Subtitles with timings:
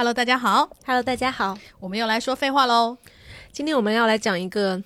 [0.00, 2.96] Hello，大家好，Hello，大家好，我们又来说废话喽。
[3.52, 4.82] 今天我们要来讲一个，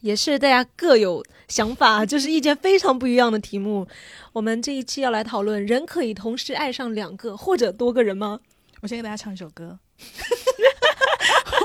[0.00, 3.86] 也是大家各有想法，就是意见非常不一样的题目。
[4.32, 8.40] 我们这一期要来讨论：人可以同时爱上两个或者多个人吗？
[8.80, 9.78] 我先给大家唱一首歌。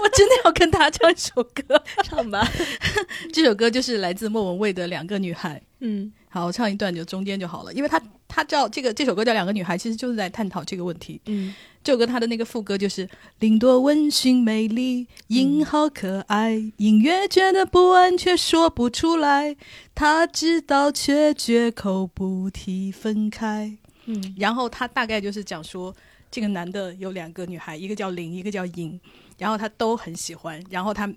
[0.04, 2.46] 我真的要跟大家唱一首歌，唱吧。
[3.32, 5.58] 这首歌就是来自莫文蔚的《两个女孩》。
[5.80, 11.20] 嗯，好，我唱一段就中间就好了，因为他他叫这个这首歌叫《两个女孩》，其实就是在探讨这个问题。
[11.26, 11.54] 嗯。
[11.82, 13.08] 这首歌它的那个副歌就是
[13.40, 19.56] “林多温驯美丽，影好可爱，隐约觉得不安，却说不出来。
[19.96, 23.78] 他知道，却绝口不提分开。”
[24.08, 25.96] 嗯，然后他大概就是讲说，
[26.30, 29.00] 这个男的有两个女孩，一个叫林，一个叫莹，
[29.38, 30.62] 然后他都很喜欢。
[30.70, 31.10] 然后他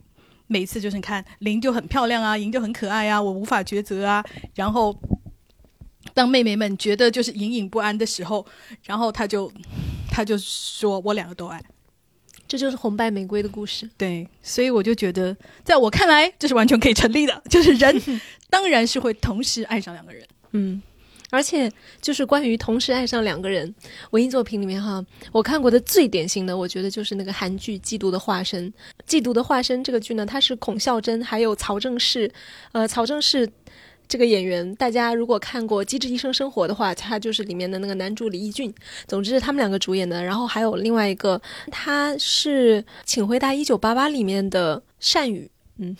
[0.52, 4.22] 每次就是你看林就很漂亮啊，莹就很可爱啊，我无法抉择啊。
[4.54, 4.94] 然后
[6.12, 8.46] 当妹妹们觉得就是隐隐不安的时候，
[8.84, 9.50] 然后他就。
[10.14, 11.58] 他就说：“我两个都爱，
[12.46, 15.34] 这就是红白玫瑰的故事。”对，所以我就觉得，
[15.64, 17.42] 在我看来，这是完全可以成立的。
[17.48, 17.98] 就是人
[18.50, 20.82] 当然是会同时爱上两个人，嗯，
[21.32, 23.74] 而且就是关于同时爱上两个人，
[24.10, 25.02] 文艺作品里面哈，
[25.32, 28.70] 我看过的最典型的，我觉得就是那个韩剧《嫉妒的化身》。
[29.10, 32.30] 《嫉妒的化身》这个剧呢，它是孔孝真还有曹正奭，
[32.72, 33.48] 呃，曹正奭。
[34.08, 38.70] 这个演员，大家如果看过《机智医生生活》的话，他就是里面的那个男主李义俊。
[39.06, 45.50] 总之是他们两个主演的，然后还有另外一个，他是《请回答一九八八》里面的善宇。
[45.82, 45.96] 嗯，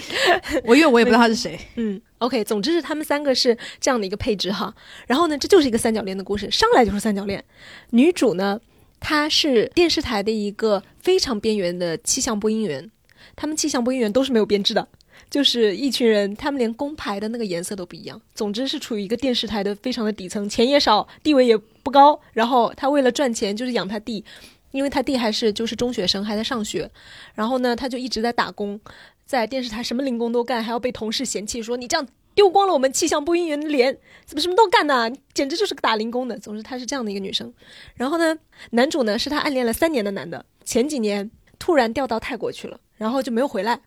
[0.64, 1.60] 我因为我也不知道他是谁。
[1.76, 4.74] 嗯，OK，总之是他们三个是这样的一个配置哈。
[5.06, 7.44] 然后呢，这就是一个三角恋的故事，上来就是三角恋。
[7.90, 8.58] 女主呢，
[8.98, 12.90] 她是电视台的一个非常边缘的气象播音员，
[13.36, 14.88] 他们气象播音员都是没有编制的。
[15.28, 18.20] 就是一群人，他们连工牌的那个颜色都不一样。
[18.34, 22.18] 总之是处于一个电视台的非常的底层，钱也少，地位也不高。
[22.32, 24.24] 然后他为了赚钱，就是养他弟，
[24.70, 26.90] 因为他弟还是就是中学生，还在上学。
[27.34, 28.80] 然后呢，他就一直在打工，
[29.24, 35.10] 在电视台什么零工都干，还要被同事嫌弃说你这样丢光了我们气象播音员的脸，怎么什么都干呢？
[35.34, 36.38] 简直就是个打零工的。
[36.38, 37.52] 总之，她是这样的一个女生。
[37.94, 38.38] 然后呢，
[38.70, 43.80] 男主呢是她暗恋了三年的男的，前几年突然调到泰国去了，然后就没有回来。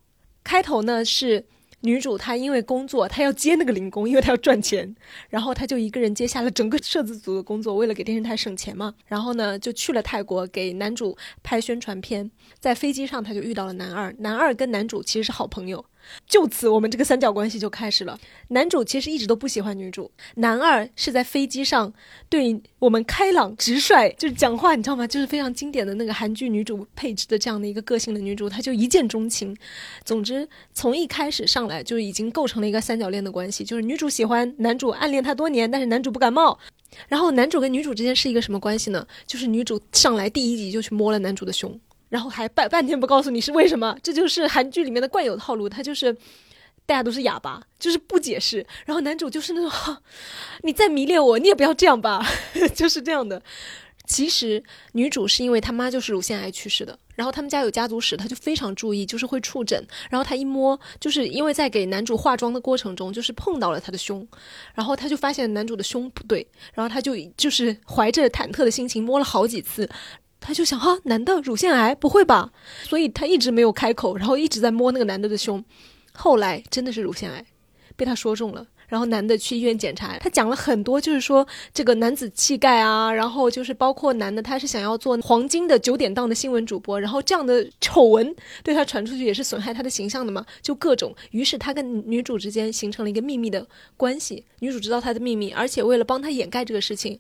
[0.44, 1.46] 开头呢是
[1.86, 4.96] 女主，她因为工作，她要接那个零工，因为她要赚钱，
[5.30, 8.94] 然后她就一个人接下了整个摄制组的工作，为了给电视台省钱嘛。
[9.06, 15.84] 然后呢，就去了泰国给男主拍宣传片，在飞机上她就遇到了男二，男二跟男主其实是好朋友。
[16.28, 18.18] 就此，我们这个三角关系就开始了。
[18.50, 21.92] 男主其实一直都不喜欢女主，男二是在飞机上
[22.30, 25.08] 对我们开朗直率，就是讲话，你知道吗？
[25.08, 29.56] 就是非常经典的那个韩剧女主配置的这样的一个个性的女主，她就一见钟情。
[30.04, 36.58] 总之，从一开始上来就已经构成了一个三角恋的关系，就是女主喜欢男主，暗恋他多年，但是男主不感冒。
[37.08, 39.08] 然后男主跟女主之间是一个什么关系呢？
[39.26, 41.80] 就是女主上来第一集就去摸了男主的胸。
[42.14, 45.68] 然后还半半天不告诉你是为什么，这就是韩剧里面的惯有套路。
[45.68, 46.14] 他就是
[46.86, 48.64] 大家都是哑巴，就是不解释。
[48.86, 49.98] 然后男主就是那种，
[50.62, 52.24] 你再迷恋我，你也不要这样吧，
[52.76, 53.42] 就是这样的。
[54.06, 59.84] 其实女主是因为她妈就是乳腺癌去世的，然后他们家有家族史，她就非常注意，就是会触诊。
[60.12, 64.28] 然后她一摸，就是因为在给男主化妆的过程中，就是碰到了他的胸，
[64.76, 66.46] 然后她就发现男主的胸不对，
[66.76, 69.90] 然后她就就是怀着忐忑的心情摸了好几次。
[70.46, 72.52] 他就想哈，男的乳腺癌不会吧？
[72.84, 75.64] 所以他一直没有开口，然后一直在摸那个男的的胸。
[76.12, 77.46] 后来真的是乳腺癌，
[77.96, 78.68] 被他说中了。
[78.90, 91.16] 然后男的去医院检查，他讲了很多，就是说这个男子气概啊，然后就是包括男的他是想要做黄金的九点档的新闻主播，然后这样的丑闻对他传出去也是损害他的形象的嘛，就各种。
[91.32, 93.66] 于是他跟女主之间形成了一个秘密的
[93.98, 97.18] 关系，女主知道他的秘密，而且为了帮他掩盖这个事情。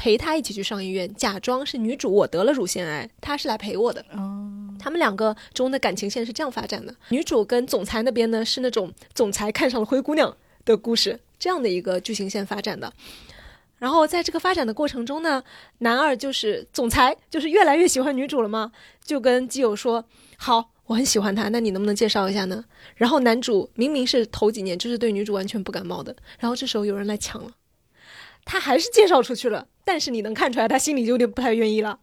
[0.00, 4.00] 陪他一起去上医院，假装是女主，我得了乳腺癌，他是来陪我的。
[4.14, 6.94] 哦，他们两个中的感情线是这样发展的。
[7.10, 10.34] 女主跟总裁那边呢是那种总裁看上了灰姑娘
[10.64, 12.90] 的故事，这样的一个剧情线发展的。
[13.76, 15.44] 然后在这个发展的过程中呢，
[15.80, 18.72] 男二就是总裁，就是越来越喜欢女主了吗？
[19.04, 20.02] 就跟基友说
[20.38, 22.64] ：“好，我很喜欢她，那你能不能介绍一下呢？”
[22.96, 27.50] 然后男主明明是头几年就是对女主完全不感冒的，然后这时候有人来抢了。
[28.50, 31.96] 他还是介绍出去了，但是你能看出来，他心里就有点不太愿意了。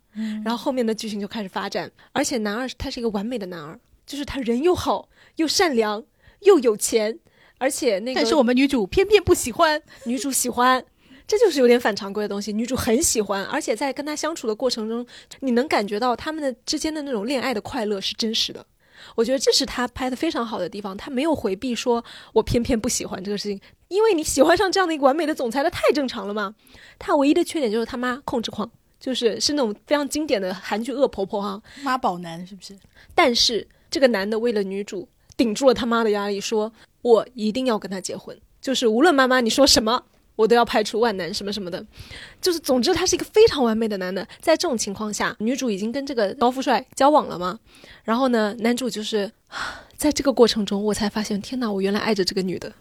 [0.46, 6.02] 然后后面的剧情就开始发展，而且男二他是一个完美的男二，就是他人又好又善良
[6.40, 7.20] 又有钱，
[7.58, 10.82] 而且那个但是我们女主偏偏不喜欢，女主喜欢，
[11.28, 12.54] 这就是有点反常规的东西。
[12.54, 15.06] 女主很喜欢，而且在跟他相处的过程中，
[15.42, 18.66] 你能感觉到他们的之间的那种恋爱的快乐是真实的。
[19.16, 23.60] 我觉得这是他拍的非常好的地方，他没有回避说我偏偏不喜欢这个事情。
[23.88, 26.54] 因为你喜欢上这样的一个完美的总裁，他太正常了嘛。
[27.00, 28.70] 他唯一的缺点就是他妈控制狂，
[29.00, 31.62] 就是是那种非常经典的韩剧恶婆婆哈。
[31.84, 32.78] 妈宝男是不是？
[33.16, 35.08] 但是这个男的为了女主
[35.38, 36.72] 顶住了他妈的压力，说
[37.02, 40.04] 我一定要跟他结婚，就是无论妈妈你说什么。
[40.38, 41.86] 我都要排除万难，什么什么的，
[42.40, 44.26] 就是总之他是一个非常完美的男的。
[44.40, 47.60] 在这种情况下，女主已经跟这个高富帅交往了嘛？
[48.06, 49.30] 然后呢，男主就是
[49.98, 52.72] 在这个过程中，我才发现，天哪，我原来爱着这个女的。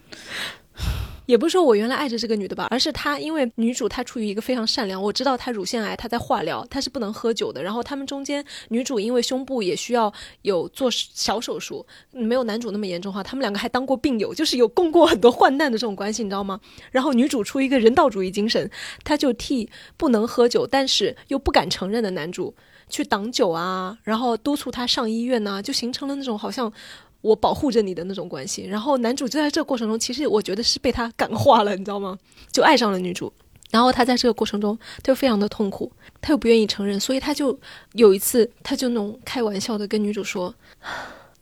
[1.27, 7.63] 也不是说我原来爱着这个女的吧，而是她因为女主她处于一个非常善良，我知道她乳腺癌，她在化疗，她是不能喝酒的。
[7.63, 10.13] 然后他们中间女主因为胸部也需要
[10.43, 13.23] 有做小手术，没有男主那么严重哈。
[13.23, 16.61] 他们两个还当过病友，就是有共过很多患难的这种关系，你知道吗？
[16.91, 18.71] 然后女主出于一个人道主义精神，
[19.05, 22.55] 她就替不能喝酒但是又不敢承认的男主
[22.89, 26.73] 去挡酒啊，然后督促他上医院呐，就形成了那种好像。
[27.21, 32.17] 我保护着你的那种关系，然后男主就在这个过程中，其实我觉得是被他感化了，你知道吗？
[32.53, 33.33] 就爱上了女主，
[33.71, 35.91] 然后他在这个过程中，他就非常的痛苦，
[36.21, 37.59] 他又不愿意承认，所以他就
[37.95, 40.55] 有一次，他就那种开玩笑的跟女主说：“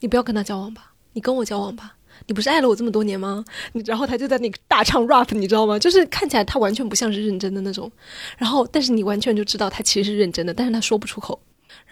[0.01, 1.95] 你不要跟他交往吧，你跟我交往吧，
[2.27, 3.45] 你不是爱了我这么多年吗？”
[3.85, 5.79] 然后他就在那个大唱 rap，你知道吗？
[5.79, 7.91] 就是看起来他完全不像是认真的那种，
[8.39, 11.39] 然后但是你完全就知道他其实是认真的，但是他说不出口。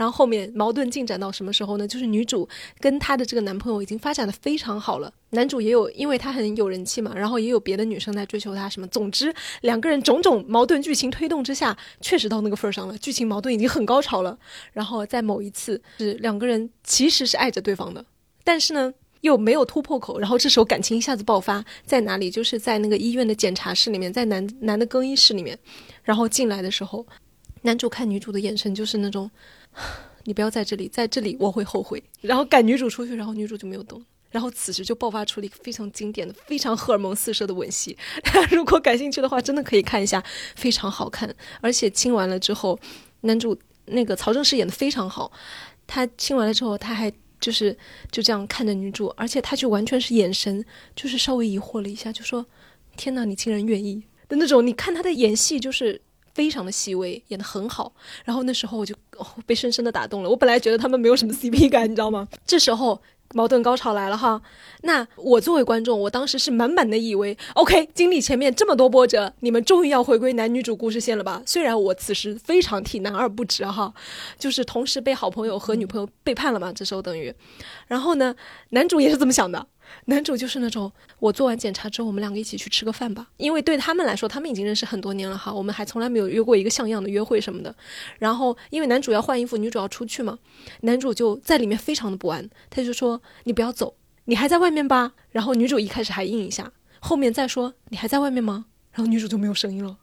[0.03, 1.87] 然后后面矛盾进展到什么时候呢？
[1.87, 2.49] 就是女主
[2.81, 8.87] 跟她的这个男朋友已经发展的非常好了，男主也有，因为他很有人气嘛，然后也有别的女生在追求他什么。
[8.89, 14.37] 总之，两个人种种矛盾剧情推动之下，确实到那个份儿上了，剧情矛盾已经很高潮了。
[14.73, 18.05] 然后在某一次，是两个人其实是爱着对方的，
[18.43, 20.19] 但是呢又没有突破口。
[20.19, 22.29] 然后这时候感情一下子爆发，在哪里？
[22.29, 25.57] 就是在那个医院的检查室里面，在男男的更衣室里面。
[26.03, 27.07] 然后进来的时候，
[27.63, 29.31] 男主看女主的眼神就是那种。
[30.25, 32.01] 你不要在这里，在这里我会后悔。
[32.21, 34.01] 然后赶女主出去，然后女主就没有动。
[34.31, 37.99] 然后此时就爆发出了一个非常经典的、非常荷尔蒙四射的吻戏。
[38.53, 40.23] 如果感兴趣的话，真的可以看一下，
[40.55, 41.35] 非常好看。
[41.61, 42.79] 而且亲完了之后，
[43.23, 45.33] 男主那个曹正奭演的非常好。
[45.89, 47.77] 他亲完了之后，他还就是
[48.13, 52.47] 就这样看着女主，而且他就完全是眼神，就是稍微疑惑了一下，就说
[52.97, 56.01] ：“天哪，你竟然愿意的那种。”你看他的演戏就是。
[56.35, 57.93] 非常的细微，演得很好。
[58.25, 58.95] 然后那时候我就
[59.47, 60.31] 被深深的打动了。
[60.31, 62.29] 我本来觉得他们没有什么 CP 感，你知道吗？
[62.47, 63.01] 这时候
[63.35, 64.41] 矛盾高潮来了哈。
[64.83, 71.43] 那我作为观众，我当时是满满的以为，OK，经历前面这么多波折，你们终于要回归男女主故事线了吧？
[71.47, 73.93] 虽然我此时非常替男二不值哈，
[74.39, 76.73] 就是同时被好朋友和女朋友背叛了嘛。
[76.73, 77.35] 这时候等于，
[77.87, 78.35] 然后呢，
[78.71, 79.67] 男主也是这么想的。
[80.07, 83.29] 男主就是那种，我做完检查之后，我们两个一起去吃个饭吧。
[83.37, 87.75] 因为对他们来说，他们已经认识很多年了哈，我们还从来没有约过一个像样的约会什么的。
[88.19, 90.39] 然后，因为男主要换衣服，女主要出去嘛，
[90.81, 93.95] 男主就在里面非常的不安，他就说：“你不要走，
[94.25, 99.99] 你还在外面吧。”然后女主一开始还应一下，后面再说：“你还在外面吗？”然后女主就没有声音了。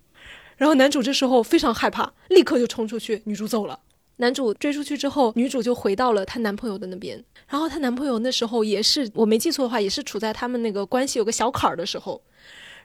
[0.58, 3.80] 然后男主这时候非常害怕，立刻就冲出去，女主走了。
[4.22, 7.24] 男主追出去之后，女主就回到了她男朋友的那边。
[7.48, 12.22] 然后她男朋友那时候也是，我没记错的话，也是处在他们那个关系有个小坎儿的时候。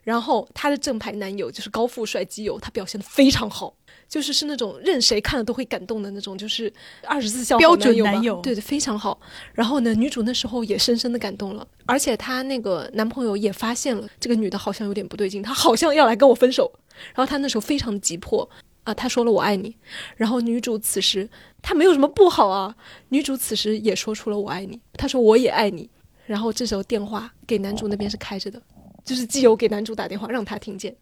[0.04, 3.75] 然后她的正牌男友就是高富帅基友，他表现的非常好，
[4.06, 6.72] 就是是那种任谁看了都会感动的那种，就是
[7.04, 9.19] 二十四孝标准男友，对对，非常好。
[9.54, 16.70] 然后呢，女主那时候也深深的感动了，而且她那个男朋友也发现了这个女的好像有点不对劲，她好像要来跟我分手。
[17.14, 18.48] 然后她那时候非常的急迫。
[18.84, 19.76] 啊，他说了我爱你，
[20.16, 21.28] 然后女主此时
[21.62, 22.76] 她没有什么不好啊，
[23.08, 25.88] 女主此时也说出了我爱你，她说我也爱你，
[26.26, 28.60] 然后这时候电话给男主那边是开着的，
[29.05, 30.94] 就是基友给男主打电话让他听见，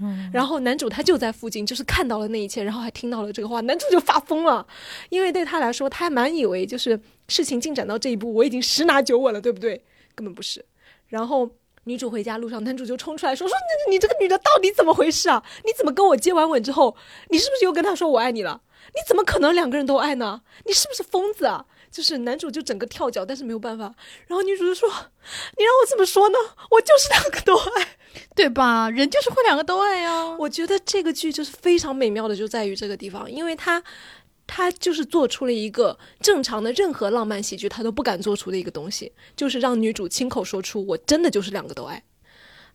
[0.00, 4.66] 嗯，然后男主他就在附近，就是看到了那一切，然后还听到了这个话，男主就发疯了，
[5.08, 9.84] 因为对他来说他还蛮以为就是事情进展到这一步我已经十拿九稳了，对不对？
[10.16, 10.64] 根本不是，
[11.06, 11.48] 然后。
[11.84, 15.42] 女主回家路上，男主就冲出来说：“说你你这个女的到底怎么回事啊？
[15.64, 16.96] 你怎么跟我接完吻之后，
[17.30, 18.60] 你是不是又跟他说我爱你了？
[18.94, 20.42] 你怎么可能两个人都爱呢？
[20.64, 23.92] 你是不是疯子啊？”就是男主就整个跳脚，但是没有办法。
[24.26, 24.88] 然后女主就说
[25.58, 26.38] ：“你让我怎么说呢？
[26.70, 27.98] 我就是两个都爱，
[28.34, 28.88] 对吧？
[28.88, 33.82] 人就是会两个都爱呀。”我觉得这个剧就是非常美妙的，就在于这个地方，因为它。
[34.54, 42.02] 他就是做出了一个正常的任何浪漫喜剧他都不敢做出的一个东西，就是让女主亲口说出“我真的就是两个都爱”，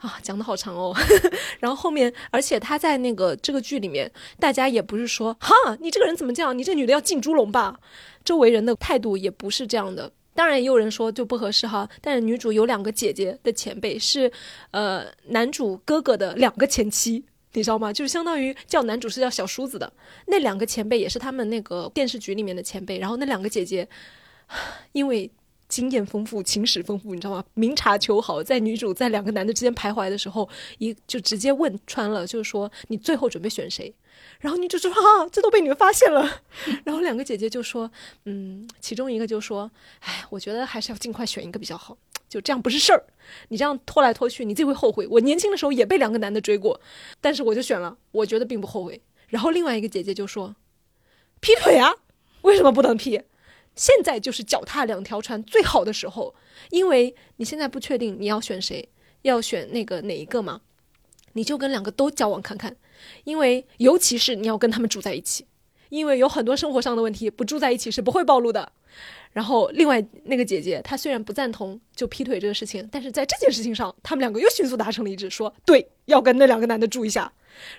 [0.01, 0.91] 啊，讲的好长哦。
[1.61, 6.57] 然后后面，而且他在那个这个剧里面，大家也不是说“哈，你这个人怎么这样？
[6.57, 7.79] 你这女的要进猪笼吧？”
[8.25, 10.11] 周围人的态度也不是这样的。
[10.33, 11.87] 当然也有人说就不合适哈。
[12.01, 14.31] 但是女主有两个姐姐的前辈是，
[14.71, 17.23] 呃，男主哥哥的两个前妻。
[17.57, 17.91] 你知道吗？
[17.91, 19.91] 就是相当于叫男主是叫小叔子的
[20.27, 22.99] 那两个前辈，也是他们那个电视剧里面的前辈。
[22.99, 23.87] 然后那两个姐姐，
[24.91, 25.29] 因为
[25.67, 27.43] 经验丰富、情史丰富，你知道吗？
[27.55, 30.47] 明察秋毫，在女主在两个男的之间徘徊的时候，
[30.77, 33.91] 一就直接问穿了，就是说你最后准备选谁？
[34.39, 36.41] 然后女主就说啊，这都被你们发现了。
[36.85, 37.89] 然后两个姐姐就说，
[38.25, 39.69] 嗯，其中一个就说，
[40.01, 41.97] 哎，我觉得还是要尽快选一个比较好，
[42.27, 43.05] 就这样不是事儿。
[43.49, 45.05] 你这样拖来拖去，你自己会后悔。
[45.07, 46.79] 我年轻的时候也被两个男的追过，
[47.19, 49.01] 但是我就选了，我觉得并不后悔。
[49.27, 50.55] 然后另外一个姐姐就说，
[51.41, 51.93] 劈腿啊，
[52.43, 53.21] 为什么不能劈？
[53.75, 56.33] 现在就是脚踏两条船最好的时候，
[56.71, 58.89] 因为你现在不确定你要选谁，
[59.21, 60.61] 要选那个哪一个嘛，
[61.33, 62.75] 你就跟两个都交往看看，
[63.25, 65.45] 因为尤其是你要跟他们住在一起，
[65.89, 68.71] 因为有很多生活上的问题不住在一起是不会暴露的。
[69.33, 77.31] 然后另外那个姐姐她虽然不赞同就劈腿这个事情，但是在这件事情上，他们两个又迅速达成了一致，说对要跟那两个男的住一下，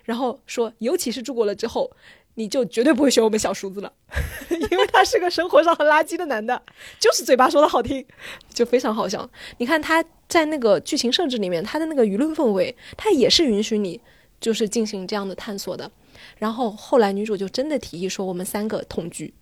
[0.05, 1.91] 然后说尤其是住过了之后。
[2.35, 3.93] 你就绝对不会选我们小叔子了，
[4.71, 6.63] 因为他是个生活上很垃圾的男的，
[7.01, 8.07] 就是嘴巴说的好听，
[8.55, 9.29] 就非常好笑。
[9.57, 14.01] 你看他在那个剧情设置里面，他的那个舆论氛围，他也是允许你
[14.41, 15.91] 就是进行这样的探索的。
[16.39, 19.35] 然后后来女主就真的提议说，我们三个同居。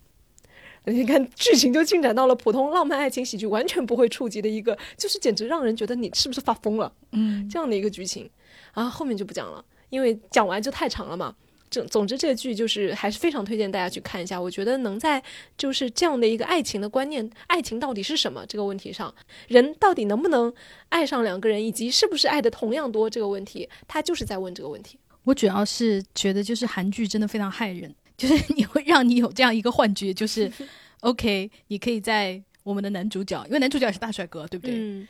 [0.85, 6.93] 你看剧情就进展到了普通浪漫爱情喜剧完全不会触及的一个，就是简直让人觉得你是不是发疯了？
[7.11, 8.29] 嗯，这样的一个剧情
[8.71, 11.35] 啊，后面就不讲了，因为讲完就太长了嘛。
[11.69, 14.39] 总总之，这个剧就是还是非常推荐大家去看一下。
[14.39, 15.21] 我觉得能在
[15.57, 19.13] 就是这样的一个爱情的观念，爱情到底是什么这个问题上，
[19.49, 20.53] 人到底能不能
[20.87, 24.97] 爱上两个人，以及是不是爱的同样多这个问题，他就是在问这个问题。
[25.27, 30.49] 我主要是觉得，就是韩剧真的非常害人，就是 你会让你有这样一个幻觉，就是
[31.01, 34.73] OK，你可以在我们的男主角，因为男主角也是大帅哥，对不对？
[34.77, 35.05] 嗯，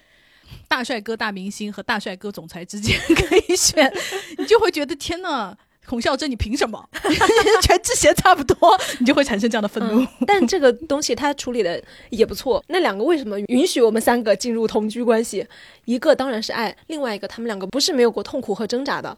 [0.68, 3.94] 大帅哥、大明星和大帅哥总裁之间 可以选，
[4.40, 5.56] 你就会觉得天呐，
[5.88, 7.12] 孔孝真，你凭什么跟？
[7.62, 10.06] 全智贤差不多，你就会产生这样的愤怒。
[10.26, 12.64] 但这个东西他处理的也不错。
[12.68, 15.48] 那两个为什么允许我们三个进入同居关系？
[15.86, 19.18] 一个当然是爱，另外一个他们两个不是没有过痛苦和挣扎的。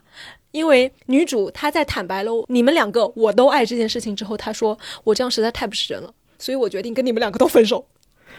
[0.52, 7.86] 因为女主她在坦白了你们两个我都爱这件事情之后，她说我这样实在太不是人了，所以我决定跟你们两个都分手。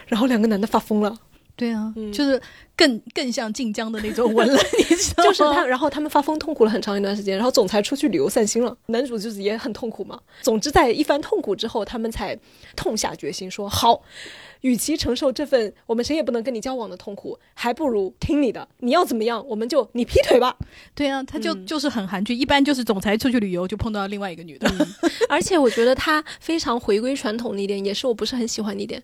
[0.07, 1.17] 然后两个男的发疯了。
[1.61, 2.41] 对啊，嗯就是
[2.75, 5.29] 更更像晋江的那种文了， 你知道吗？
[5.29, 10.19] 就是他，然后他们发疯痛苦了很长一段时间，然后总裁出去旅游散心了，男主就是也很痛苦嘛。
[10.41, 12.35] 总之，在一番痛苦之后，他们才
[12.75, 14.01] 痛下决心说：好，
[14.61, 20.57] 与其承受这份我们谁也不能跟你交往的痛苦，还不如听你的，你要怎么样，我们就你劈腿吧。
[20.95, 24.67] 对啊，他就、嗯就是很韩剧，一般就是总裁出去旅游就碰到另外一个女的，
[25.29, 29.03] 而且我觉得他非常回归传统的一点，也是我不是很喜欢的一点，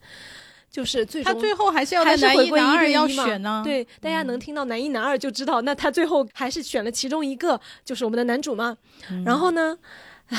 [0.77, 8.77] 就是最终他最后还是要还在男一是回归一男二要对一嘛选呢、对，大家能听到男一男二就知道，那他最后还是选了其中一个，就是我们的男主嘛。
[9.25, 9.75] 然后呢，
[10.27, 10.37] 唉，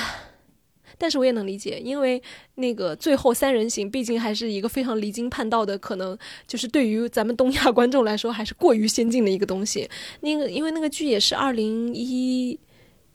[0.97, 2.23] 但是我也能理解，因为
[2.55, 6.17] 那个最后三人行毕竟还是一个非常离经叛道的，可能
[6.47, 9.91] 就是对于咱们东亚观众来说还是过于先进的一个东西。
[10.21, 12.57] 那个因为那个剧也是二零一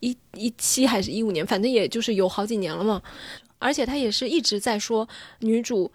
[0.02, 3.02] 一一七还是一五年，反正也就是有好几年了嘛。
[3.60, 5.08] 而且他也是一直在说
[5.40, 5.90] 女主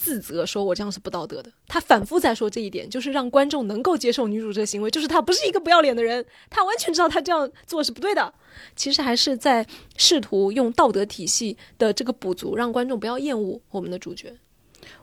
[0.00, 1.52] 自责，说我这样是不道德的。
[1.68, 8.32] 他反复在说这一点，就是让观众能够接受女主这个行为，就是她不是一个不要脸的人，她完全知道她这样做是不对的。
[8.74, 9.66] 其实还是在
[9.98, 14.34] 试图用道德体系的这个补足，让观众不要厌恶我们的主角。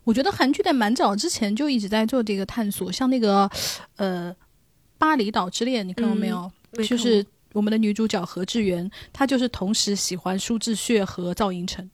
[0.04, 3.50] 我觉得韩剧在蛮早之前就一直在做这个探索，像那个
[3.98, 4.36] 呃
[4.98, 6.52] 《巴厘岛之恋》，你看过没有？
[6.88, 7.24] 就是
[7.54, 11.90] 我们的女主角何志源，她就是同时喜欢舒志煦和赵寅成。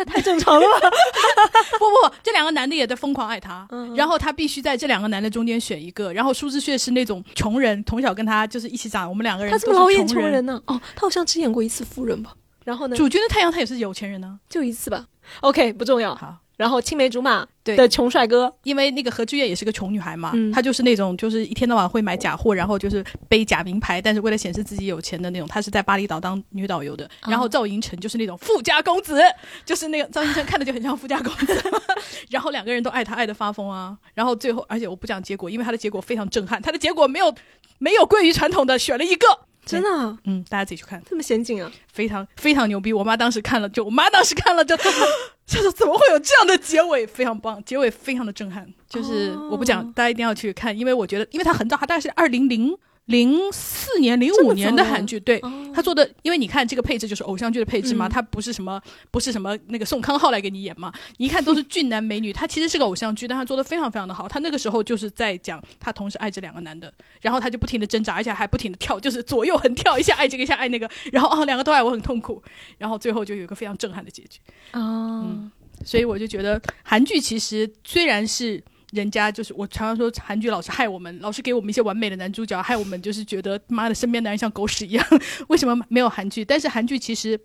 [0.00, 0.90] 那太正常了吧？
[1.78, 6.10] 不不不，这两个男的也在疯狂爱她，嗯然后她必须在这两个男的中间选一个。
[6.14, 10.60] 然后舒志炫是那种穷人，从小跟他就是一起长，我们两个人他怎么老演穷穷人呢？
[10.66, 12.32] 哦，他好像只演过一次夫人吧？
[12.64, 15.04] 然后呢，主角的太阳他也是有钱人呢、就一次吧。
[15.40, 16.14] OK，不重要。
[16.14, 25.48] 好，然后青梅竹马对的穷帅哥，因为那个何志远也是个穷女孩嘛，嗯她就是那种就是一天到晚会买假货，然后就是背假名牌，但是为了显示自己有钱的那种。
[25.48, 27.08] 她是在巴厘岛当女导游的。
[27.26, 29.18] 然后赵寅成就是那种富家公子，
[29.64, 31.62] 就是那个赵寅成看着就很像富家公子。
[32.28, 33.96] 然后两个人都爱他爱的发疯啊。
[34.12, 37.34] 然后最后，而且我不讲结果，因为他的结果非常震撼，他的结果没有
[37.78, 39.26] 没有归于传统的选了一个。
[39.66, 41.70] 真的啊嗯，大家自己去看，这么先进啊？
[41.92, 42.92] 非常非常牛逼。
[42.94, 44.74] 我妈当时看了，就我妈当时看了就，
[45.50, 48.64] 就是怎么会有这样的结尾，非常棒，结尾非常的震撼。
[48.88, 52.72] 就是哦我不讲，大家一定要去看，因为我觉得，因为它很早，它大概是二零零
[53.10, 55.38] 零四年、零五年的韩剧，对。
[55.40, 64.26] 哦他做的，因为你看这个配置就是偶像剧的配置嘛，嗯它不是什么不是什么那个宋康昊来给你演嘛，你一看都是俊男美女，他其实是个偶像剧，但他做的非常非常的好。
[64.26, 72.42] 他那个时候就是在讲他同时爱这两个男的，然后他就不停的挣扎，而且还不停的跳，就是左右横跳，一下爱这个一下爱那个，然后哦两个都爱我很痛苦，
[72.76, 74.40] 然后最后就有一个非常震撼的结局。
[74.72, 75.48] 哦，
[75.84, 78.60] 所以我就觉得韩剧其实虽然是
[78.92, 85.06] 人家就是我常常说韩剧老是害我们，老是给我们一些完美的男主角，害我们就是觉得妈的身边男人像狗屎一样。
[85.48, 86.44] 为什么没有韩剧？
[86.44, 87.38] 但是韩剧其实，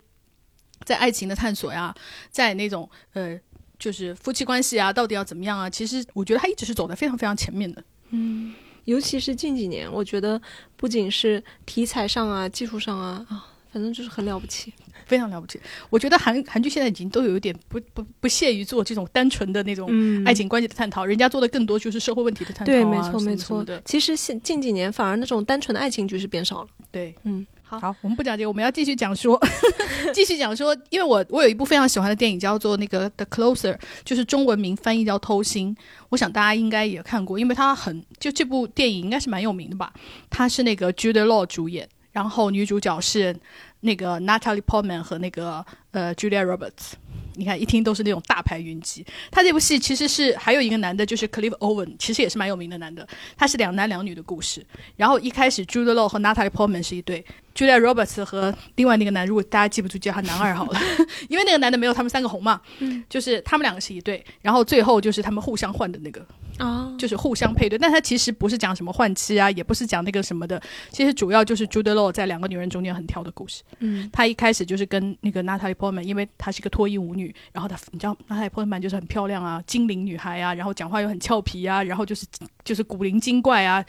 [0.83, 1.93] 在爱情的探索呀，
[2.31, 3.39] 在那种呃，
[3.77, 5.69] 就是夫妻关系啊，到底要怎么样啊？
[5.69, 7.83] 其实我觉得他一直是走在非常非常前面的。
[8.09, 8.53] 嗯，
[8.85, 10.41] 尤其是近几年，我觉得
[10.75, 14.73] 不仅是题材上啊、技术上啊啊，反正就是很了不起。
[15.05, 15.59] 非常了不起，
[15.89, 19.89] 我觉得韩韩剧现在已经都有一点不不不屑于做这种单纯的那种
[20.25, 22.65] 爱情关系的探讨，人家做的更多就是社会问题的探讨。
[22.65, 23.81] 对，没错没错的。
[23.85, 26.67] 其实现近几年反而那种单纯的爱情剧是变少了。
[26.91, 29.39] 对，嗯，好，好，我们不讲这个，我们要继续讲说，
[30.13, 35.75] 继续讲说，因为我我有一部非常喜欢的电影叫做那个《The Closer》，就是中文名翻译叫《偷心》，
[36.09, 39.93] 我想大家应该也看过，因为它很就这部电影应该是蛮有名的吧，
[40.29, 43.35] 它是那个 Jude Law 主演，然后女主角是。
[43.81, 46.93] 那个 Natalie Portman 和那个呃 Julia Roberts，
[47.35, 49.05] 你看一听都是那种大牌云集。
[49.29, 53.07] 他这部戏其实是还有一个男的，就是 Clive Owen，其实也是蛮有名的男的。
[53.37, 54.65] 他是两男两女的故事。
[54.95, 57.23] 然后一开始 Julia Law 和 Natalie Portman 是一对
[57.55, 60.79] ，Julia Roberts 和另外那个男，如果大家记不住，叫他男二好了，
[61.29, 62.61] 因为那个男的没有他们三个红嘛。
[62.79, 66.23] 嗯，就是他们两个是一对，然后最后就是他们互相换的那个。
[66.57, 73.61] 啊，就是互相配对，但他其实不是讲什么换妻啊，也不是讲那个什么的，其实主要就是 Jude Law 在两个女人中间很挑的故事。
[73.79, 82.25] 嗯，他一开始就是跟那个 Natalie Portman，因为她是一个脱衣舞女，然后她你知道 Natalie Portman 就是很漂亮啊，精灵女孩啊，然后讲话又很俏皮啊，然后就是
[82.63, 83.83] 就是古灵精怪啊，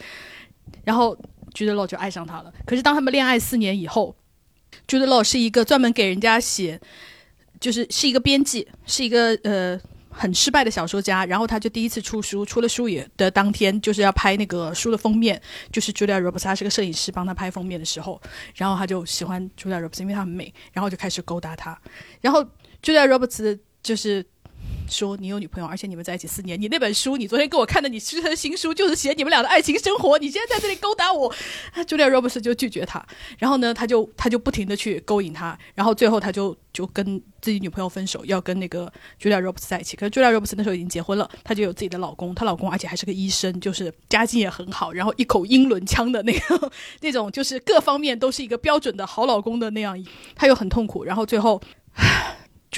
[0.83, 1.17] 然后
[1.57, 2.53] Jude Law 就爱上他了。
[2.65, 4.15] 可是当他们恋爱四年以后
[4.87, 6.79] ，Jude Law 是一个专门给人家写，
[7.59, 9.79] 就是是一个编辑，是一个呃。
[10.09, 15.39] 很失败的小说家，然后他就第一次出书，出了书也的当天就是要拍那个书的封面，
[15.71, 18.19] 就是 Julia Roberts，他是个摄影师，帮他拍封面的时候，
[18.55, 21.79] 然后他就喜欢 Julia Roberts，因为她很美，然后就开始勾搭她，
[22.19, 22.43] 然后
[22.81, 24.25] Julia Roberts 就是。
[24.87, 26.59] 说你有女朋友，而且你们在一起四年。
[26.59, 30.17] 你那本书，你昨天给我看的，你出的新书就是写你们俩的爱情生活。
[30.17, 31.33] 你现在在这里勾搭我，
[31.87, 33.05] Julia Roberts 就拒绝他。
[33.37, 38.91] 然后呢，他就他就不停的去勾引他，然后最后他就就跟自己女朋友分手，要跟那个
[39.21, 39.95] Julia Roberts 在一起。
[39.97, 46.71] 可是 Julia Roberts 那时候已经结婚了，她就有自己的老公，她老公而且还是个医生，就是家境也很好，然后一口英伦腔的那个
[47.01, 49.97] 那种，就是各方面都是一个标准的好老公的那样。
[50.35, 51.61] 他又很痛苦，然后最后。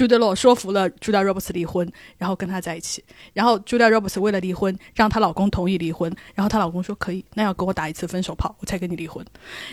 [0.06, 3.04] 德洛说服了朱达·罗伯茨离婚，然后跟他在一起。
[3.32, 6.10] 然后朱达·罗伯茨为了离婚，让她老公同意离婚。
[6.34, 9.24] 然后她老公说可以，那要给我打一次分手炮，我才跟你离婚。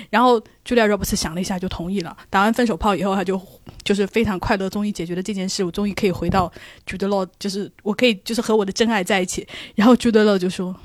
[0.09, 2.17] 然后朱达·罗伯茨想了一下，就同意了。
[2.29, 3.39] 打完分手炮以后，他就
[3.83, 5.63] 就是非常快乐，终于解决了这件事。
[5.63, 6.51] 我终于可以回到
[6.85, 9.47] 朱德洛，就是我可以就是和我的真爱在一起。
[9.75, 10.75] 然后朱德洛就说，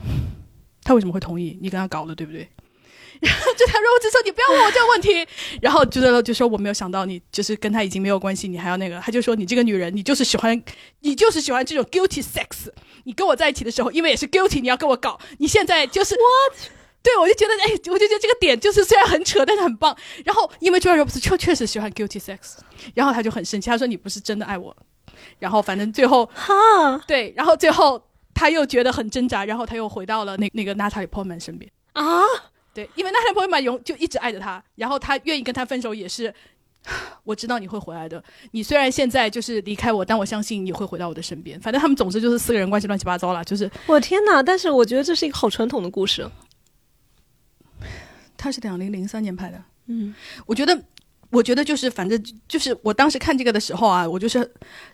[0.85, 1.59] 他为什么会同意？
[1.61, 2.47] 你跟他搞的，对不对？
[3.23, 5.27] 然后 就他说：“我只说你不要问我这个问题。”
[5.63, 10.61] 然后朱德勒就说：“我没有想到你就是跟他已经没有关系，你还要那个。”他就说：“你这个女人，你就是喜欢，
[11.01, 12.69] 你就是喜欢这种 guilty sex。
[13.05, 15.19] 你跟我在一起的时候，因为也是 guilty，你要跟我搞。
[15.39, 16.59] 你现在就是 what，
[17.03, 19.97] 对我就觉得，哎，我就觉得这个点就是虽然很扯，但是很棒。
[20.25, 22.57] 然后因为朱德勒不是确确实喜欢 guilty sex，
[22.95, 24.77] 然后他就很生气，他说：“你不是真的爱我。”
[25.39, 26.55] 然后反正最后哈，
[27.07, 28.03] 对，然后最后
[28.35, 32.23] 他又觉得很挣扎，然后他又回到了那那个 Natalie Portman 身边啊。
[32.75, 36.33] 对，因为那些朋友嘛，永就一直爱着他，然后他愿意跟他分手，也是
[37.25, 38.23] 我知道你会回来的。
[38.51, 41.61] 你虽然现在就是离开我，但我相信你会回到我的身边。
[41.61, 44.43] 反正他们总之就是四个人关系乱七八糟了，就是我天哪！
[44.43, 46.29] 但是我觉得这是一个好传统的故事。
[48.37, 50.15] 他是两零零三年拍的，嗯，
[50.47, 50.83] 我觉得。
[51.33, 54.49] 我觉得就是，反正就是我当时看这个的时候啊，我就是，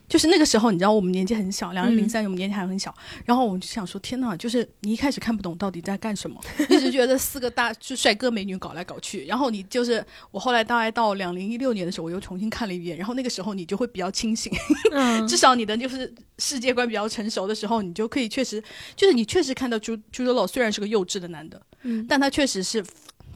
[0.09, 14.53] 就是那个时候，你知道我们年纪很小，两零零三，我们年纪还很小，然后我们就想说，天呐，就是你一开始看不懂到底在干什么， 一直觉得四个大就帅哥美女搞来搞去，然后你就是我后来大概到两零一六年的时候，我又重新看了一遍，然后那个时候你就会比较清醒，
[15.27, 18.63] 至少你的就是世界观比较成熟的时候，你就可以确实
[18.95, 22.85] 就是你确实看到朱朱德老虽然是个幼稚的男的，嗯，但他确实是。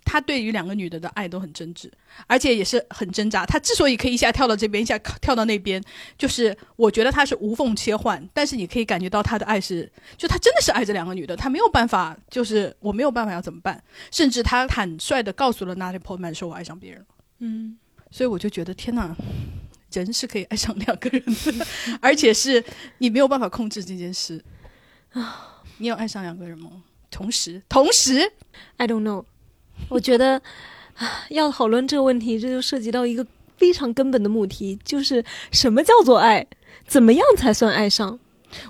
[0.04, 1.90] 他对于两个女的的爱都很真挚，
[2.26, 3.46] 而且也是很挣扎。
[3.46, 5.82] 他之所以可以一下跳到这边，一下跳到那边，
[6.18, 8.28] 就是我觉得他是无缝切换。
[8.32, 13.82] 但是你可以感觉到他的爱是，就他真的是爱这两个女的，他没有办法，就是我没有办法要怎么办。
[14.10, 17.06] 甚至他坦率的告诉了 Natalie Portman 说：“我爱上别人了。”
[17.40, 17.78] 嗯，
[18.10, 19.16] 所以我就觉得天哪，
[19.92, 21.22] 人是可以爱上两个人
[21.58, 21.66] 的，
[22.00, 22.64] 而且是
[22.98, 24.42] 你没有办法控制这件事
[25.12, 25.62] 啊。
[25.78, 26.70] 你有爱上两个人吗？
[27.10, 28.32] 同时，同时
[28.76, 29.24] ，I don't know。
[29.88, 30.40] 我觉得，
[31.30, 36.46] 要讨论这个问题，这就涉及到一个非常根本的母题，就是什么叫做爱？
[36.86, 38.18] 怎么样才算爱上？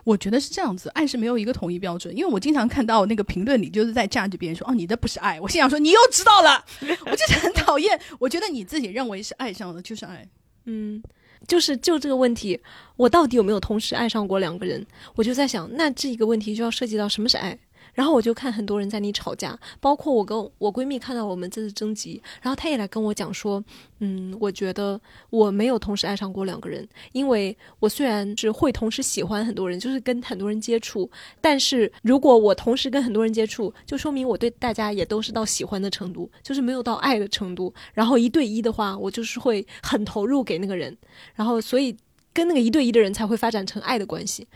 [0.05, 2.17] 我觉得是这样子，爱是没有一个统一标准。
[2.17, 6.65] 因为我经常看到那个评论里，就是在站着别人说：“哦，你的不是爱。”我心想说：“你又知道了。”
[7.07, 8.01] 我就是很讨厌。
[8.21, 10.25] 我觉得你自己认为是爱上的，就是爱。
[10.67, 11.03] 嗯，
[11.49, 12.61] 就是就这个问题，
[12.97, 14.87] 我到底有没有同时爱上过两个人？
[15.17, 17.59] 我就在想，那这个问题就要涉及到什么是爱。
[17.95, 23.63] 然后我就看很多人在那吵架，包括我跟我闺蜜看到我们这次征集，然后她也来跟我讲说，
[24.01, 25.01] 嗯，我觉得
[25.31, 37.73] 我没有同时爱上过两个人，因为我虽然是会同时喜欢很多人，就是跟很多人接触，但是如果我同时跟很多人接触，就说明我对大家也都是到喜欢的程度，就是没有到爱的程度。
[37.93, 40.97] 然后一对一的话，我就是会很投入给那个人，
[41.35, 41.97] 然后所以
[42.33, 44.47] 跟那个一对一的人才会发展成爱的关系。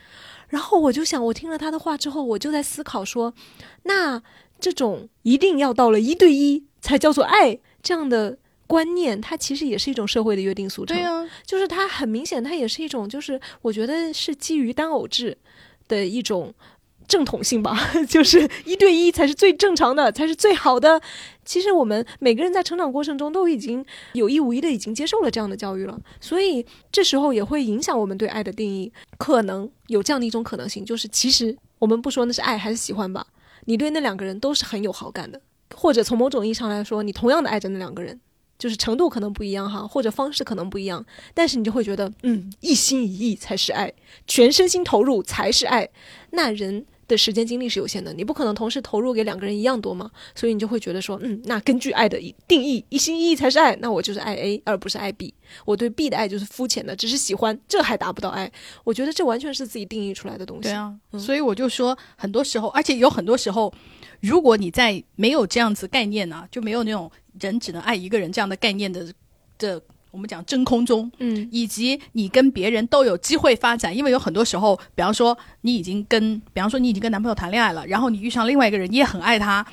[0.49, 3.33] 然后我就想，我听了他的话之后，我就在思考说，
[3.83, 4.23] 那
[4.59, 10.97] 这种一定要到了一对一才叫做爱这样的观念，它其实也是一种社会的约定俗成。
[10.97, 15.37] 对啊，就是它很明显，它也是一种，就是我觉得是基于单偶制
[15.89, 16.55] 的一种。
[17.09, 21.01] 正统性吧， 就是一对一才是最正常的，才是最好的。
[21.45, 28.93] 其实我们每个人在成长过程中都已经有意无意的已经接受了这样的教育了，所以这时候也会影响我们对爱的定义。
[29.17, 33.25] 可能有这样的一种可能性，就是其实我们不说那是爱还是喜欢吧，
[33.67, 35.41] 你对那两个人都是很有好感的，
[35.75, 38.21] 或者从某种意义上来说，你同样的爱着那两个人，
[38.59, 43.93] 就是程度可能不一样哈，或者方式可能不一样，但是你就会觉得，嗯，一心一意才是爱，
[44.27, 45.89] 全身心投入才是爱。
[46.31, 46.85] 那人。
[47.09, 55.33] 的时间精力是有限的，你不可能同时投入给两个人一样多嘛，所以你就会觉得说，嗯，那根据爱的定义，一心一意才是爱，那我就是爱 A 而不是爱 B，
[55.65, 58.51] 我对 B 的爱就是肤浅的，只是喜欢，这还达不到爱。
[58.85, 60.65] 我觉得这完全是自己定义出来的东西。
[60.65, 63.73] 对啊，所以我就说，很多时候，而且有很多时候，
[64.21, 69.13] 如果你在没有这样子概念呢，就没有那种人只能爱一个人这样的概念的
[69.59, 69.83] 的。
[70.17, 79.67] 我们讲真空中，嗯，以及你跟别人都有机会发展，因为有很多时候，比方说你已经跟，比方说你已经跟男朋友谈恋爱了，然后你遇上另外一个人，你也很爱他，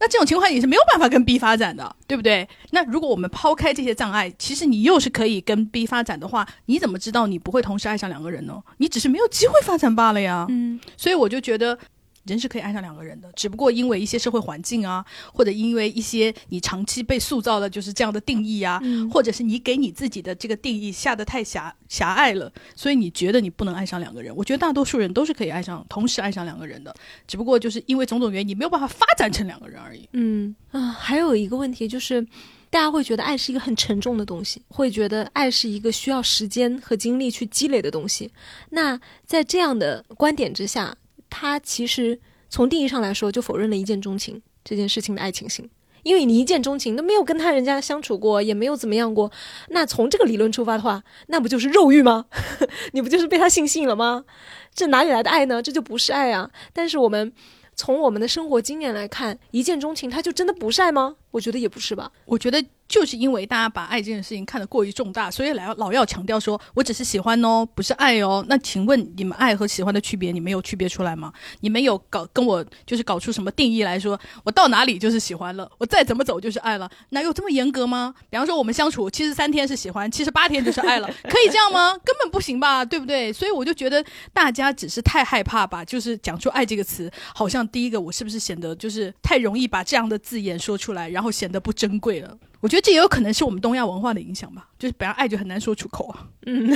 [0.00, 2.48] 那这种情况你是没有办法跟 B 发展的，对不对？
[2.70, 8.62] 那如果我们抛开这些障碍，其实你又是可以跟 B 发展的话，你怎么知道你不会同时爱上两个人呢？
[8.78, 10.46] 你只是没有机会发展罢了呀。
[10.48, 11.78] 嗯，所以我就觉得。
[12.26, 18.80] 人是可以爱上两个人的，只不过因为一些社会环境啊，或者因为一些你长期被塑造的就是这样的定义啊，
[19.12, 24.34] 或者是你给你自己的这个定义下的太狭狭隘了，所以你觉得你不能爱上两个人。
[24.34, 26.94] 我觉得大多数人都是可以爱上，同时爱上两个人的，
[27.26, 30.08] 只不过就是因为种种原因你没有办法发展成两个人而已。
[30.12, 32.20] 嗯啊，还有一个问题就是，
[32.70, 38.30] 大家会觉得爱是一个很沉重的东西，会觉得爱是一个需要时间和精力去积累的东西。
[38.70, 40.96] 那在这样的观点之下。
[41.30, 45.68] 他其实从定义上来说，就否认了一见钟情这件事情的爱情性，
[46.02, 49.30] 因为你一见钟情都没有跟他人家相处过，也没有怎么样过。
[49.68, 52.26] 那从这个理论出发的话，那不就是肉欲吗？
[52.92, 54.24] 你不就是被他性吸引了吗？
[54.74, 55.62] 这哪里来的爱呢？
[55.62, 56.50] 这就不是爱啊！
[56.72, 57.32] 但是我们
[57.74, 61.16] 从我们的生活经验来看，一见钟情，他就真的不是爱吗？
[61.36, 62.10] 我觉得也不是吧。
[62.24, 62.64] 我觉得。
[62.88, 68.46] 就是因为大家把爱这件事情看得过于重大，所以老老要强调说，我只是喜欢哦，不是爱哦。
[68.48, 71.32] 那请问你们爱和喜欢的区别，你们有区别出来吗？
[71.62, 76.88] 你们有搞跟我就是搞出什么定义来说，我到哪里就是喜欢了，我再怎么走就是爱了？
[77.08, 78.14] 哪有这么严格吗？
[78.30, 81.90] 比方说我们相处七十三天是喜欢，七十八天就是爱了，可以这样吗？
[82.04, 83.32] 根本不行吧，对不对？
[83.32, 92.36] 所以我就觉得大家只是太害怕吧，就是讲出爱这个词，好像第一个我是不是显得就是太容易把这样的字眼说出来，然后显得不珍贵了。
[92.60, 96.26] 我觉得这也有可能是我们东亚文化的影响吧，就是本来爱就很难说出口啊。
[96.46, 96.74] 嗯，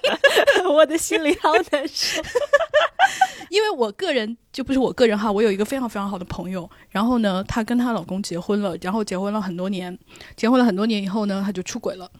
[0.68, 2.20] 我的心里好难受。
[3.48, 9.96] 因为我个人就不是我个人哈，我有一个非常非常好的朋友，然后呢，她跟她老公结婚了，然后结婚了很多年，
[10.36, 12.10] 结婚了很多年以后呢，她就出轨了。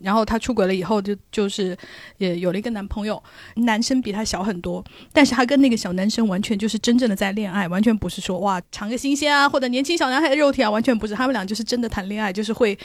[0.00, 1.76] 然后她出轨了以后，就就是
[2.18, 3.22] 也有了一个男朋友，
[3.56, 12.76] 男生比她小很多，但是她跟那个小男生完全就是真正的在恋爱，完全不是说哇尝个新鲜啊，或者年轻小男孩的肉体啊，完全不是，他们俩就是真的谈恋爱，就是会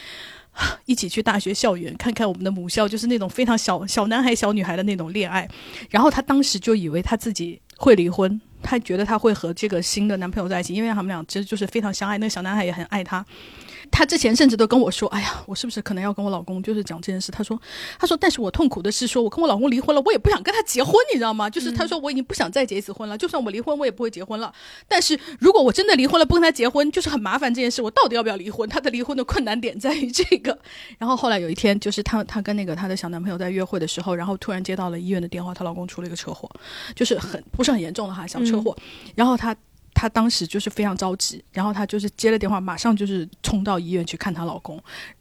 [0.86, 5.48] 一起去大学校园看看我们的母校，就是那种非常小小男孩小女孩的那种恋爱。
[5.90, 13.26] 然后她当时就以为她自己会离婚，她觉得她会和这个新的男朋友在一起，因为他们俩其实就是非常相爱，那个小男孩也很爱她。
[13.94, 17.62] 她之前甚至都跟我说：“哎呀，我是不是可能要跟我老公就是讲这件事？”她说
[18.00, 21.48] ：“她说，但是我痛苦的是，说我跟我老公离婚了，我也不想跟他结婚，你知道吗？
[21.48, 24.52] 就是她说我已经不想再结一次婚了，就算我离婚，我也不会结婚了。
[24.88, 27.84] 但是如果我真的离婚了，不跟他结婚，就是很麻烦这件事。
[27.84, 28.68] 我到底要不要离婚？
[28.68, 30.58] 她的离婚的困难点在于这个。
[30.98, 36.50] 然后后来有一天，就是她她跟那个她的小男朋友在约会的时候，然后突然接到了医院的电话，她老公出了一个车祸，
[36.96, 38.76] 就是很不是很严重的哈小车祸。
[39.14, 39.56] 然后她。
[40.04, 44.78] 她当时就是非常着急，然后她就是接了电话，马上就是冲到医院去看她老公。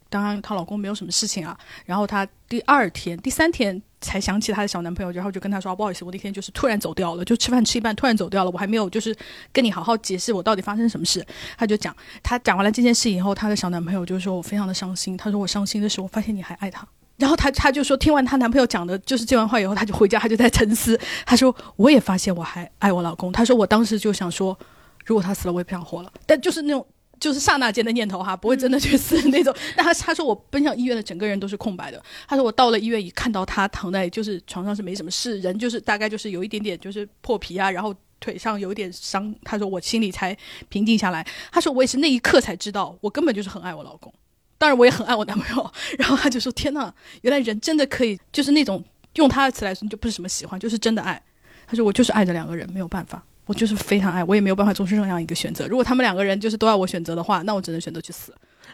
[0.09, 1.57] 当然，她老公没有什么事情啊。
[1.85, 9.15] 然后她第二天、第三天才想起她的小男朋友，然后就跟他说：“不好意思，我那天就是突然走掉了，就吃饭吃一半突然走掉了，我还没有就是
[9.53, 11.25] 跟你好好解释我到底发生什么事。”
[11.57, 15.15] 她就讲，她讲完了这件事以后，她的小男朋友就说我非常的伤心。
[15.15, 16.85] 她说我伤心的是我发现你还爱他。
[17.15, 20.99] 然后她她就说，听完她男朋友讲的就是这番话以后，她就回家，她就在沉思。
[21.25, 23.31] 她说，我也发现我还爱我老公。
[23.31, 24.57] 她说，我当时就想说，
[25.05, 26.11] 如果他死了，我也不想活了。
[26.25, 26.85] 但就是那种。
[27.19, 29.55] 就是刹那间的念头哈，不会真的去死那种。
[29.77, 32.03] 但他他说我奔向医院的整个人都是空白的。
[32.27, 39.33] 他说我到了医院一看到他躺在就是床上是没什么事，人就是大概就是有一点点就是破皮啊，然后腿上有一点伤。
[39.41, 40.37] 他说我心里才
[40.67, 41.25] 平静下来。
[41.49, 44.13] 他说我也是那一刻才知道，我根本就是很爱我老公，
[44.57, 45.71] 当然我也很爱我男朋友。
[45.97, 51.23] 然后他就说天呐，原来人真的可以就是那种用他的词来说，就不是什么喜欢，就是真的爱。
[51.65, 53.23] 他说我就是爱着两个人，没有办法。
[53.45, 55.67] 我就是非常爱，我也没有办法做出这样一个选择。
[55.67, 58.33] 如果他们两个人就是都要我选择的话，那我只能选择去死。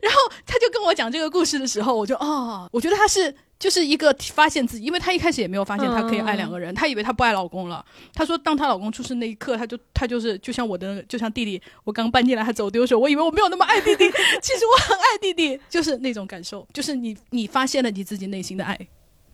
[0.00, 7.84] 然后他就跟我讲这个故事的时候，我就哦，我觉得他是就是一个发现自己，因为他一开始也没有发现他可以爱两个人，他以为他不爱老公了。
[8.14, 14.08] 他说，当她老公出事那一刻，他就他就是就像我的，就像弟弟，我刚搬进来他走丢的时候，我以为我没有那么爱弟弟，
[14.40, 18.78] 其实我很爱弟弟，就是那种感受，就是你你发现了你自己内心的爱。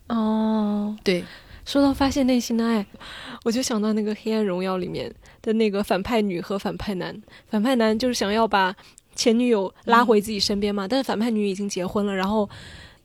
[0.07, 1.23] 哦，对。
[1.65, 2.85] 说到发现内心的爱，
[3.43, 7.19] 我就想到那个《黑暗荣耀》里面的那个反派女和反派男。
[7.49, 8.73] 反派男就是想要把
[9.15, 12.47] 前女友拉回自己身边嘛，但是反派女已经结婚了，然后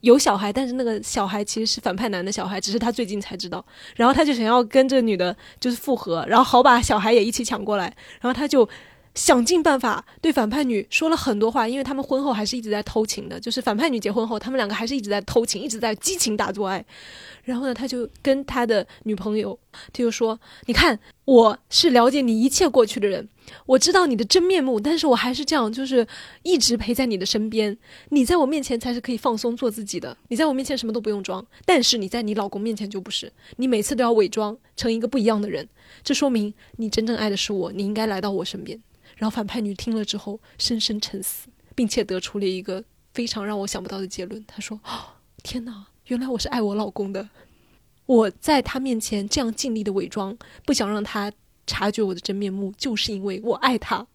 [0.02, 3.64] 有小孩，但是那个小孩其实是反派男的小孩，只是他最近才知道。
[3.96, 7.84] 然后他就想要跟这个女的就是复合，然后好把小孩也一起抢过来。
[8.20, 8.68] 然后他就
[9.14, 16.84] 想尽办法对反派女说了很多话，因为他们婚后还是一直在偷情的，就是反派女结婚后，他们两个还是一直在偷情，一直在激情打做爱。
[17.42, 23.28] 然后呢，他就跟他的女朋友，他就说：“你看，我是了解你一切过去的人，
[23.66, 26.06] 我知道你的真面目，但是我还是这样，就是
[26.42, 27.76] 一直陪在你的身边。
[28.10, 31.44] 你在我面前才是可以放松做自己的，你在我面前什么都不用装。
[31.64, 35.68] 但是你在你老公面前就不是，你每次都要伪装成一个不一样的人。
[36.04, 38.80] 这说明你真正爱的是我，你应该来到我身边。”
[39.20, 44.42] 然后反派女听了之后，深深沉思，并且得出了一个非常让我想不到的结论。
[44.46, 45.12] 她说：“哦，
[45.44, 47.28] 天哪！”原来我是爱我老公的，
[48.06, 51.30] 我在他面前这样尽力的伪装，不想让他
[51.66, 54.06] 察觉我的真面目，就是因为我爱他。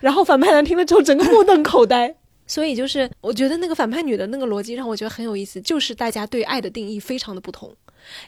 [0.00, 2.16] 然后反派男听了之后，整个目瞪口呆。
[2.44, 7.72] 所以就是，我觉得那个反派女的那个逻辑让我觉得很有意思，就是大家对爱的定义非常的不同。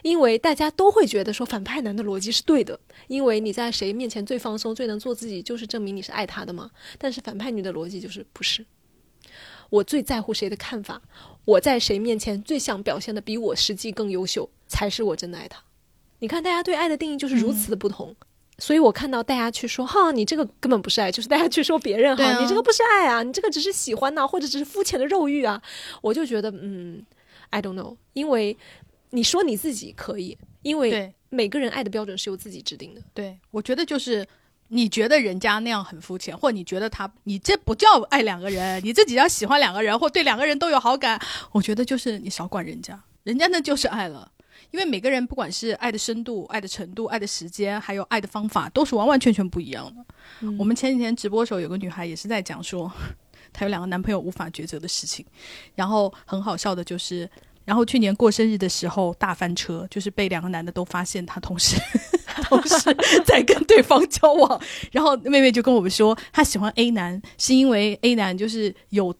[0.01, 6.71] 因为大家都会觉得说反派男的逻辑是对的，因为你在谁面前最放松、最能做自己，就是证明你是爱他的嘛。
[6.97, 8.65] 但是反派女的逻辑就是不是。
[9.69, 11.01] 我最在乎谁的看法，
[11.45, 15.63] 我在谁面前最想表现的比我实际更优秀，才是我真的爱他。
[16.19, 18.13] 你看，大家对爱的定义就是如此的不同，
[18.57, 25.61] 所以我看到大家去说哈，你这个根本不是爱，就是大家去说别人哈，你这个不是爱啊，你这个只是喜欢呐，或者只是肤浅的肉欲啊，
[26.01, 27.03] 我就觉得嗯
[27.49, 28.57] ，I don't know，因为
[29.11, 33.01] 你说你自己可以，因为每个人爱的标准是由自己制定的。
[33.13, 34.27] 对，我觉得就是。
[34.73, 41.21] 你觉得人家那样很肤浅，或你觉得他，你这不叫爱两个人，你自己要喜欢两个人，或对两个人都有好感，
[41.51, 44.31] 我觉得就是你少管人家，人家那就是爱了。
[44.69, 50.05] 因为每个人不管是爱的深度、爱的程度、爱的时间，还有爱的方法，都是完完全全不一样的。
[50.57, 52.89] 我们前几天直播的时候，有个女孩也是在讲说，
[53.51, 55.25] 她有两个男朋友无法抉择的事情，
[55.75, 57.29] 然后很好笑的就是。
[57.63, 61.77] 然后去年过生日的时候大翻车，就是被两个男的都发现他同时
[62.45, 62.75] 同时
[63.25, 64.61] 在跟对方交往。
[64.91, 69.15] 然后妹妹就跟我们说，她喜欢 A 男是因为 A 男就是有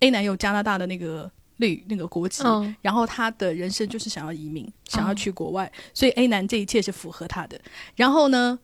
[0.00, 2.42] A 男有加拿大的那个绿那个国籍，
[2.80, 7.60] 然后他的人生就是想要移民，想要去国外，所以 A 男这一切是符合他的。
[7.96, 8.58] 然后呢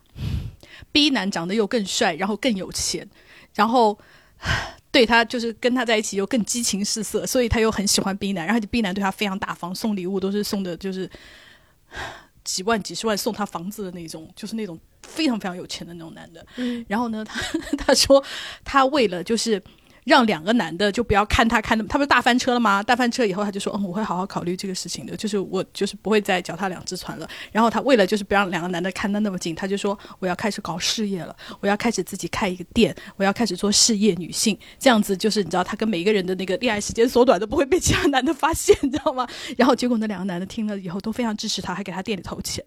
[0.93, 3.09] ，B 男长得又更帅，然后更有钱，
[3.55, 3.99] 然后。
[4.97, 11.11] 对他就是跟他在一起又更激情四射，所以他又很喜欢 B 男，然后就 B 男对他非常大方，送礼物都是送的，就是
[12.43, 16.47] 几万几十万送他房子的那种，就是那种非常非常有钱的那种男的。
[16.89, 18.25] 然后呢，他他说
[18.65, 19.63] 他为了就是。
[20.07, 22.81] 让两个男的就不要看他看的，他不是大翻车了吗？
[22.81, 34.57] 大翻车以后，他就说：“嗯，我会好好考虑这个事情的，就是我就是不会再脚踏两只船了。”然后他为了就是不让两个男的看得那么近，他就说：“我要开始搞事业了，我要开始自己开一个店，我要开始做事业女性。
[34.79, 39.27] 这样子就是你知道，他跟每一个人的那个恋爱时间缩短，都不会被其他男的发现，你知道吗？”
[39.59, 42.65] 然后结果那两个男的听了以后都非常支持他，还给他店里投钱。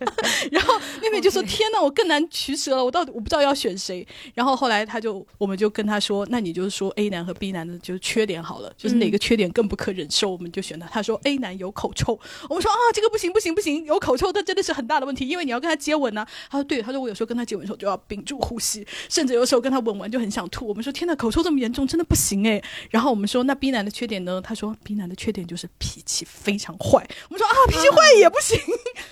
[0.52, 6.26] 然后妹妹就说：“天哪，我更难取舍了，我到底我不知道要选谁。”然后后来他就我们就跟他说。
[6.30, 10.86] 那你就是说 A 男和 B 男的就是缺点好了，就是哪个缺点更不可忍受，我们就选他。
[10.88, 16.26] 他说 A 男有口臭，我们说啊这个不行不行不行，有口臭，这真的是很大的问题，因为你要跟他接吻呢。
[16.50, 20.66] 他说对，他说我有时候跟他接吻的时候就要屏住呼吸，甚至有时候跟他吻完就很想吐。
[20.66, 22.62] 我们说天呐，口臭这么严重，真的不行哎。
[22.90, 24.40] 然后我们说那 B 男的缺点呢？
[24.42, 27.06] 他说 B 男的缺点就是脾气非常坏。
[27.28, 28.58] 我们说啊脾气坏也不行，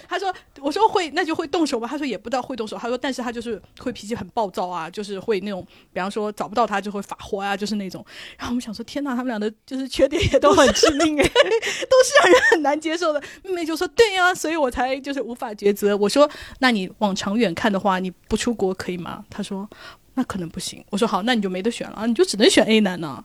[0.08, 8.04] 他说我说会那就会动手吧，他说也不知道会动手，他说但是他就是会脾气很暴躁啊，就是会那种，比方说找不到他就会发火啊，就是那种。
[8.38, 13.22] 然后我们想说天哪，他们俩的就是缺点也都很致命哎， 都是让人很难接受的。
[13.42, 15.96] 妹妹就说对呀，所以我才就是无法抉择。
[15.96, 16.28] 我说
[16.60, 19.24] 那你往长远看的话，你不出国可以吗？
[19.30, 19.68] 他说
[20.14, 20.84] 那可能不行。
[20.90, 23.24] 我说好，那你就没得选了，你就只能选 A 男呢。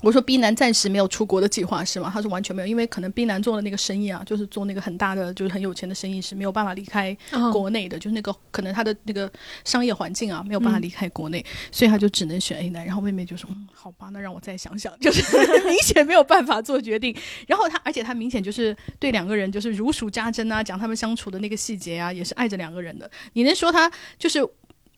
[0.00, 2.10] 我说 B 男暂时没有出国的计划是吗？
[2.12, 7.16] 他说完全没有，因为可能 B 男做的那个生意啊，就是做那个很大的，就是很有钱的生意是没有办法离开
[7.52, 9.30] 国内的，就是那个可能他的那个
[9.64, 12.86] 商业环境啊没有办法离开国内，所以他就只能选 A 男。
[12.86, 15.22] 然后妹妹就说：“嗯，好吧，那让我再想想。”就是
[15.66, 17.16] 明显没有办法做决定。
[17.46, 23.10] 然后他，而且他明显就是对两个人就是如数家珍啊，讲他们相处的那个细节啊，也是爱着两个人的。
[23.32, 24.46] 你能说他就是？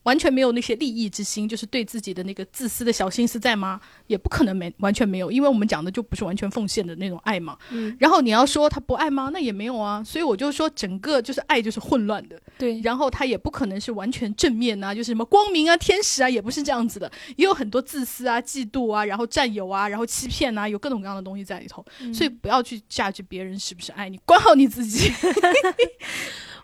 [0.03, 3.79] 完全没有那些利益之心，就是对自己的那个自私的小心思在吗？
[4.07, 7.57] 也不可能没完全没有，因为我们讲的就不是完全奉献的那种爱嘛。
[7.69, 7.95] 嗯。
[7.99, 9.29] 然后你要说他不爱吗？
[9.31, 10.03] 那也没有啊。
[10.03, 12.41] 所以我就说，整个就是爱就是混乱的。
[12.57, 12.79] 对。
[12.81, 21.85] 然后他也不可能是完全正面啊，就是什么光明啊、天使啊，也不是这样子的，也有很多自私啊、嫉妒啊，然后占有啊，然后欺骗啊，有各种各样的东西在里头。
[22.13, 25.11] 所以不要去价值别人是不是爱你，管好你自己。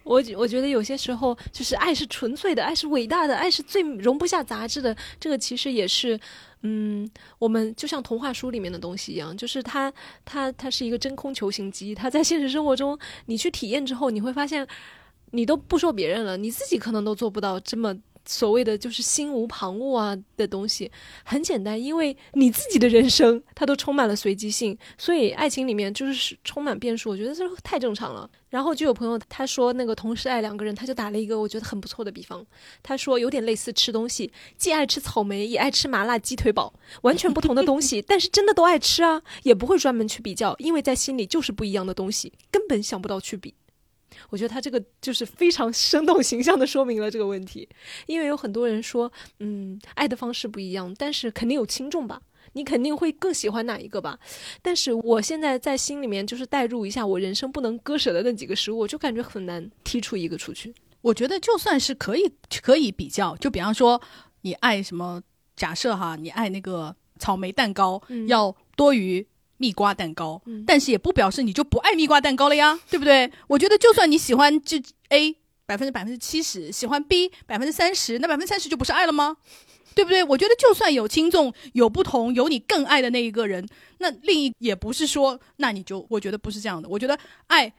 [0.07, 4.95] 我我觉得有些时候就是爱是纯粹的，爱是伟大的，爱是最容不下杂质的。
[5.19, 6.19] 这个其实也是，
[6.61, 9.91] 嗯，我们就像童话书里面的东西一样，就是它
[10.23, 14.65] 它它是一个真空球形机，它在现实生活中你去体验之后，你会发现，
[15.31, 17.95] 你都不说别人了，你自己可能都做不到这么。
[18.27, 20.91] 所谓的就是心无旁骛啊的东西，
[21.23, 27.09] 很简单，因为你自己的人生它都充满了随机性，所以爱情里面就是充满变数。
[27.09, 28.29] 我觉得这太正常了。
[28.49, 32.45] 然后就有朋友他说那个同时爱两个人，他就打了一个我觉得很不错的比方，
[32.81, 43.53] 他说有点类似吃东西，既爱吃草莓也爱吃麻辣鸡腿堡，完全不同的东西，但是真的都爱吃啊，也不会专门去比较，因为在心里就是不一样的东西，根本想不到去比。
[44.29, 47.67] 我觉得他这个就是非常生动形象的说明了这个问题，
[48.05, 52.21] 因为有很多人说，嗯，爱的方式不一样，但是肯定有轻重吧，
[52.53, 54.19] 你肯定会更喜欢哪一个吧？
[54.61, 60.73] 但是我现在在心里面就是代入一下我人生不能割舍的那几个食物，我就感觉很难剔出一个出去。
[61.01, 64.01] 我觉得就算是可以可以比较，就比方说
[64.41, 65.21] 你爱什么，
[65.55, 69.25] 假设哈，你爱那个草莓蛋糕要多于。
[69.57, 73.31] 蜜瓜蛋糕，但是也不表示你就不爱蜜瓜蛋糕了呀，对不对？
[73.47, 79.37] 我觉得就算你喜欢这 A 百分之百分之七十，喜欢 B 百分之三十，那百分之三十就不是爱了吗？
[79.95, 80.23] 对不对？
[80.23, 83.67] 我觉得就算有轻重，有不同，有你更爱的那一个人，
[83.97, 86.87] 那另一也不是说，那你就我觉得不是这样的。
[86.87, 87.17] 我觉得
[87.47, 87.73] 爱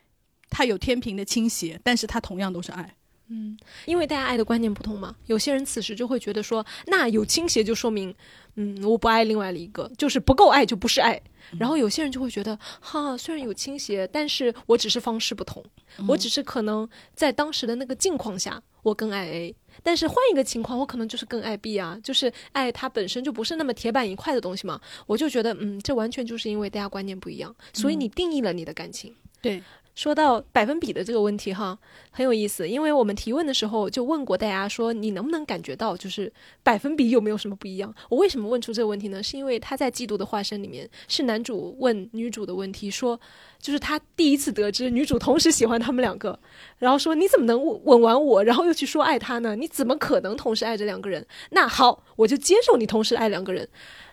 [0.51, 2.97] 它有天平的倾斜，但是它同样都是爱。
[3.31, 8.13] 嗯，因为大家爱的观念不同嘛，有些人此时就会觉得说，那有倾斜就说明，
[8.61, 11.21] 嗯，我不爱另外的一个，就是不够爱就不是爱。
[11.57, 15.65] 然后有些人就会觉得，哈，虽然有倾斜，但是我只是方式不同，
[16.09, 24.81] 我只是可能在当时的那个境况下，我更爱 A，但是换一个情况，我可能就是更爱 B 啊，就是爱它本身就不是那么铁板一块的东西嘛。
[25.07, 29.15] 我就觉得，嗯，这完全就是因为大家观念不一样，所以你定义了你的感情。
[29.41, 29.63] 对。
[29.99, 31.77] 说到百分比的这个问题哈，
[32.13, 36.33] 很有意思，因为我们提问的时候就问过大家说，你能不能感觉到就是
[36.63, 37.93] 百分比有没有什么不一样？
[38.09, 39.21] 我为什么问出这个问题呢？
[39.21, 43.21] 是因为他在《嫉妒的化身》里面，是男主问女主的问题，说
[43.61, 46.39] 就是他第一次得知女主同时喜欢他们两个，
[46.79, 49.57] 然后说你怎么能吻完我，然后又去说爱他呢？
[49.57, 51.27] 你怎么可能同时爱这两个人？
[51.51, 53.69] 那好，我就接受你同时爱两个人，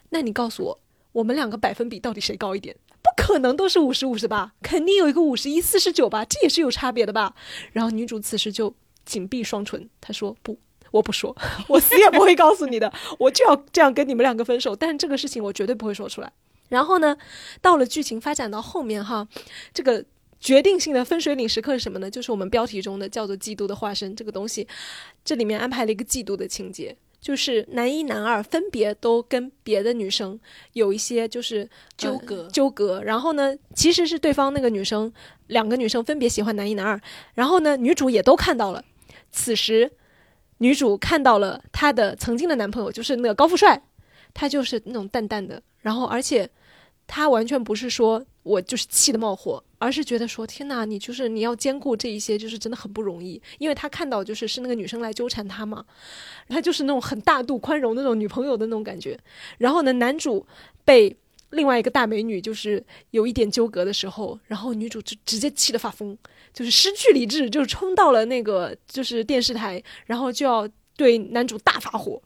[0.09, 0.79] 那你告诉我，
[1.11, 2.75] 我们两个百分比到底谁高一点？
[3.05, 7.35] 不可能都是五十五十吧，肯定有一个五十一四十九吧，这也是有差别的吧。
[7.71, 8.73] 然后女主此时就
[9.05, 10.57] 紧闭双唇，她说：“不，
[10.89, 11.37] 我不说，
[11.69, 14.75] 我死也不会告诉你的， 我就要这样跟你们两个分手。
[14.75, 16.33] 但这个事情我绝对不会说出来。”
[16.69, 17.15] 然后呢，
[17.61, 19.27] 到了剧情发展到后面哈，
[19.71, 20.03] 这个
[20.39, 22.09] 决定性的分水岭时刻是什么呢？
[22.09, 24.67] 就是我们标题中的叫做“嫉妒的化身”这个东西，
[25.23, 26.97] 这里面安排了一个嫉妒的情节。
[27.25, 30.39] 就是男一、男二分别都跟别的女生
[30.73, 32.47] 有一些就是纠葛。
[32.49, 35.11] 纠葛，然后呢，其实是对方那个女生
[35.47, 37.01] 两个女生分别喜欢男一、男二，
[37.33, 38.85] 然后呢，女主也都看到了。
[39.31, 39.91] 此时，
[40.59, 43.81] 女主看到了她的曾经的男朋友，就是那个高富帅，
[44.31, 46.47] 他就是那种淡淡的，然后而且
[47.07, 48.23] 他完全不是说。
[48.43, 53.39] 我就是气得冒火，而是觉得说天哪，你就是你要兼顾这一些，就是真的很不容易。
[53.59, 55.85] 因为他看到就是是那个女生来纠缠他嘛，
[56.49, 59.15] 他就是那种很大度宽容那种女朋友的那种感觉。
[59.59, 60.43] 然后呢，男主
[60.83, 61.15] 被
[61.51, 66.17] 另外一个大美女就是有一点纠葛的时候，然后女主就直接气得发疯，
[66.51, 72.19] 就是失去理智，就冲到了那个就是电视台，然后就要对男主大发火。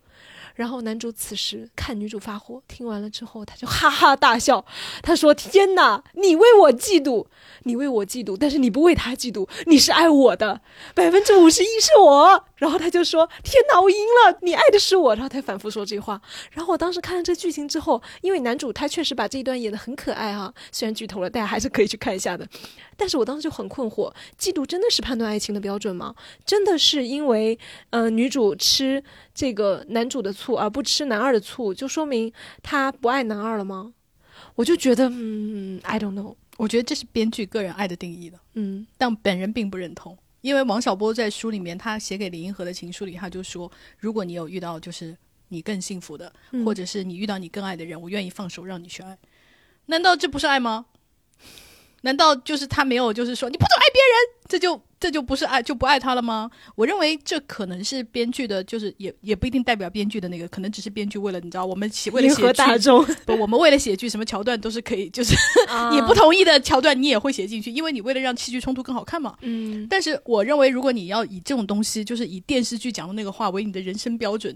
[0.60, 4.66] 然后男主此时看女主发火，听完了之后，他就哈哈大笑。
[5.02, 7.28] 他说：“天哪，你为我嫉妒，
[7.64, 10.60] 你为我嫉妒，但是你不为他嫉妒，你是爱我的，
[10.94, 16.22] 百分之五十一是我。”然后他就说：“天哪，我赢了，你爱的是我。”然后他反复说这话。
[16.52, 22.46] 然后我当时看了这剧情之后，因为男主他确实把这一段演得很可爱哈，虽然剧透了，大家还是可以去看一下的。
[22.98, 26.14] 但是我当时就很困惑：嫉妒真的是判断爱情的标准吗？
[26.46, 27.58] 真的是因为
[27.92, 29.02] 呃女主吃
[29.40, 32.30] 这个男主的醋而不吃男二的醋，就说明
[32.62, 33.94] 他不爱男二了吗？
[34.56, 36.36] 我就觉得，嗯，I don't know。
[36.58, 40.18] 我觉得这是编剧个人爱的定义的，嗯但本人并不认同。
[40.42, 45.16] 因为王小波在书里面，他写给林银河的情书里，他就说：如果你有遇到就是
[45.48, 49.18] 你更幸福的，嗯或者是你遇到你更爱的人，我愿意放手让你去爱。
[49.86, 50.88] 难道这不是爱吗？
[52.02, 56.50] 难道就是他没有就是说你不准爱别人，这就这就不是爱就不爱他了吗？
[56.76, 65.36] 我认为这可能是编剧的，就是也也不一定代表编剧的那个，可能只是编剧为了你知道我们写为了写剧，大众， 不，我们为了写剧什么桥段都是可以，就是
[65.68, 69.36] 啊你不同意的桥段你也会写进去，因为你为了让戏剧冲突更好看嘛。
[69.42, 74.56] 嗯但是我认为，如果你要以这种东西，就是以电视剧讲的那个话为你的人生标准，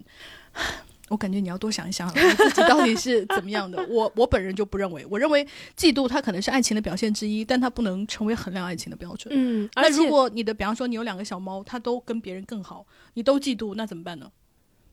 [1.14, 3.86] 我感觉你要多想一想，你自己到底是怎么样的。
[3.88, 5.46] 我我本人就不认为，我认为
[5.78, 9.32] 嫉妒它可能是爱情的表现之一，但它不能成为衡量爱情的标准。
[9.32, 14.32] 嗯，那如果你的，比方说你有两个小猫，它都跟别人更好，你都嫉妒，那怎么办呢？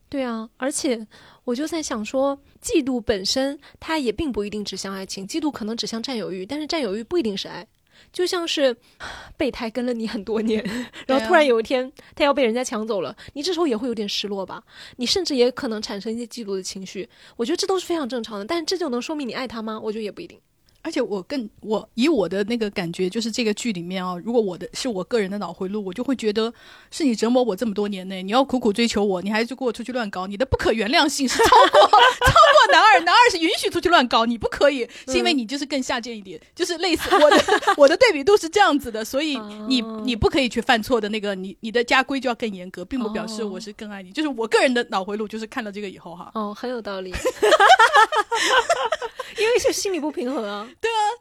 [0.09, 1.07] 对啊，而且
[1.43, 7.65] 我就在想说，嫉妒本身它也并不一定指向爱情，嫉妒可能指向占有欲，但是占有欲不一定是爱。
[8.11, 8.75] 就像是
[9.37, 10.63] 备胎跟了你很多年，
[11.07, 14.63] 然后突然有一天他要被人家抢走了，你这时候也会有点失落吧？
[14.97, 17.09] 你甚至也可能产生一些嫉妒的情绪。
[17.35, 19.79] 我觉得这都是非常正常的，但是这就能说明你爱他吗？
[19.79, 20.39] 我觉得也不一定。
[20.83, 26.51] 而且我更我以我的那个感觉，就是这个剧里面啊，如果我的是我个人的脑回路，我就会觉得
[26.89, 37.43] 是你折磨我这么多年内，你要苦苦追求我，你还就给我出去乱搞，你的不可原谅性是超过 超过男二，男二是允许出去乱搞，你不可以，是因为你就是更下贱一点，就是类似我的
[37.77, 43.49] 我的对比度是这样子的，所以你哦你不可以去犯错的那个，你你的家规就要更严格，并不表示哦。
[43.51, 47.11] 我是更爱你，就是我个人的脑回路就是看了这个以后哈，哦，很有道理，
[49.37, 50.67] 因为是心理不平衡啊。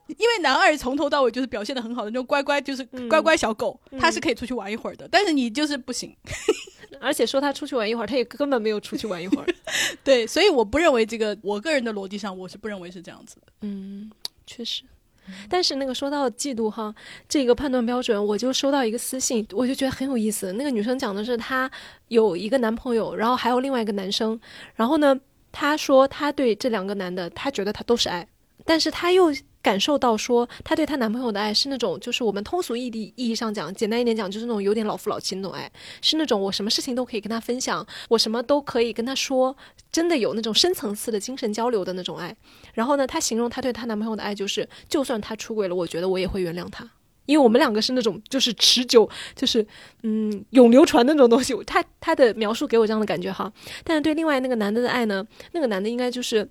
[0.07, 6.15] 因为男二从头到尾就是表现的很好的那种乖乖，就是嗯乖乖小狗，嗯他是可以出去玩一会儿的，但是你就是不行。
[7.01, 9.47] 而且说他出去玩一会儿，他也根本没有出去玩一会儿。
[10.05, 13.47] 对，所以我不认为这个，我个人的逻辑上，我是不认为是这样子的。
[13.63, 14.11] 嗯，
[14.47, 14.83] 确实。
[15.49, 16.93] 但是那个说到嫉妒哈，
[17.29, 20.53] 这个判断标准，我就收到一个私信，我就觉得很有意思。
[20.55, 21.71] 那个女生讲的是她
[22.09, 24.39] 有一个男朋友，然后还有另外一个男生，
[24.75, 25.19] 然后呢，
[25.53, 28.27] 她说她对这两个男的，她觉得她都是爱，
[28.71, 35.69] 但是她又感受到说，她对她男朋友的爱是那种，就是我们通俗意义意义上讲，简单一点讲，就是那种有点老夫老妻那种爱，
[36.01, 39.57] 是那种我什么事情都可以跟他分享，我什么都可以跟他说，
[39.91, 42.37] 真的有那种深层次的精神交流的那种爱。
[42.75, 46.89] 然后呢，她形容她对她男朋友的爱就是，就算他出轨了，我觉得我也会原谅他。
[47.27, 49.67] 因为我们两个是那种就是持久，就是
[50.05, 53.53] 嗯永流传的那种东西，他他的描述给我这样的感觉哈。
[53.83, 56.49] 但是对另外那个男的的爱呢，那个男的应该就是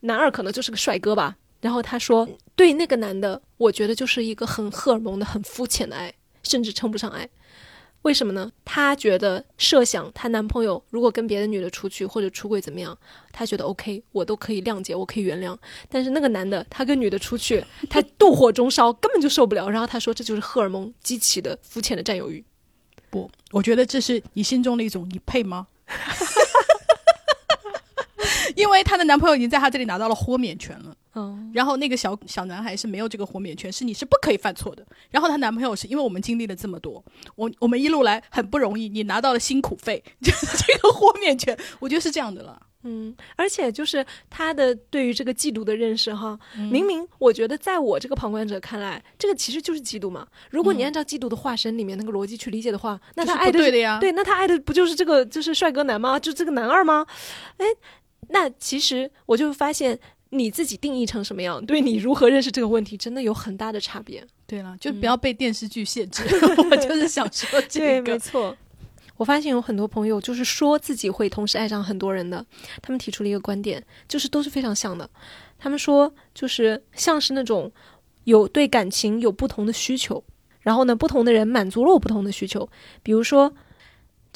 [0.00, 1.36] 男二，可能就是个帅哥吧。
[1.60, 7.28] 然后他说，对那个男的，我觉得就是一个很荷尔蒙的、很肤浅的爱，甚至称不上爱。
[8.02, 8.52] 为什么呢？
[8.64, 12.96] 她觉得设想她男朋友如果跟别的女的出去或者出轨怎么样，
[13.32, 15.56] 她觉得 OK，我都可以谅解，我可以原谅。
[15.88, 19.68] 但是那个男的，他跟女的出去，他妒火中烧，根本就受不了。
[19.68, 22.44] 然后他说，这就是荷尔蒙激起的肤浅的占有欲。
[23.10, 25.66] 不，我觉得这是你心中的一种你配吗？
[28.58, 34.84] 因为她的男朋友已经在她这里拿到了豁免权了，嗯，然后那个小小男孩是没有这个豁免权，是你是不可以犯错的。
[35.10, 37.02] 然后她男朋友是因为我们经历了这么多，
[37.36, 42.60] 我我们一路来很不容易，你拿到了辛苦费，就 是这个豁免权，我觉得是这样的了。
[42.84, 46.38] 嗯，而且就是他的对于这个嫉妒的认识哈，
[46.70, 50.26] 明明我觉得在我这个旁观者看来，这个其实就是嫉妒嘛。
[50.48, 56.20] 如果你嗯按照嫉妒的化身里面那个逻辑去理解的话，那他爱的对的呀对，那他爱的不就是这个就是帅哥男吗？
[56.20, 57.04] 就这个男二吗？
[57.56, 57.66] 哎，
[58.28, 59.98] 那其实我就发现
[60.30, 64.24] 你自己定义成什么样，对你如何认识这个问题，真的有很大的差别。
[64.46, 66.22] 对了，就不要被电视剧限制。
[66.70, 68.18] 我就是想说这对，个没。
[68.18, 68.56] 错。
[69.16, 72.44] 我发现有很多朋友就是说自己会同时爱上很多人的，
[72.80, 75.10] 他们提出了一个观点，就是都是非常像的。
[75.58, 77.70] 他们说就是像是那种
[78.24, 80.22] 有对感情有不同的需求，
[80.60, 82.68] 然后呢，不同的人满足了我不同的需求。
[83.02, 83.52] 比如说，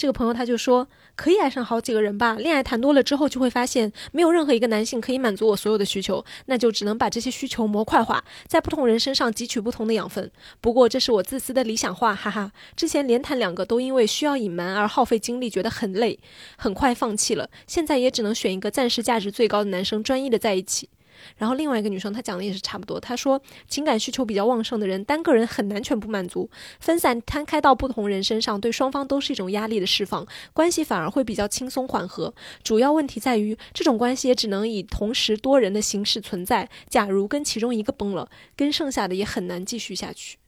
[0.02, 2.34] 这个朋友他就说，可以爱上好几个人吧。
[2.34, 10.28] 恋爱谈多了之后，就会发现没有任何一个男性可以满足我所有的需求，那就只能把这些需求模块化，在不同人身上汲取不同的养分。
[10.60, 12.50] 不过这是我自私的理想化，哈哈。
[12.74, 16.18] 之前连谈两个都因为需要隐瞒而耗费精力，觉得很累，
[16.56, 17.48] 很快放弃了。
[17.68, 20.88] 现在也只能选一个暂时价值最高的男生，专一的在一起。
[21.36, 23.00] 然后另外一个女生，她讲的也是差不多。
[23.00, 26.50] 她说，情感需求比较旺盛的人，单个人很难全部满足，
[26.80, 32.34] 分散摊开到不同人身上，对双方都是一种压力的释放，关系反而会比较轻松缓和。
[32.62, 36.68] 主要问题在于，这种关系也只能以同时多人的形式存在。
[36.88, 40.38] 假如跟其中一个崩了，跟剩下的也很难继续下去。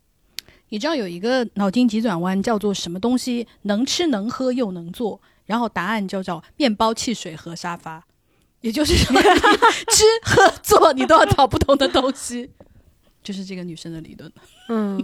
[0.70, 5.20] 你知道有一个脑筋急转弯叫做什么东西能吃能喝又能做？
[5.46, 8.04] 然后答案叫做面包、汽水和沙发。
[8.64, 12.48] 也就是说，吃喝做你都要找不同的东西，
[13.22, 14.32] 就是这个女生的理论。
[14.70, 14.98] 嗯，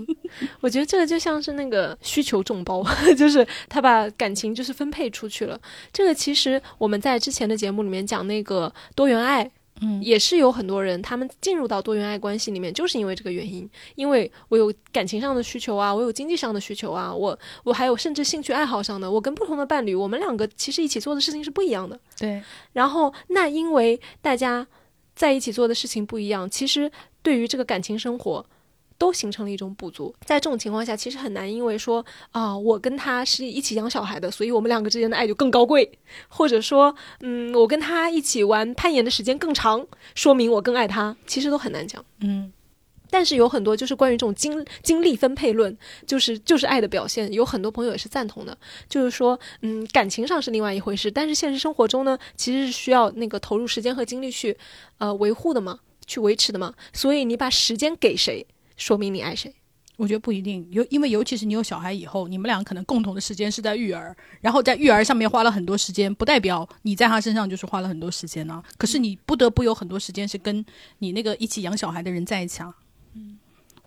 [0.63, 2.83] 我觉得这个就像是那个需求众包，
[3.19, 5.61] 就是他把感情就是分配出去了。
[5.93, 9.51] 这个其实我们在之前的节目里面讲那个多元爱。
[9.81, 21.99] 嗯，也是有很多人，他们进入到多元爱关系里面，就是因为这个原因，因为我有感情上的需求啊，我有经济上的需求啊，我我还有甚至兴趣爱好上的，我跟不同的伴侣，我们两个其实一起做的事情是不一样的。
[22.19, 24.67] 对，然后那因为大家
[25.15, 26.91] 在一起做的事情不一样，其实
[27.23, 28.45] 对于这个感情生活。
[29.01, 35.91] 都形成了一种补足，在这种情况下，其实很难，因为说啊，我跟他是一起养小孩的，所以我们两个之间的爱就更高贵，
[36.29, 42.05] 或者说，嗯，我跟他一起玩攀岩的时间更长，说明我更爱他，其实都很难讲。
[42.21, 42.53] 嗯，
[43.09, 45.75] 但是有很多就是关于这种精精力分配论，
[46.07, 48.55] 就是就是爱的表现，有很多朋友也是赞同的，
[48.87, 54.59] 就是说，嗯，感情上是另外一回事，但是现实生活中呢，其实是需要那个投入时间和精力去，
[54.99, 58.47] 呃，维护的嘛，去维持的嘛，所以你把时间给谁？
[58.81, 59.55] 说明你爱谁？
[59.97, 68.63] 我觉得不一定，尤因为尤其是你有小孩以后，你们俩可能共同的时间是在育儿，然后在育儿上面花了很多时间，不代表你在他身上就是花了很多时间呢。
[68.79, 70.65] 可是你不得不有很多时间是跟
[71.01, 72.75] 你那个一起养小孩的人在一起啊。
[73.13, 73.39] 嗯，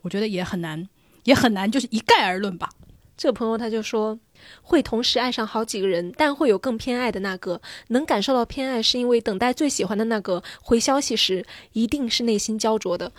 [0.03, 0.87] 我觉得也很难，
[1.23, 2.69] 也很难，就是一概而论吧。
[3.17, 4.19] 这个朋友他就说，
[4.61, 7.59] 会同时爱上好几个人，但会有更偏爱的那个。
[7.87, 13.11] 能感受到偏爱，是因为等待最喜欢的那个回消息时，一定是内心焦灼的。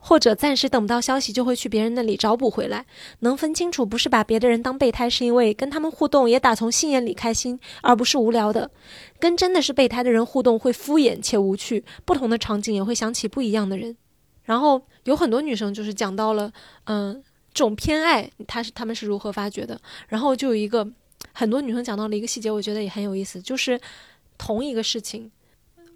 [0.00, 2.86] 或者暂时等不到消息，就会去别人那里找补回来。
[3.20, 8.70] 能分清楚，不是把别的人当备胎，是因为跟他们互动也打从心眼里开心，而不是无聊的。
[9.18, 13.96] 跟真的是备胎的人互动会敷衍且无趣，不同的场景也会想起不一样的人。
[14.44, 16.50] 然后有很多女生就是讲到了，
[16.84, 17.22] 嗯，
[17.52, 19.78] 这种偏爱，她是他们是如何发掘的。
[20.08, 20.88] 然后就有一个
[21.32, 23.78] 很多女生讲到了一个细节，我觉得也很有意思，就是
[24.38, 25.30] 同一个事情，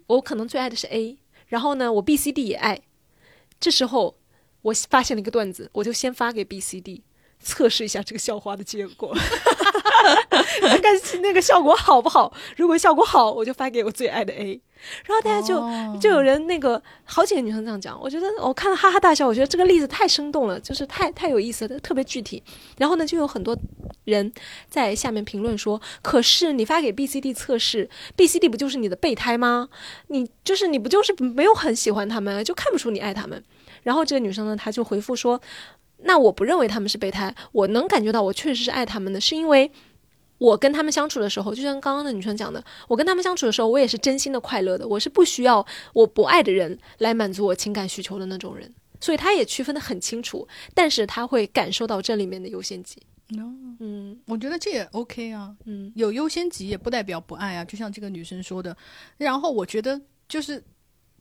[0.05, 2.79] 我可能最爱的是 A，然后呢，我 B、C、D 也爱。
[3.59, 4.17] 这时候，
[4.61, 7.03] 我发现了一个段子，我就先发给 B、C、D
[7.39, 9.13] 测试一下这个笑话的结果，
[10.61, 12.33] 看看那个效果好不好。
[12.57, 14.61] 如果效果好，我就发给我最爱的 A。
[15.05, 19.25] 然后大家就就有人那个好几个女生这样讲，我觉得我看了哈哈大笑。
[19.25, 22.43] 我觉得这个例子太生动了，就是太太有意思了，特别具体。
[22.77, 23.57] 然后呢，就有很多
[24.03, 24.31] 人
[24.69, 29.67] 在下面评论说：“可是你发给 B、C、D 测试，B、C、D 不就是你的备胎吗？
[30.07, 33.43] 你就是你不就是没有很喜欢他们，就看不出你爱他们。”
[33.81, 35.41] 然后这个女生呢，她就回复说
[36.03, 39.71] ：“那我不认为他们是备胎，我能感觉到我确实是爱他们的，是因为。”
[40.37, 44.87] 我跟他们相处的时候，就像刚刚的女生讲的，我跟他们相处的时候，我也是真心的快乐的。
[44.87, 50.47] 我是不需要我不爱的人来满足我情感需求的那种人，所以他也区分的很清楚。
[50.73, 53.01] 但是他会感受到这里面的优先级。
[53.79, 55.55] 嗯，我觉得这也 OK 啊。
[55.65, 57.65] 嗯，有优先级也不代表不爱啊。
[57.65, 58.75] 就像这个女生说的，
[59.17, 60.63] 然后我觉得就是。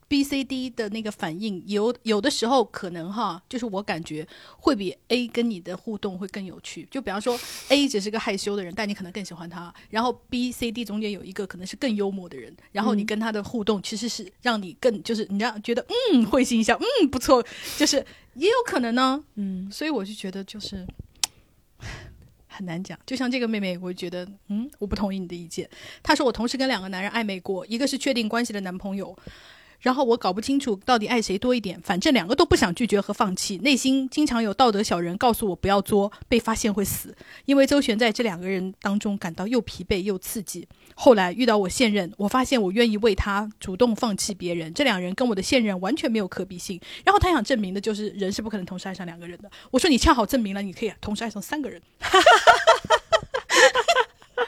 [0.06, 4.26] B、C、D 的那个反应有有的时候可能哈，就是我感觉
[4.58, 6.86] 会比 A 跟你的互动会更有趣。
[6.90, 7.38] 就比方说
[7.68, 9.72] A 只是个害羞的人，但你可能更喜欢他。
[9.90, 17.44] 然后 B、C、D 中间有一个可能是更幽默的人，然后你跟他的互动其实是让你更就是你让觉得嗯会心一笑，嗯不错，
[17.78, 17.96] 就是
[18.34, 19.24] 也有可能呢。
[19.36, 20.86] 嗯，所以我就觉得就是
[22.46, 22.98] 很难讲。
[23.06, 25.68] 就像这个妹妹，我觉得嗯我不同意你的意见。
[26.02, 29.16] 她说我同时跟两个男人暧昧过，一个是确定关系的男朋友。
[29.84, 37.14] 然后我搞不清楚到底爱谁多一点，反正两个都不想拒绝和放弃，内心经常有道德小人告诉我不要作，被发现会死。
[37.44, 40.66] 因为周旋在这两个人当中，感到又疲惫又刺激。
[40.94, 44.72] 后来遇到我现任，我发现我愿意为他主动放弃别人。
[44.72, 46.80] 这两人跟我的现任完全没有可比性。
[47.04, 49.50] 然后他想证明的就是人是不可能同时爱上两个人的。
[49.70, 51.82] 我说你恰好证明了你可以同时爱上三个人。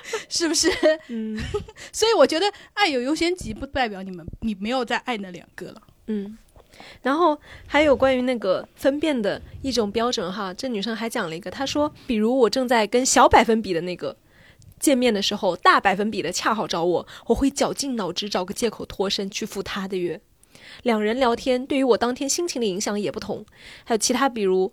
[0.28, 0.70] 是不是？
[1.08, 1.38] 嗯，
[1.92, 5.82] 所以我觉得爱有优先级，不代表你们你没有在爱那两个了。
[6.06, 6.36] 嗯，
[7.02, 14.16] 然后还有关于那个分辨的一种标准哈，这女生还讲了一个，她说，比如我正在跟小百分比的那个。
[14.78, 20.20] 见面的时候大百分比的恰好找我，我会绞尽脑汁找个借口脱身去赴他的约。
[20.82, 23.46] 两人聊天对于我当天心情的影响也不同，
[23.84, 24.70] 还有其他比如。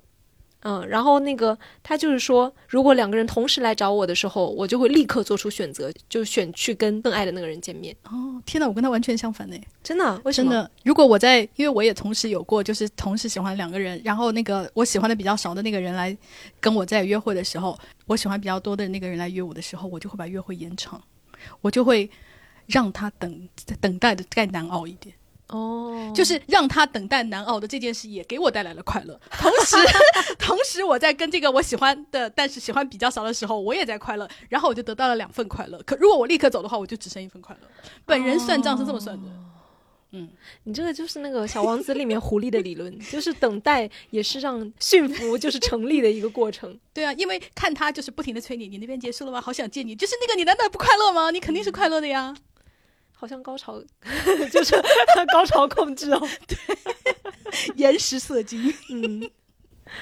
[0.63, 7.95] 嗯，然后那个他就是说，如果两个人同时来找我的时候，我就会立刻做出选择，就选去跟更爱的那个人见面。
[8.05, 10.21] 哦，天哪，我跟他完全相反呢，真的？
[10.23, 10.51] 为什么？
[10.51, 16.17] 真的，如果我在，因为我也同时有过，就是同时喜欢两个人，然后那个我喜欢的比较少的那个人来
[16.61, 21.01] 跟我在约会的时候，我喜欢比较多的那个人来约我的时候，我就会把约会延长，
[21.59, 22.09] 我就会
[22.67, 23.49] 让他等
[23.81, 25.13] 等待的再难熬一点。
[25.47, 29.75] 哦，就是让他等待难熬的这件事也给我带来了快乐， 同时，
[30.39, 35.79] 同时我在跟这个我喜欢的，但是喜欢比较少的时候，我也在快乐，然后我就得到了两份快乐。
[35.85, 37.67] 可如果我立刻走的话，我就只剩一份快乐。
[38.05, 39.27] 本人算账是这么算的。
[40.15, 40.29] 嗯，
[40.63, 46.79] 你这个就是那个小王子里面狐狸的理论， 就是等待也是让驯服就是成立的一个过程。
[46.93, 49.41] 对啊，因为看他就是不停的催你，你那边结束了吗？
[49.41, 51.31] 好想见你，就是那个你难道不快乐吗？
[51.31, 52.35] 你肯定是快乐的呀。
[53.23, 53.81] 好像高潮，
[54.51, 54.75] 就是
[55.31, 56.19] 高潮控制哦。
[56.45, 56.57] 对，
[57.77, 58.61] 延时射精。
[58.91, 59.31] 嗯，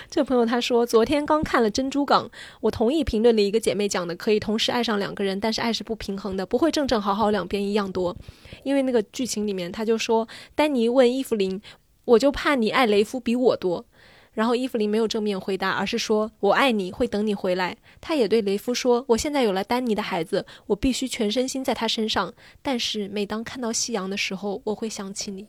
[0.09, 2.25] 这朋友他说，昨天刚看了《珍珠港》，
[2.61, 8.17] 我同意评论里一个姐妹讲的，可以同时爱上两个人，但是爱是不平衡的，不会正正好好两边一样多。
[8.63, 11.61] 因为那个剧情里面，他就说，丹尼问伊芙琳，
[12.05, 13.85] 我就怕你爱雷夫比我多。
[14.33, 22.33] 然后伊芙琳没有正面回答，而是说：“我爱你，会等你回来。”她也对雷夫说：“我现在有了丹尼的孩子，我必须全身心在他身上。
[22.61, 25.47] 但是每当看到夕阳的时候，我会想起你。”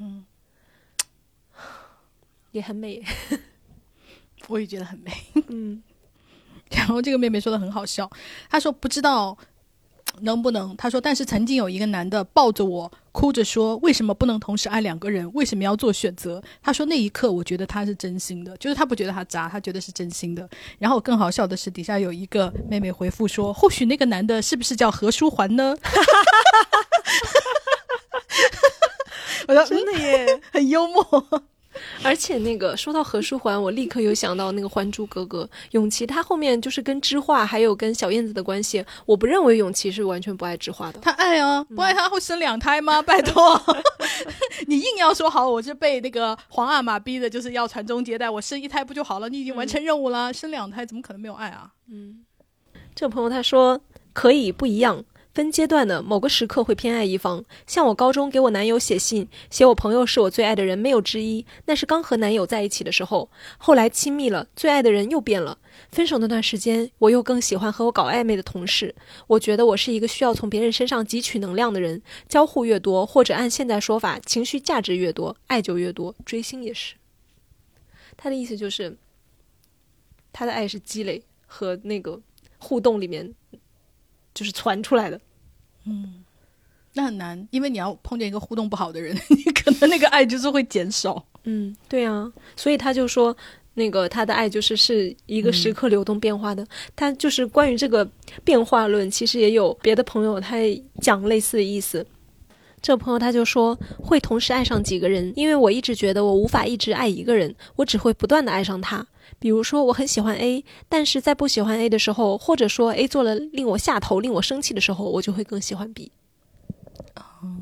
[0.00, 0.24] 嗯，
[2.52, 3.02] 也很美，
[4.48, 5.12] 我也觉得很美。
[5.48, 5.82] 嗯，
[6.72, 8.10] 然后这个妹妹说的很好笑，
[8.48, 9.36] 她说：“不知道。”
[10.22, 10.74] 能不能？
[10.76, 15.30] 他说，但是曾经有一个男的抱着我，哭着说：“为什么不能同时爱两个人？
[15.32, 20.48] 为什么要做选择？”他说那一刻，我觉得他是真心的，就是他不觉得他渣，他觉得是真心的。
[20.78, 25.76] 然后更好笑的是，底下有一个妹妹回复说：“或许那个男的是不是叫何书桓呢？”
[29.48, 31.04] 我说真的耶，很幽默。
[32.02, 43.00] 而且那个说到何书桓，我立刻有想到那个《还珠格格》，永琪他后面就是跟知画还有跟小燕子的关系，我不认为永琪是完全不爱知画的，他爱啊，不爱他会生两胎吗？
[43.02, 43.60] 拜托，
[44.66, 49.28] 你硬要说好，我是被那个皇阿玛逼的，就是要传宗接代，我生一胎不就好了？
[49.28, 51.70] 你已经完成任务了，生两胎怎么可能没有爱啊？
[51.90, 52.24] 嗯，
[52.94, 53.80] 这个朋友他说
[54.12, 55.04] 可以不一样。
[55.32, 61.46] 分阶段的某个时刻会偏爱一方，像我高中给我男友写信，写我朋友是我最爱的人，没有之一。
[61.66, 65.58] 那是刚和男友在一起的时候，后来亲密了，最爱的人又变了。
[65.92, 68.94] 分手那段时间，我又更喜欢和我搞暧昧的同事。
[69.28, 76.14] 我觉得我是一个需要从别人身上汲取能量的人，交互越多，或者按现在说法，情绪价值越多，爱就越多。
[76.24, 76.96] 追星也是，
[78.16, 78.98] 他的意思就是，
[80.32, 82.20] 他的爱是积累和那个
[82.58, 83.32] 互动里面。
[84.40, 85.20] 就是传出来的，
[85.84, 86.24] 嗯，
[86.94, 91.22] 那很难，因为你要碰见一个互动不好的人， 你可能那个爱就是会减少。
[91.44, 93.36] 嗯，对啊，所以他就说，
[93.74, 96.66] 那个他的爱就是是一个时刻流动变化的。
[96.96, 98.02] 他就是关于这个
[98.42, 100.56] 变化论，其实也有别的朋友他
[101.02, 102.06] 讲类似的意思。
[102.80, 109.06] 这个朋友他就说会同时爱上几个人，因为我一直觉得我无法一直爱一个人，我只会不断的爱上他。
[109.38, 116.12] 比如说，我很喜欢 A，但是在不喜欢 A 的时候，或者说 A 做了令我下头、令我生气的时候，我就会更喜欢 B。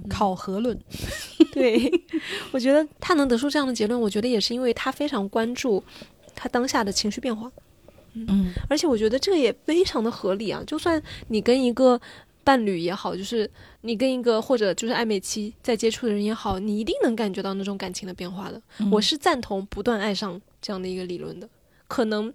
[0.09, 0.77] 考核论，
[1.53, 1.89] 对
[2.51, 5.83] 我觉得他能得出这样的结论，我觉得也是因为他非常关注
[6.35, 7.51] 他当下的情绪变化。
[8.15, 10.61] 嗯，而且我觉得这个也非常的合理啊。
[10.67, 12.01] 就算你跟一个
[12.43, 13.49] 伴侣也好，就是
[13.83, 18.61] 你跟一个或者就是暧昧期在接触的人也好，你一定能感觉到那种感情的变化的。
[18.91, 21.49] 我是赞同不断爱上这样的一个理论的。
[21.89, 22.33] 可能，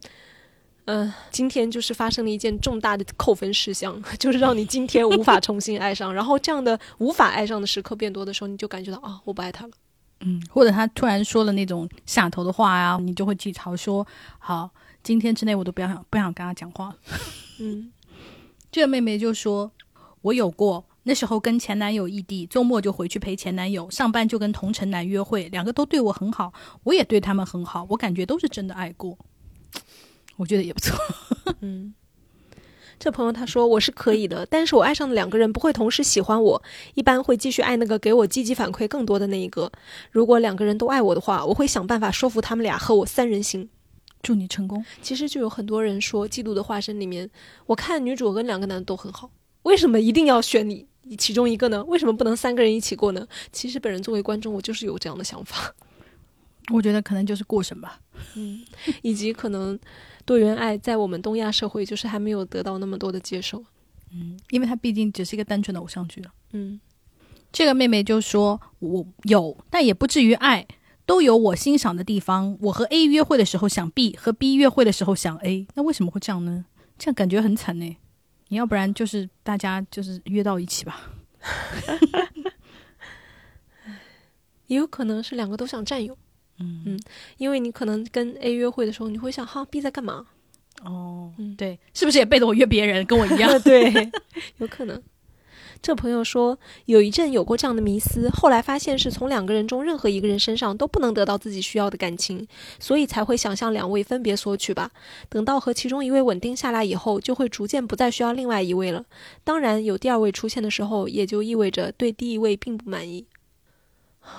[0.86, 6.12] 嗯，今天就是发生了一件重大的扣分事项， 就是让你今天无法重新爱上。
[6.14, 9.72] 然后这样的无法爱上的时刻变多的时候，你就感觉到啊，我不爱他了。
[10.26, 14.06] 嗯，或者他突然说了那种下头的话呀，你就会记仇，说
[14.39, 14.70] 好，
[15.04, 16.95] 今天之内我都不要想不想跟他讲话。
[17.60, 17.91] 嗯，
[18.72, 19.72] 这个妹妹就说，
[20.22, 29.18] 我有过，那时候跟前男友异地，周末就回去陪前男友，上班就跟同城男约会，两个都对我很好，我也对他们很好，我感觉都是真的爱过。
[30.38, 30.97] 我觉得也不错，
[31.61, 31.93] 嗯，
[32.99, 36.63] 这朋友他说我是可以的，但是我爱上的两个人不会同时喜欢我，
[36.95, 39.71] 一般会继续爱那个给我积极反馈更多的那一个。
[40.09, 43.69] 如果两个人都爱我的话，我会想办法说服他们俩和我三人行。
[44.21, 44.84] 祝你成功。
[45.01, 47.29] 其实就有很多人说《嫉妒的化身》里面，
[47.65, 49.29] 我看女主跟两个男的都很好，
[49.63, 51.84] 为什么一定要选你其中一个呢？
[51.84, 53.27] 为什么不能三个人一起过呢？
[53.51, 55.75] 其实本人作为观众，我就是有这样的想法。
[56.71, 57.99] 我觉得可能就是过审吧，
[58.36, 58.61] 嗯，
[59.01, 59.77] 以及可能。
[60.26, 63.63] 多元爱在我们东亚社会就是还没有得到那么多的接受。
[64.11, 66.32] 嗯，因为它毕竟只是一个单纯的偶像剧了。
[66.51, 66.80] 嗯，
[67.51, 70.67] 这个妹妹就说：“我有，但也不至于爱，
[71.05, 72.57] 都有我欣赏的地方。
[72.61, 76.65] 我和 A 约会的时候想 B，和 B 约会的时候想 A，那为什么会这样呢？
[76.97, 77.97] 这样感觉很惨呢。
[78.49, 81.09] 你要不然就是大家就是约到一起吧。
[84.67, 86.15] 也有可能是两个都想占有，
[86.60, 86.99] 嗯嗯
[87.38, 90.26] 因为你可能跟 A 约会的时候，你会想哈 B 在干嘛？
[90.84, 93.58] 哦，嗯对，是不是也背着我约别人，跟我一样？
[93.64, 94.12] 对，
[94.58, 95.01] 有可能。
[95.82, 102.47] 这朋友说，有一阵有过这样的迷思，后来发现是从两个人中任何一个人身上都不能得到自己需要的感情，
[102.80, 104.91] 所以才会想向两位分别索取吧。
[105.28, 109.04] 等到和其中一位稳定下来以后，就会逐渐不再需要另外一位了。
[109.43, 113.26] 当然，有第二位出现的时候，也就意味着对第一位并不满意。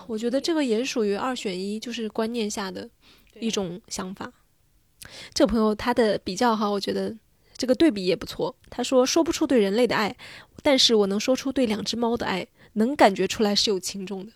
[0.07, 2.89] 我觉得这个也属于二选一，就是观念下的
[3.41, 4.33] 一种想法。
[5.33, 7.15] 这朋友他的比较哈，我觉得
[7.57, 8.55] 这个对比也不错。
[8.71, 10.17] 他说说不出对人类的爱，
[10.63, 14.33] 但是我能说出对两只猫的爱，能感觉出来是有轻重的。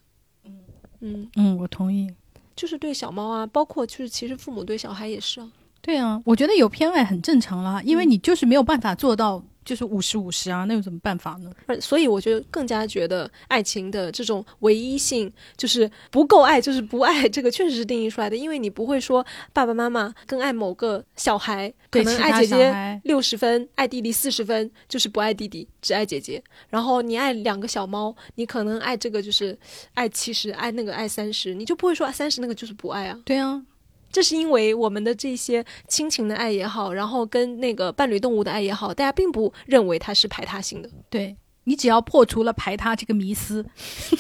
[1.01, 2.12] 嗯嗯，我同意。
[2.55, 5.51] 就是对小猫啊，包括就是其实父母对小孩也是啊。
[5.80, 11.53] 对啊，我觉得有偏爱很正常啦，因为嗯你就是没有办法做到就是五十五十啊，那有什么办法呢？
[11.79, 18.35] 所以我觉得更加觉得爱情的这种唯一性，就是不够爱就是不爱，这个确实是定义出来的。
[18.35, 26.43] 因为你不会说爸爸妈妈更爱某个小孩，可能爱姐姐六十分，爱弟弟四十分，就是不爱弟弟，只爱姐姐。
[26.71, 29.55] 然后你爱两个小猫，你可能爱这个就是
[29.93, 33.21] 爱七十，爱那个爱三十，你就不会说三十那个就是不爱啊。
[33.27, 33.62] 对啊，
[34.11, 40.88] 这是因为我们的这些亲情的爱也好，然后跟那个伴侣动物的爱也好，大家并不认为它是排他性的。
[41.11, 43.64] 对你只要破除了排他这个迷思，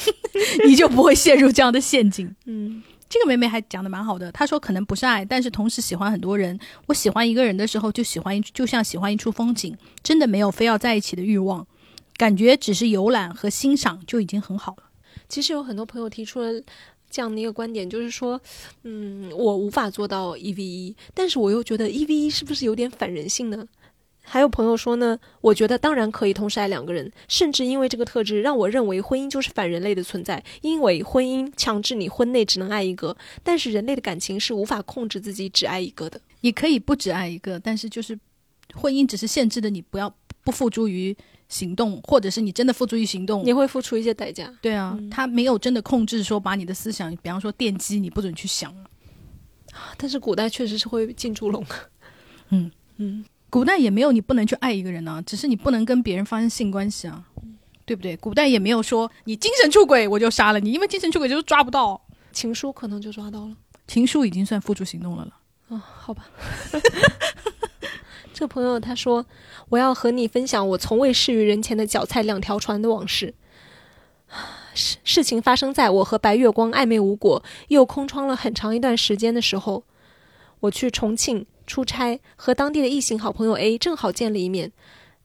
[0.66, 2.34] 你就不会陷入这样的陷阱。
[2.44, 6.60] 嗯这个妹妹还讲的蛮好的，她说可能不是爱，但是同时喜欢很多人。
[6.88, 11.66] 我喜欢一个人的时候，就喜欢一，就像喜欢一处风景，真的没有非要在一起的欲望，
[12.18, 14.82] 感觉只是游览和欣赏就已经很好了。
[15.26, 16.52] 其实有很多朋友提出了
[17.10, 18.40] 这样的一个观点，就是说，
[18.82, 23.66] 嗯，我无法做到一 v 一，但是我又觉得一 v 一是不是有点反人性呢？
[24.30, 36.20] 还有朋友说呢，我觉得当然可以同时爱两个人，甚至因为这个特质，让我认为婚姻就是反人类的存在，因为婚姻强制你婚内只能爱一个，但是人类的感情是无法控制自己只爱一个的。
[36.42, 38.18] 你可以不只爱一个，但是就是
[38.74, 41.16] 婚姻只是限制的你不要不付诸于
[41.48, 44.52] 行动，或者是你真的付诸于行动，你会付出一些代价。
[44.60, 48.74] 对啊，嗯他没有真的控制说把你的思想，比方说电击，你不准去想。
[49.96, 51.64] 但是古代确实是会进猪笼。
[52.50, 57.24] 嗯嗯，古代也没有你不能去爱一个人啊，只是你不能跟别人发生性关系啊，
[57.84, 58.16] 对不对？
[58.16, 62.00] 古代也没有说你精神出轨我就杀了你，因为精神出轨就是抓不到。
[62.32, 63.56] 情书可能就抓到了。
[63.86, 65.32] 情书已经算付诸行动了了。
[65.68, 66.28] 哦，好吧。
[68.38, 69.26] 这朋友他说
[69.70, 73.34] ：“我要和你分享我从未视于人前的脚踩两条船的往事。
[74.74, 79.82] 事事情发生在我和白月光暧昧无果，又空窗了很长一段时间的时候。
[80.60, 84.70] 我去重庆出差，和当地的异性好朋友 A 正好见了一面。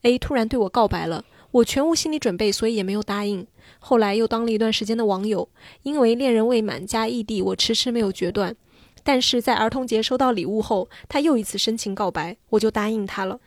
[0.02, 3.46] A 突然对我告白了，我全无心理准备，所以也没有答应。
[3.78, 5.48] 后来又当了一段时间的网友，
[5.84, 8.56] 因为恋人未满加异地，我迟迟没有决断。
[9.04, 13.40] 但是在儿童节收到礼物后，他又一次深情告白，我就答应他了。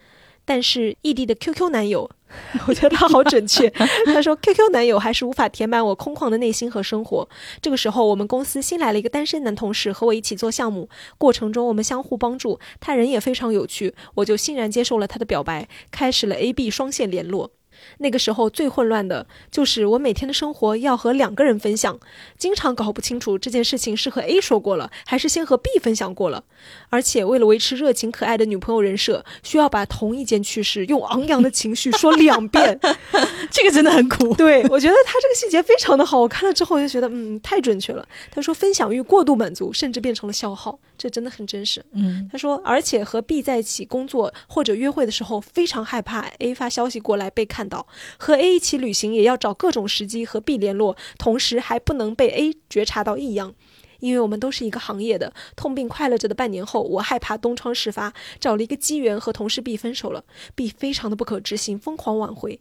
[0.45, 2.09] 但是异地的 QQ 男友，
[2.69, 3.69] 我觉得他好准确。
[4.07, 7.29] 他说 QQ 男友还是无法填满我空旷的内心和生活。
[7.61, 10.89] 这个时候，我们公司新来了一个单身男同事，和我一起做项目，
[11.19, 17.51] 过程中我们相互帮助，他人也非常有趣，我就欣然接受了他的表白，开始了 A B 双线联络。
[17.99, 21.99] 那个时候最混乱的就是我每天的生活要和两个人分享，
[22.39, 26.45] 经常搞不清楚这件事情是和 A 说过了，还是先和 B 分享过了。
[26.91, 32.79] 而且为了维持热情可爱的女朋友人设，需要把同一件趣事用昂扬的情绪说两遍。
[33.51, 34.35] 这个真的很苦。
[34.35, 38.07] 对我觉得他这个细节非常的好，我看了之后就觉得嗯太准确了。
[38.31, 41.85] 他说分享欲过度满足，甚至变成了消耗，这真的很真实。
[41.93, 47.87] 嗯，他说，而且和 B 在一起工作或者约会的时候，非常害怕 A 发消息过来被看到；
[48.19, 53.55] 和 A 一起旅行，也要找各种时机和 B 联络，同时还不能被 A 觉察到异样。
[53.99, 60.23] 因为我们都是一个行业的，痛并快乐着的半年后，我害怕东窗事发，找了一个机缘和同事 B 分手了。
[60.55, 62.61] B 非常的不可置信，疯狂挽回。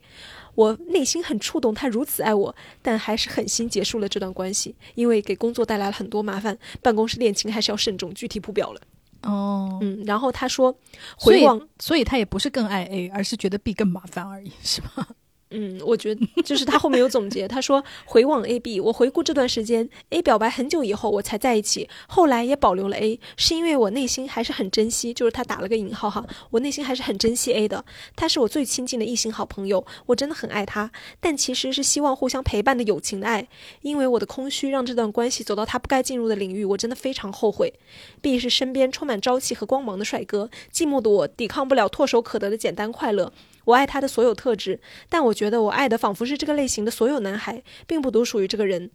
[0.56, 8.82] 我内心很触动，他如此爱我，但还是狠心结束了这段关系，因为给工作带来了很多麻烦，办公室恋情还是要慎重，具体不表了。
[9.24, 10.78] 哦，嗯，然后他说，
[11.18, 15.08] 回望所以他也不是更爱 A，而是觉得 B 更麻烦而已，是吧？
[15.52, 27.86] 嗯，我觉得就是他后面有总结，他说回望 A B，我回顾这段时间，A 表白很久以后我才在一起，后来也保留了 A，是因为我内心还是很珍惜，就是他打了个引号哈，我内心还是很珍惜 A 的，
[28.16, 33.48] 他是我最亲近的异性好朋友，我真的很爱他，但其实是希望互相陪伴的友情的爱，
[33.82, 37.72] 因为我的空虚让这段关系走到他不该进入的领域，我真的非常后悔。
[38.20, 43.32] B 是身边充满朝气和光芒的帅哥，寂寞的我抵抗不了唾手可得的简单快乐。
[43.66, 48.90] 我爱他的所有特质，但我觉得我爱的仿佛是这个类型的所有男孩，并不独属于这个人。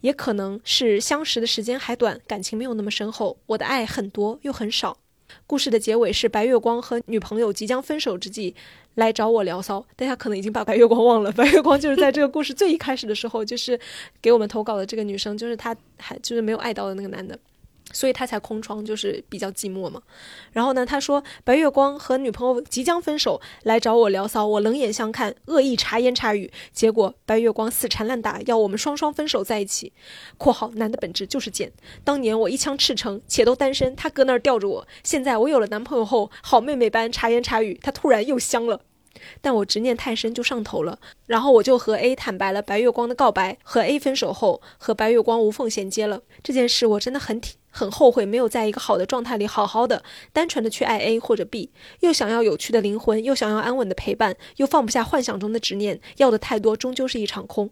[0.00, 3.38] 也可能是相识的时间还短，感情没有那么深厚。
[3.46, 4.98] 我的爱很多又很少。
[5.46, 8.54] 故事的结尾是白月光和女朋友即将分手之际
[8.94, 11.32] 来找我聊骚，大家可能已经把白月光忘了。
[11.32, 13.78] 白月光就是在这个故事最一开始的时候，就是
[14.20, 17.36] 给我们投稿的这个女生，就是她还就是没有爱到的那个男的。
[17.94, 20.02] 所以他才空窗，就是比较寂寞嘛。
[20.52, 29.92] 然后呢，他说白月光和女朋友即将分手，来找我聊骚，我冷眼相看，恶意茶言茶语，结果白月光死缠烂打，要我们双双分手在一起。
[30.36, 31.72] （括号男的本质就是贱。
[32.02, 34.86] 当年我一腔赤诚，且都单身，他搁那儿吊着我。
[35.02, 38.80] 现在我有了男朋友后，好妹妹般茶言茶语，他突然又香了。
[39.40, 40.98] 但我执念太深，就上头了。
[41.26, 46.20] 然后我就和 A 坦白了白月光的告白，和 A 分手后，和白月光无缝衔接了。
[46.42, 47.56] 这件事我真的很挺。
[47.76, 51.70] 很后悔没有在一个好的状态里好好的、单纯的去爱 A 或者 B，
[52.00, 57.68] 又想要有趣的灵魂，又想要安稳的陪伴，又放不下幻想中的执念，要的太多，终究是一场空。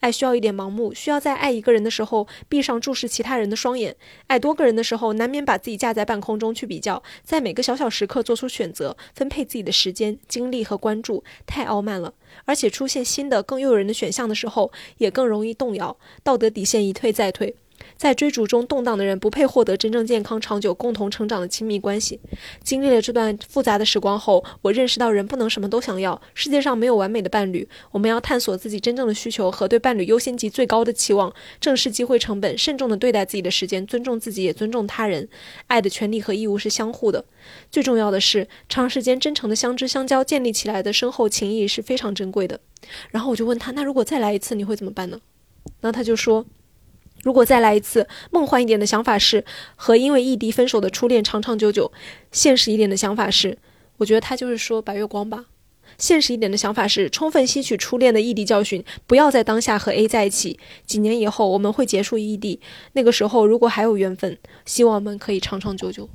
[0.00, 3.94] 爱需要一点盲目，需要在爱一个人的时候闭上注视其他人的双眼；
[4.26, 12.12] 爱多个人的时候，难免把自己架在半空中去比较，在每个小小时刻做出选择，分配自己的时间、精力和关注，太傲慢了。
[12.44, 17.56] 而且出现新的更诱人的选项的时候，也更容易动摇，道德底线一退再退。
[17.96, 22.20] 在追逐中动荡的人不配获得真正健康、长久、共同成长的亲密关系。
[22.62, 27.68] 经历了这段复杂的时光后，我认识到人不能什么都想要，世界上没有完美的伴侣。
[27.90, 35.28] 我们要探索自己真正的需求和对伴侣优先级最高的期望，正视机会成本，慎重地对待自己的时间，尊重自己也尊重他人。
[35.66, 37.24] 爱的权利和义务是相互的。
[37.70, 42.60] 最重要的是，长时间真诚的相知相交建立起来的深厚情谊是非常珍贵的。
[43.10, 45.20] 然后我就问他：“那如果再来一次，你会怎么办呢？”
[45.80, 46.44] 然后他就说。
[47.26, 51.90] 如果再来一次，梦幻一点的想法是和因为异地分手的初恋长长久久；
[52.30, 53.58] 现实一点的想法是，
[53.96, 55.46] 我觉得他就是说白月光吧。
[55.98, 60.60] 现实一点的想法是充分吸取初恋的异地教训，不要在当下和 A 在一起。
[60.86, 62.60] 几年以后我们会结束异地，
[62.92, 66.08] 那个时候如果还有缘分，希望我们可以长长久久。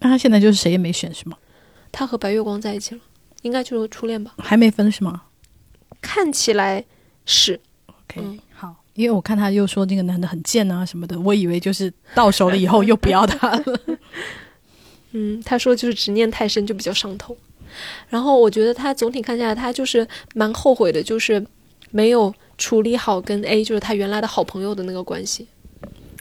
[0.00, 1.38] 那他现在就是谁也没选是吗？
[1.92, 3.00] 他和白月光在一起了，
[3.42, 4.34] 应该就是初恋吧？
[4.38, 5.22] 还没分是吗？
[6.00, 6.84] 看起来
[7.24, 7.60] 是。
[7.86, 8.40] OK。
[8.94, 13.80] 因为我看他又说那个男的很贱啊什么的，我以为就是到手了以后又不要他了。
[15.12, 17.36] 嗯，他说就是执念太深就比较上头。
[18.08, 21.42] 然后我觉得他总体看下来，他就是蛮后悔的，就是
[21.90, 25.48] 没有处理好跟 A 就是他原来的好朋友的那个关系。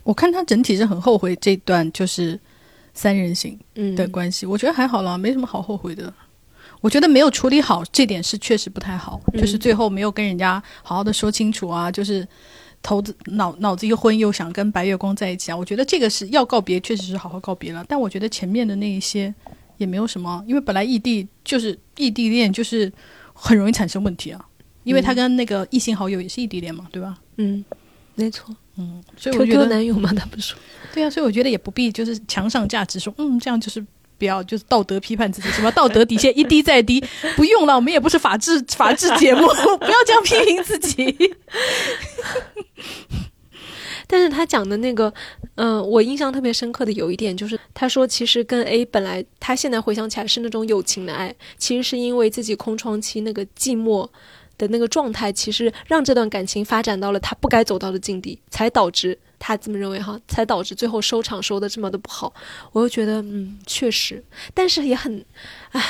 [0.04, 2.40] 我看他整体是很后悔这段就是
[2.94, 3.60] 三人行
[3.98, 6.14] 的关系，我觉得还好啦，没什么好后悔的。
[6.80, 12.28] 我觉得没有处理好这点是确实不太好，就是最后没有跟人家好好的说清楚啊，就是。
[12.84, 15.56] 头子脑脑子一昏，又想跟白月光在一起啊！
[15.58, 17.86] 我觉得这个是要告别，确实是好好告别了。
[17.88, 19.34] 但我觉得前面的那一些
[19.78, 22.92] 也没有什么，因为本来异地就是异地恋，就是
[23.34, 24.44] 很容易产生问题啊。
[24.84, 27.18] 因为他跟那个异性好友也是异地恋嘛，对吧？
[27.38, 27.64] 嗯，
[28.16, 28.56] 没错。
[28.78, 30.58] 嗯，所以我觉得男友嘛，他不说。
[30.94, 33.86] 对啊，所以我觉得也不必就是强上价值说，嗯，这样就是。
[34.18, 37.04] 不要就是道德批判自己，什么道德底线一低再低，
[37.36, 37.74] 不用了。
[37.74, 39.48] 我们也不是法治法治节目，
[39.82, 41.34] 不要这样批评自己。
[44.08, 45.14] 但是他讲的那个，
[45.56, 54.08] 嗯，我印象特别深刻的有一点就是，他说其实跟 A 本来他现在回想起来是那种友情的爱，其实是因为自己空窗期那个寂寞
[54.58, 59.18] 的那个状态，其实让这段感情发展到了他不该走到的境地，才导致。
[59.44, 62.32] 他这么认为哈，才导致最后收场收的这么的不好。
[62.74, 64.24] 我又觉得，嗯，确实，
[64.54, 65.26] 但是也很，
[65.72, 65.84] 唉，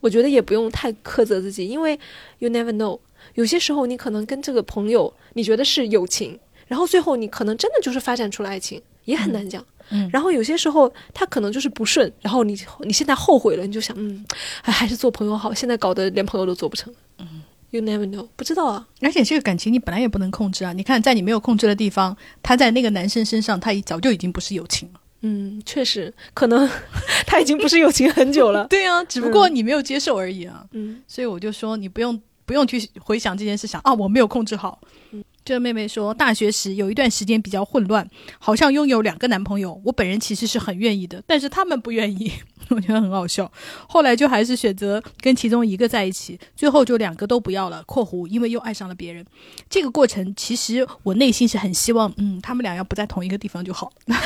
[0.00, 1.98] 我觉得也不用太苛责自己，因为
[2.38, 3.00] you never know，
[3.34, 9.64] 有些时候你可能跟这个朋友，你觉得是友情，然后最后你可能真的就是发展出了爱情，也很难讲。
[9.90, 14.24] 嗯，然后有些时候他可能就是不顺，然后你你现在后悔了，你就想，嗯，
[14.62, 16.92] 哎，还是做朋友好，现在搞得连朋友都做不成。
[17.18, 17.42] 嗯。
[17.72, 18.84] You never know，不知道啊。
[19.00, 20.72] 而且这个感情你本来也不能控制啊。
[20.72, 25.00] 你看，在你没有控制的地方，他在那个男生身上，他已早就已经不是友情了。
[25.20, 26.68] 嗯，确实，可能
[27.28, 28.66] 他已经不是友情很久了。
[28.66, 30.66] 对啊，只不过你没有接受而已啊。
[30.72, 32.20] 嗯，所以我就说，你不用
[32.50, 34.80] 不用去回想这件事，想啊，我没有控制好。
[35.12, 38.04] 嗯，这个妹妹说，大学时有一段时间比较混乱，
[38.40, 39.80] 好像拥有两个男朋友。
[39.84, 42.32] 我本人其实是很愿意的，但是他们不愿意，
[42.70, 43.48] 我觉得很好笑。
[43.86, 47.84] 后来就还是选择跟其中一个在一起，最后就两个都不要了。
[47.86, 49.24] （括弧因为又爱上了别人。）
[49.70, 54.16] 这个过程其实我内心是很希望，嗯，他们俩要不在同一个地方就好， 那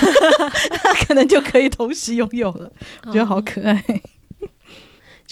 [1.07, 2.73] 可能就可以同时拥有了。
[3.05, 3.85] 我觉得好可爱。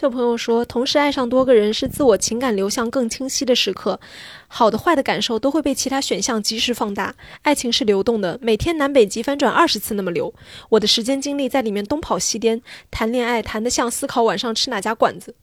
[0.03, 4.01] 这朋友说，同时爱上多个人是自我情感流向更清晰的时刻，
[4.49, 7.15] 好的坏的感受都会被其他选项及时放大。
[7.43, 10.35] 爱情是流动的，每天南北极翻转二十次那么流，
[10.71, 15.37] 我的时间精力在里面东跑西颠，谈恋爱谈得像思考晚上吃哪家馆子。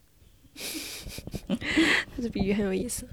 [2.21, 3.07] 这比喻很有意思。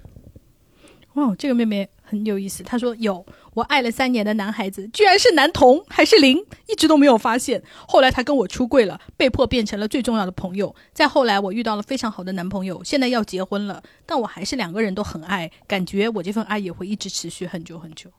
[1.15, 2.63] 哇，这个妹妹很有意思。
[2.63, 3.27] 他说有。
[3.57, 6.37] 我爱了三年的男孩子，居然是男童，还是零，
[6.67, 7.63] 一直都没有发现。
[7.89, 10.77] 后来他跟我出柜了，被迫变成了最重要的朋友。
[10.93, 18.11] 再后来，我遇到了非常好的男朋友，现在要结婚了，但我还是两个人都很爱，感觉我这份爱也会一直持续很久很久。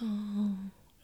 [0.00, 0.04] 哦，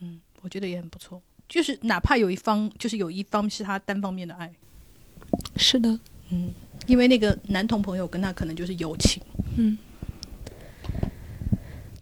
[0.00, 4.52] 嗯，我觉得也很不错，就是哪怕有一方，就是有一方是他单方面的爱。
[5.56, 6.50] 是的，嗯，
[6.86, 9.22] 因为那个男同朋友跟他可能就是友情，
[9.56, 9.78] 嗯。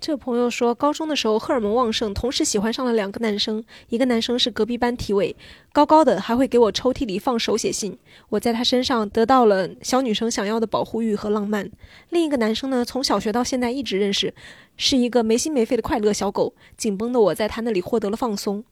[0.06, 3.64] 这个朋友说，高中的时候荷尔蒙旺盛，同时喜欢上了两个男生。
[3.88, 5.34] 一个男生是隔壁班体委，
[5.72, 7.98] 高高的，还会给我抽屉里放手写信。
[8.28, 11.68] 我在他身上得到了小女生想要的保护欲和浪漫。
[12.10, 14.32] 另一个男生呢，从小学到现在一直认识，
[14.76, 16.54] 是一个没心没肺的快乐小狗。
[16.76, 18.62] 紧绷的我在他那里获得了放松。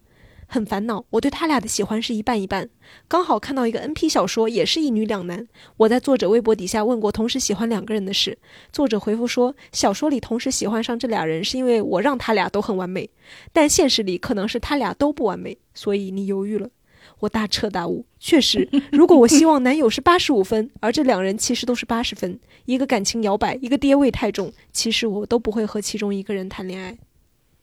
[0.54, 2.68] 很烦恼，我对他俩的喜欢是一半一半。
[3.08, 5.48] 刚好看到一个 N P 小说，也是一女两男。
[5.78, 8.38] 我在作者微博底下问过同时喜欢两个人的事，
[8.70, 13.10] 作者回复说，小说里同时喜欢上这俩人是因为我让他俩都很完美，
[13.52, 16.70] 但现实里可能是他俩都不完美，所以你犹豫了。
[17.18, 26.96] 我大彻大悟，确实，如果我希望男友是八十五分，而这两人其实都是八十分，一个感情摇摆，一个爹味太重，其实我都不会和其中一个人谈恋爱。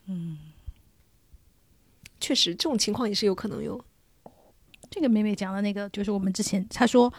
[0.10, 0.51] 嗯。
[2.22, 3.84] 确实，这种情况也是有可能有。
[4.90, 7.12] 这个妹妹讲的那个，就是我们之前她说，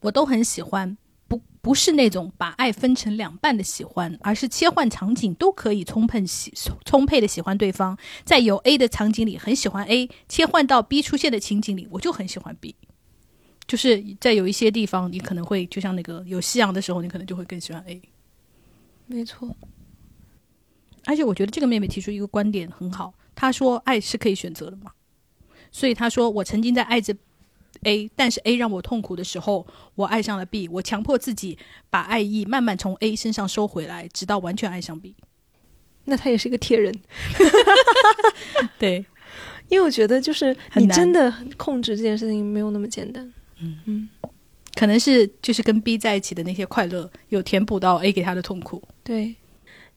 [0.00, 6.52] 我都很喜欢，不不是那种把爱分成两半的喜欢，而是切换场景都可以充分喜
[6.84, 7.98] 充沛的喜欢对方。
[8.24, 12.76] 在有 A 的场景里很喜欢 A，切换到 B 出现的情景里，我就很喜欢 B。
[13.66, 18.00] 就是在有一些地方，你可能会就像那个有夕阳的时候，你可能就会更喜欢 A。
[19.06, 19.54] 没错。
[21.06, 23.14] 而且我觉得这个妹妹提出一个观点很好。
[23.40, 24.90] 他说：“爱是可以选择的嘛？”
[25.70, 27.14] 所以他说：“我曾经在爱着
[27.84, 29.64] A，但是 A 让我痛苦的时候，
[29.94, 30.66] 我爱上了 B。
[30.66, 31.56] 我强迫自己
[31.88, 35.14] 把爱意慢慢从 A 身上收回来，直到完全爱上 B。”
[36.06, 36.92] 那他也是一个铁人。
[38.76, 39.06] 对，
[39.68, 43.32] 因为我觉得就是你真的控制这件事情没有那么简单。
[43.60, 44.08] 嗯嗯，
[44.74, 48.82] 可能是就是跟 B 在一起的那些快乐，有填补到 A 给他的痛苦。
[49.04, 49.36] 对。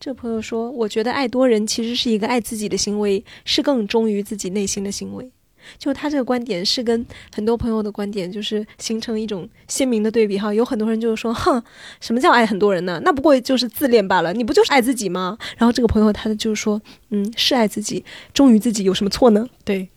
[0.01, 5.31] 这朋友说：“我觉得爱多人其实是一个爱自己的行为，是更忠于自己内心的行为。”
[5.77, 10.51] 就他这个观点是跟很多朋友的观点就是形成一种鲜明的对比哈。
[10.51, 11.61] 有很多人就是说：“哼，
[11.99, 12.99] 什么叫爱很多人呢？
[13.05, 14.33] 那不过就是自恋罢了。
[14.33, 16.81] 你不就是爱自己吗？”然后这个朋友他就是说
[17.11, 19.87] ：“嗯，是爱自己，忠于自己有什么错呢？”对，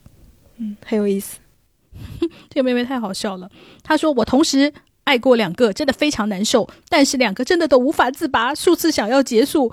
[0.59, 1.39] 嗯，很有意思。
[2.51, 3.51] 这个妹妹太好笑了。
[3.83, 4.71] 她说：“我同时
[5.05, 9.73] 爱过两个，真的非常难受，但是两个真的都无法自拔，数次想要结束。”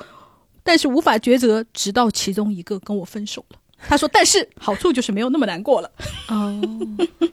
[0.63, 3.57] 但是无法抉择，直到其中一个跟我分手了。
[3.87, 5.91] 他说：“但是好处就是没有那么难过了。”
[6.29, 6.61] 哦。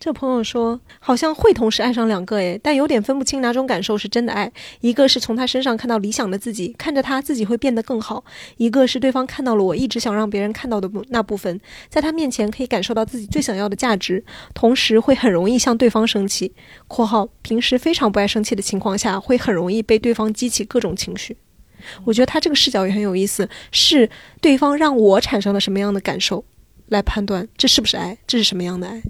[0.00, 4.52] 这朋友说，好像会同时爱上两个诶，但有点分不清哪种感受是真的爱。
[4.80, 8.24] 一个是从他身上看到理想的自己，看着他自己会变得更好；
[8.56, 16.52] 一个是对方看到了我一直想让别人看到的那部分，在他面前可以感受到自己最想要的价值，同时会很容易向对方生气。
[16.88, 21.36] （括号平时非常不爱生气的情况下，会很容易被对方激起各种情绪。）
[22.04, 24.08] 我觉得他这个视角也很有意思，是
[24.40, 26.44] 对方让我产生了什么样的感受，
[26.88, 29.02] 来判断这是不是爱，这是什么样的爱，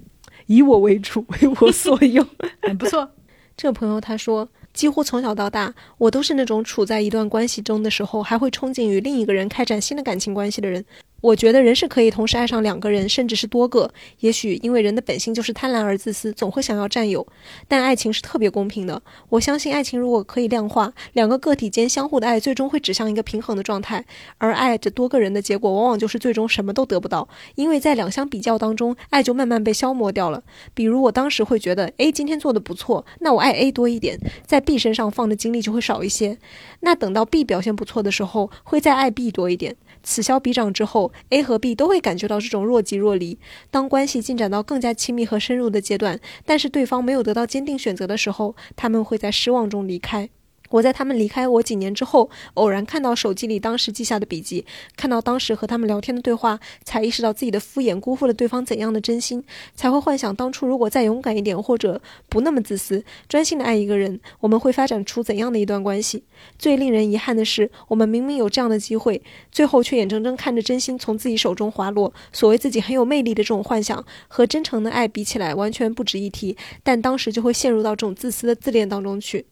[0.47, 2.25] 以我为主，为我所用，
[2.61, 3.11] 很不错。
[3.55, 10.83] 这个朋友他说，几乎从小到大，我都是那种处在一段关系中的时候，还会憧憬与另一个人开展新的感情关系的人。
[11.23, 13.89] 我觉得人是可以同时爱上两个人，甚至是多个。
[14.19, 17.25] 也许因为人的本性就是贪婪而自私，总会想要占有。
[17.65, 19.01] 但爱情是特别公平的。
[19.29, 24.03] 我相信爱情如果可以量化，两个个体间相互的爱，最终会指向一个平衡的状态。
[24.37, 30.43] 而爱着多个人的结果，往往就是最终什么都得不到，因为在两相比较当中，爱就慢慢被消磨掉了。
[30.73, 36.37] 比如我当时会觉得 A 今天做的不错，那我爱 A 多一点，在 B 身上放的精力就会少一些。
[36.81, 39.77] 那等到 B 表现不错的时候，会再爱 B 多一点。
[40.03, 43.39] 此消彼长之后，A 和 B 都会感觉到这种若即若离。
[43.71, 50.29] 当关系进展到更加亲密和深入的阶段，但是对方没有得到坚定选择的时候，他们会在失望中离开。
[50.69, 59.43] 我在他们离开我几年之后，偶然看到手机里当时记下的笔记，看到当时和他们聊天的对话，才意识到自己的敷衍辜负了对方怎样的真心，
[59.75, 66.23] 才会幻想当初如果再勇敢一点，或者不那么自私，专心的爱一个人，我们会发展出怎样的一段关系。
[66.57, 72.11] 最令人遗憾的是，我们明明有这样的机会，最后却眼睁睁看着真心从自己手中滑落。
[72.31, 76.57] 所谓自己很有魅力的这种幻想，和真诚的爱比起来，完全不值一提。
[76.81, 79.45] 但当时就会陷入到这种自私的自恋当中去。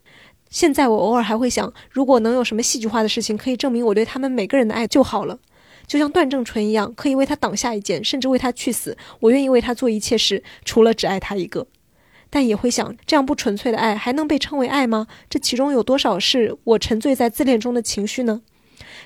[0.51, 5.39] 现在我偶尔还会想，如果能有什么戏剧化的事情可以证明我对他们每个人的爱就好了，
[5.87, 11.65] 就像段正淳一样，可以为他挡下一剑，甚至为他去死，我愿意为他做一切事，除了只爱他一个。
[12.29, 15.07] 但也会想，这样不纯粹的爱还能被称为爱吗？
[15.29, 18.41] 这其中有多少是我沉醉在自恋中的情绪呢？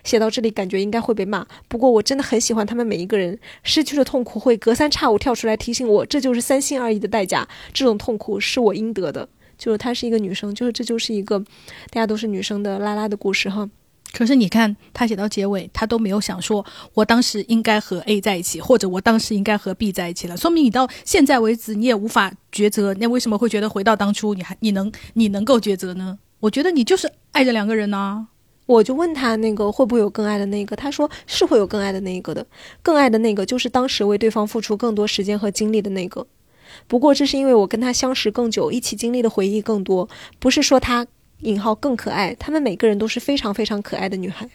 [0.03, 1.45] 写到这里，感觉应该会被骂。
[1.67, 7.47] 不过我真的很喜欢他们每一个人，失去的痛苦会隔三差五跳出来提醒我，这就是三心二意的代价。
[7.71, 9.29] 这种痛苦是我应得的。
[9.57, 11.39] 就是她是一个女生，就是这就是一个
[11.89, 13.69] 大家都是女生的拉拉的故事哈。
[14.13, 20.37] 可是你看，他写到结尾，他都没有想说，我当时应该和 A 在一起，或者我当时应该和 B 在一起了。
[20.37, 22.93] 说明你到现在为止，你也无法抉择。
[22.93, 26.17] 那为什么会觉得回到当初，你还你能你能够抉择呢？
[26.39, 28.25] 我觉得你就是爱着两个人呢。
[28.67, 32.45] 我就问他那个会不会有更爱的那个，他说是会有更爱的那个的，
[32.81, 36.25] 更爱的那个就是当时为对方付出更多时间和精力的那个。
[36.87, 40.07] 不过这是因为我跟他相识更久，一起经历的回忆更多，
[40.39, 41.05] 不是说他
[41.41, 42.33] 引号更可爱。
[42.35, 44.49] 他们每个人都是非常非常可爱的女孩。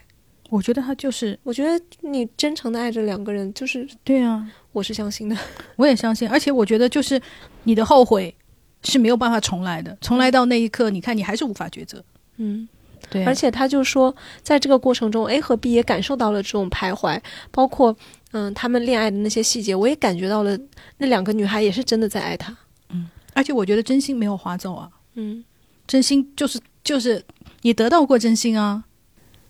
[0.49, 5.37] 我觉得他就是，我觉得你真诚的爱着两个人，就是对啊，我是相信的，
[5.77, 6.27] 我也相信。
[6.27, 7.21] 而且我觉得就是
[7.63, 8.35] 你的后悔
[8.83, 12.03] 是没有办法重来的，重来到那一刻，你看你还是无法抉择。
[12.37, 12.67] 嗯，
[13.09, 13.23] 对。
[13.23, 14.13] 而且他就说，
[14.43, 17.19] 在这个过程中，A 和 B 也感受到了这种徘徊，
[17.51, 17.95] 包括。
[18.31, 20.57] 嗯，他们恋爱的那些细节，我也感觉到了。
[20.97, 22.55] 那两个女孩也是真的在爱他。
[22.89, 24.89] 嗯，而且我觉得真心没有划走啊。
[25.15, 25.43] 嗯，
[25.85, 27.23] 真心就是就是
[27.61, 28.85] 你得到过真心啊，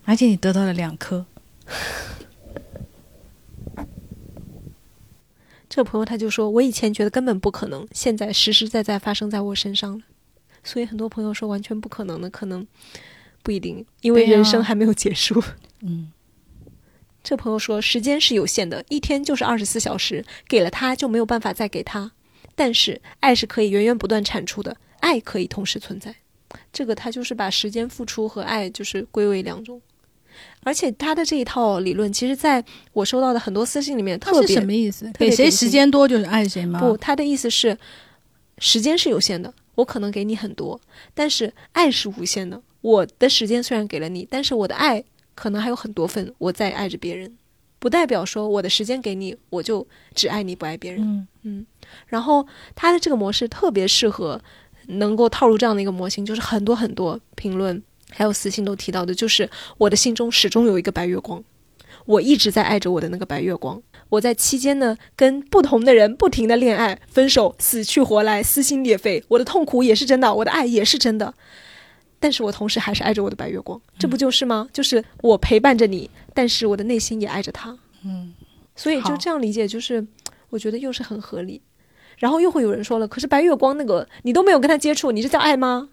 [0.05, 1.25] 而且你得到了两颗。
[5.69, 10.03] 这个朋友他就说：“我以前觉得根本不可能，现在实实在在发生在我身上了。”
[10.63, 12.67] 所以很多朋友说完全不可能的，可能
[13.41, 15.41] 不一定，因为人生还没有结束。
[15.81, 16.11] 嗯。
[17.23, 22.11] 这朋友说，时间是有限的，一天就是二十四小时，给了他就没有办法再给他。
[22.55, 26.15] 但是爱是可以源源不断产出的，爱可以同时存在。
[26.73, 29.81] 这个他就是把时间付出和爱就是归为两种。
[30.63, 32.63] 而且他的这一套理论，其实在
[32.93, 35.11] 我收到的很多私信里面特别什么意思？
[35.17, 36.79] 给谁时间多就是爱谁吗？
[36.79, 37.77] 不，他的意思是，
[38.57, 40.79] 时间是有限的，我可能给你很多，
[41.13, 42.61] 但是爱是无限的。
[42.81, 45.03] 我的时间虽然给了你，但是我的爱。
[45.35, 47.37] 可能还有很多份我在爱着别人，
[47.79, 51.01] 不代表说我的时间给你，我就只爱你不爱别人。
[51.01, 51.65] 嗯嗯。
[52.07, 54.39] 然后他的这个模式特别适合
[54.87, 61.43] 能够套入这样的一个模型，就是很多很多评论还有私信都提到的，就是我的心中始终有一个白月光，
[62.05, 63.81] 我一直在爱着我的那个白月光。
[64.09, 71.33] 我在期间呢跟不同的人不停的恋爱、分手、死去活来、撕心裂肺，我的痛苦也是真的，我的爱也是真的。
[72.21, 74.69] 但是我同时还是爱着我的白月光，这不就是吗？
[74.71, 77.75] 就是我陪伴着你，但是我的内心也爱着他。
[78.05, 78.33] 嗯，
[78.75, 80.05] 所以就这样理解，就是
[80.51, 81.61] 我觉得又是很合理。
[82.19, 85.89] 然后又会有人说了，可是白月光那个你都没有跟他接触，你这叫爱吗？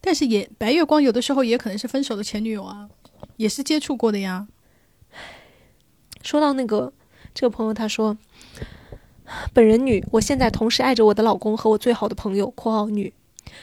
[0.00, 2.88] 但是也白月光有的时候也可能是分手的前女友啊，
[3.36, 4.46] 也是接触过的呀。
[6.22, 6.92] 说到那个
[7.34, 8.16] 这个朋友，他说，
[9.52, 13.12] 本人女，我现在同时爱着我的老公和我最好的朋友（括号女）。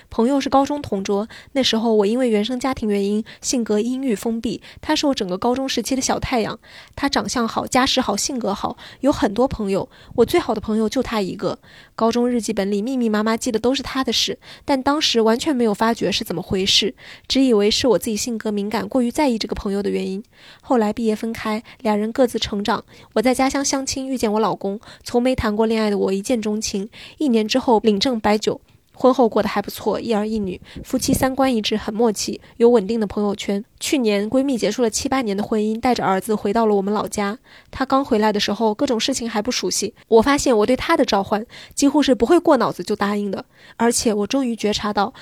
[0.10, 4.62] 朋友是高中同桌，那时候我因为原生家庭原因，性格阴郁封闭。
[4.82, 6.60] 他是我整个高中时期的小太阳。
[6.96, 9.90] 他长相好，家世好，性格好，有很多朋友。
[10.16, 11.60] 我最好的朋友就他一个。
[11.96, 16.96] 高中日记本里密密麻麻记的都是他的事，但当时完全没有发觉是怎么回事，
[17.28, 20.24] 只以为是我自己性格敏感，过于在意这个朋友的原因。
[20.62, 22.84] 后来毕业分开，俩人各自成长。
[23.14, 26.90] 我在家乡相亲遇见我老公，从没谈过恋爱的我一见钟情。
[27.18, 28.62] 一年之后领证摆酒。
[29.02, 33.64] 婚后过得还不错，一儿一女，夫妻三观一致，很默契，有稳定的朋友圈。
[33.80, 37.40] 去年闺蜜结束了七八年的婚姻，带着儿子回到了我们老家。
[37.72, 39.94] 她刚回来的时候，各种事情还不熟悉。
[40.10, 43.46] 我发现我对她的召唤几乎是不会过脑子就答应的，
[43.78, 45.14] 而且我终于觉察到，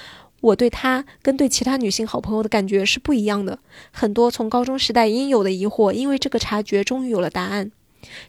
[0.42, 3.60] 我对她跟对其他女性好朋友的感觉是不一样的。
[3.92, 7.72] 很多从高中时代应有的疑惑，因为这个察觉，终于有了答案。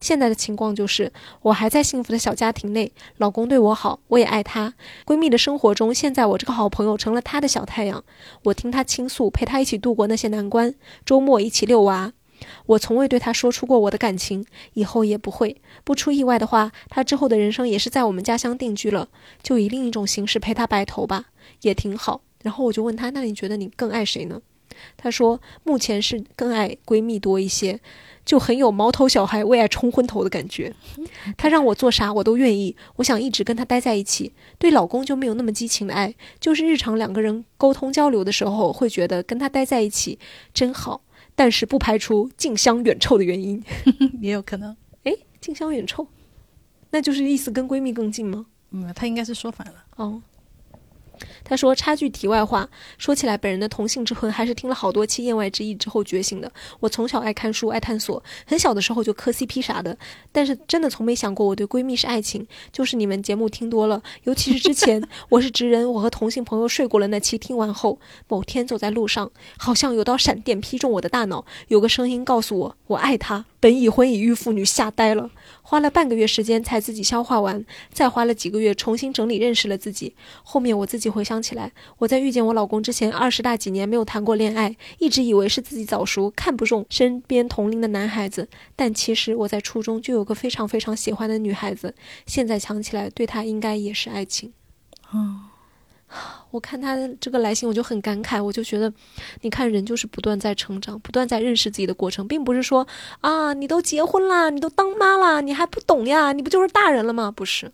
[0.01, 1.12] 现在的情况就是，
[1.43, 4.75] 我还在幸福的小家庭内，老公对我好，我也爱他。
[5.05, 8.03] 闺蜜的生活中，现在我这个好朋友成了她的小太阳，
[8.45, 10.74] 我听她倾诉，陪她一起度过那些难关，
[11.05, 12.12] 周末一起遛娃。
[12.66, 15.61] 我从未对她说出过我的感情，以后也不会。
[15.85, 19.09] 不出意外的话，她之后的人生也是在我们家乡定居了，
[19.43, 21.27] 就以另一种形式陪她白头吧，
[21.62, 22.20] 也挺好。
[22.43, 24.40] 然后我就问他，那你觉得你更爱谁呢？
[24.96, 27.80] 他说目前是更爱闺蜜多一些。
[28.24, 30.74] 就很有毛头小孩为爱冲昏头的感觉，
[31.38, 34.34] 她让我做啥我都愿意，我想一直跟她待在一起。
[34.59, 40.18] 对老公就没有那么激情的爱，就是日常两个人沟通交流的时候会觉得跟她待在一起
[40.52, 41.00] 真好，
[41.34, 43.64] 但是不排除近香远臭的原因，
[44.20, 44.76] 也有可能。
[45.05, 46.06] 哎，近香远臭，
[46.90, 48.44] 那就是意思跟闺蜜更近吗？
[48.72, 49.84] 嗯，她应该是说反了。
[49.96, 50.20] 哦。
[51.49, 52.69] 他说：“插句题外话，
[52.99, 56.53] 说起来，本人的同性之魂还是听了好多期《言外之意》之后觉醒的。
[56.81, 59.97] 我从小爱看书，爱探索，很小的时候就磕 CP 啥的。
[60.31, 62.47] 但是真的从没想过我对闺蜜是爱情。
[62.70, 67.99] 就是你们节目听多了，尤其是之前 我是直人，我和同性朋友睡过了那期，听完后，
[68.29, 73.47] 某天走在路上，好像有道闪电劈中我的大脑，有个声音告诉我，我爱他。
[73.60, 75.30] 本已婚已育妇女吓呆了。”
[75.62, 77.62] 花了半个月时间才自己消化完，
[77.93, 80.14] 再花了几个月重新整理认识了自己。
[80.43, 88.48] 后面我自己回想起来，我在遇见我老公之前二十大几年没有谈过恋爱，一直以为是自己早熟，看不中身边同龄的男孩子。
[88.74, 91.94] 但其实我在初中就有个非常非常喜欢的女孩子，
[92.26, 94.55] 现在想起来，对她应该也是爱情。
[95.10, 95.48] 哦。
[96.51, 98.90] 我看他的这个来信，我就很感慨，我就觉得，
[99.43, 102.86] 你看人就是不断在成长，不断在认识自己的过程，并不是说
[103.20, 107.30] 啊，你都结婚啦，你都当妈啦，你还不懂呀，你不就是大人了吗？
[107.30, 107.70] 不是，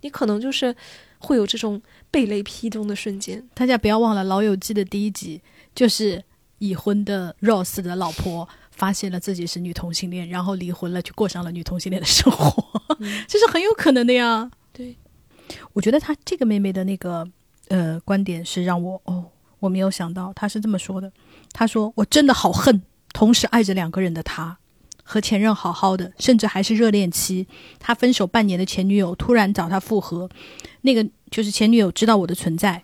[0.00, 0.74] 你可能就是
[1.18, 1.80] 会有这种
[2.10, 3.48] 被雷劈中的瞬间。
[3.54, 5.40] 大家不要忘了，《老友记》的第一集
[5.74, 6.24] 就是
[6.58, 12.64] 已婚的 Rose 的老婆发现了自己是女同性恋，然后离婚了，去过上了女同性恋的生活，
[13.28, 14.50] 这是很有可能的呀。
[14.72, 14.96] 对，
[15.74, 17.28] 我觉得他这个妹妹的那个。
[17.68, 19.26] 呃，观点是让我哦，
[19.60, 21.10] 我没有想到他是这么说的。
[21.52, 22.82] 他说：“我真的好恨，
[23.12, 24.58] 同时爱着两个人的他，
[25.02, 27.46] 和前任好好的，甚至还是热恋期。
[27.78, 30.28] 他分手半年的前女友突然找他复合，
[30.82, 32.82] 那个就是前女友知道我的存在。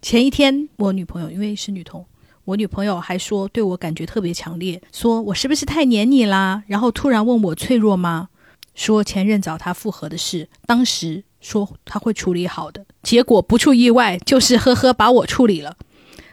[0.00, 2.06] 前一天我女朋友因为是女同，
[2.44, 6.62] 我女朋友还说对我感觉特别强烈，说我是不是太黏你啦？
[6.66, 8.28] 然后突然问我脆弱吗？
[8.74, 15.76] 说前任找他复合的事，当时。”说他会处理好的，结果不出意外就是呵呵把我处理了，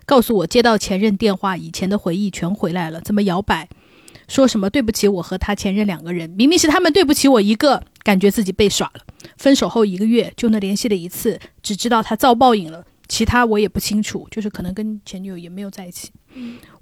[0.06, 3.70] 告诉我接到前任电话，以前的回忆全回来了，怎么摇摆？
[4.28, 9.02] 说什么对不起我和他前任两个人，明明是他们对不起我一个，感觉自己被耍了。
[9.38, 16.12] 分手后一个月就那联系了一次，只知道他遭报应了，其他我也不清楚，就是可能跟前女友也没有在一起。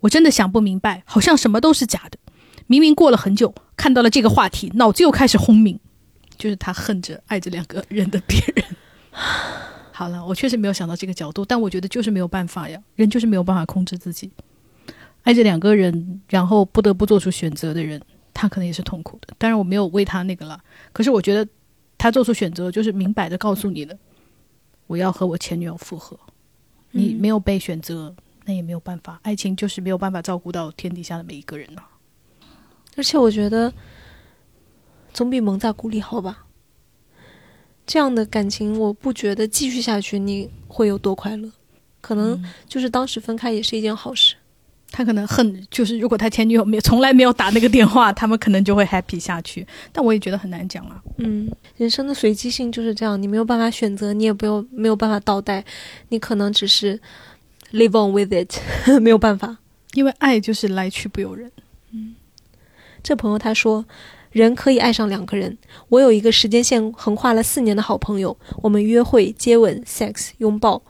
[0.02, 2.18] 我真的想不明白，好像什么都是假的。
[2.68, 5.80] 明明过了很久，看到了这个话题，脑子又开始轰鸣。
[6.42, 8.66] 就是他恨着爱着两个人的别人。
[9.94, 14.32] 好了，我确实没有想到这个角度，但我觉得就是没有办法呀，人就是没有办法控制自己。
[15.22, 18.02] 爱着两个人，然后不得不做出选择的人，
[18.34, 19.36] 他可能也是痛苦的。
[19.38, 20.60] 当然，我没有为他那个了。
[20.92, 21.48] 可是我觉得
[22.00, 23.96] 他做出选择，就是明摆着告诉你了，
[24.88, 26.18] 我要和我前女友复合。
[26.90, 28.16] 你没有被选择，
[28.46, 29.20] 那也没有办法。
[29.22, 31.84] 爱情就是没有办法照顾到天底下的每一个人呢。
[32.98, 33.72] 而且我觉得。
[35.14, 36.46] 总比蒙在鼓里好吧？
[37.86, 41.52] 这样的感情，我不觉得继续下去你会有多快乐。
[42.00, 44.36] 可能就是当时分开也是一件好事。
[44.94, 49.66] 他可能恨，就是如果他前女友没从来没有打那个电话，他们可能就会 happy 下去。
[49.92, 51.02] 但我也觉得很难讲啊。
[51.18, 55.64] 嗯，人生的随机性就是这样，你没有办法选择，你也不有没有办法倒带，
[56.10, 57.00] 你可能只是
[57.72, 58.58] live on with it，
[59.02, 59.58] 没有办法。
[59.94, 61.52] 因为爱就是来去不由人。
[61.92, 62.16] 嗯，
[63.04, 63.86] 这朋友他说。
[64.32, 65.58] 人可以爱上两个人。
[65.90, 70.82] 我有一个时间线横跨了四年的好朋友，我们约会、接吻、sex、拥抱。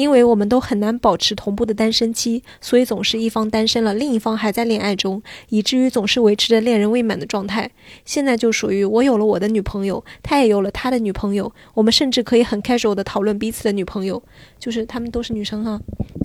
[0.00, 7.70] 因为我们都很难保持同步的单身期，所以总是一方单身了，另一方还在恋爱中，以至于总是维持着恋人未满的状态。
[8.06, 14.22] 现在就属于我有了我的女朋友，他也有了他的女朋友，我们甚至可以很 casual 的讨论彼此的女朋友，
[14.58, 15.78] 就是他们都是女生哈。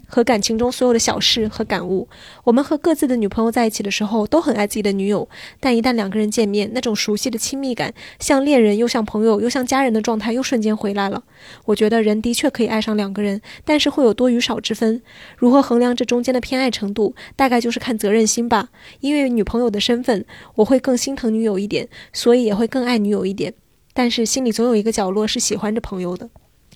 [0.07, 2.07] 和感情中所有的小事和感悟，
[2.45, 5.27] 我们和各自的女朋友在一起的时候都很爱自己的女友，
[5.60, 11.23] 但一旦两个人见面，那种熟悉的亲密感，像恋人又像朋友又像家人的状态又瞬间回来了。
[11.65, 15.01] 我觉得人的确可以爱上两个人，但是会有多与少之分。
[15.37, 18.69] 如何衡量这中间的偏爱程度，大概就是看责任心吧。
[19.01, 20.25] 因为女朋友的身份，
[20.55, 23.53] 我会更心疼女友一点，所以也会更爱女友一点。
[23.93, 26.29] 但是心里总有一个角落是喜欢着朋友的。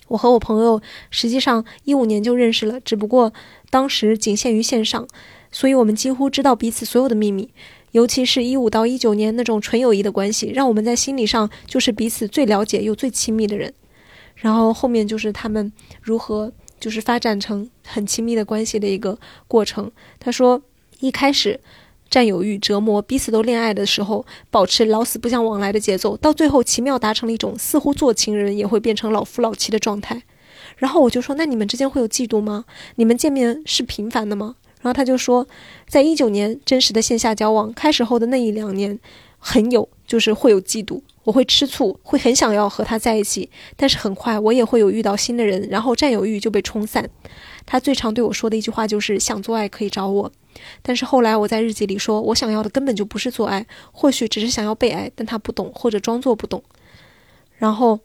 [0.08, 3.32] 我和我朋友实际上一五年就认识了，只不过
[3.70, 5.06] 当时仅限于线上，
[5.52, 7.50] 所以我们几乎知道彼此所有的秘密。
[7.92, 13.72] 尤其是一五到一九年那种纯友谊的关系，让我们在心理上就是彼此最了解又最亲密的人。
[14.36, 19.16] 然后后面就是他们如何就是发展成很亲密的关系的一个
[19.46, 19.92] 过程。
[20.18, 20.60] 他说
[21.00, 21.60] 一开始。
[22.10, 30.20] 占有欲折磨，彼此都恋爱的时候，保持老死不相往来的节奏，到最后奇妙达成了一种似乎做情人也会变成老夫老妻的状态。
[30.76, 32.64] 然后我就说：“那你们之间会有嫉妒吗？
[32.96, 35.46] 你们见面是频繁的吗？”然后他就说
[35.86, 38.98] ：“在一九年真实的线下交往开始后的那一两年，
[39.38, 47.08] 很有，就是会有嫉妒，我会吃醋，会很想要和他在一起，但是很快我也会有遇到新的人，然后占有欲就被冲散。
[47.64, 50.32] 他最常对我说的一句话就是：想做爱可以找我。
[50.82, 56.62] 但是后来我在日记里说，我想要的根本就不是做爱，或许只是想要被爱，但他不懂或者装作不懂。
[57.56, 58.00] 然后。”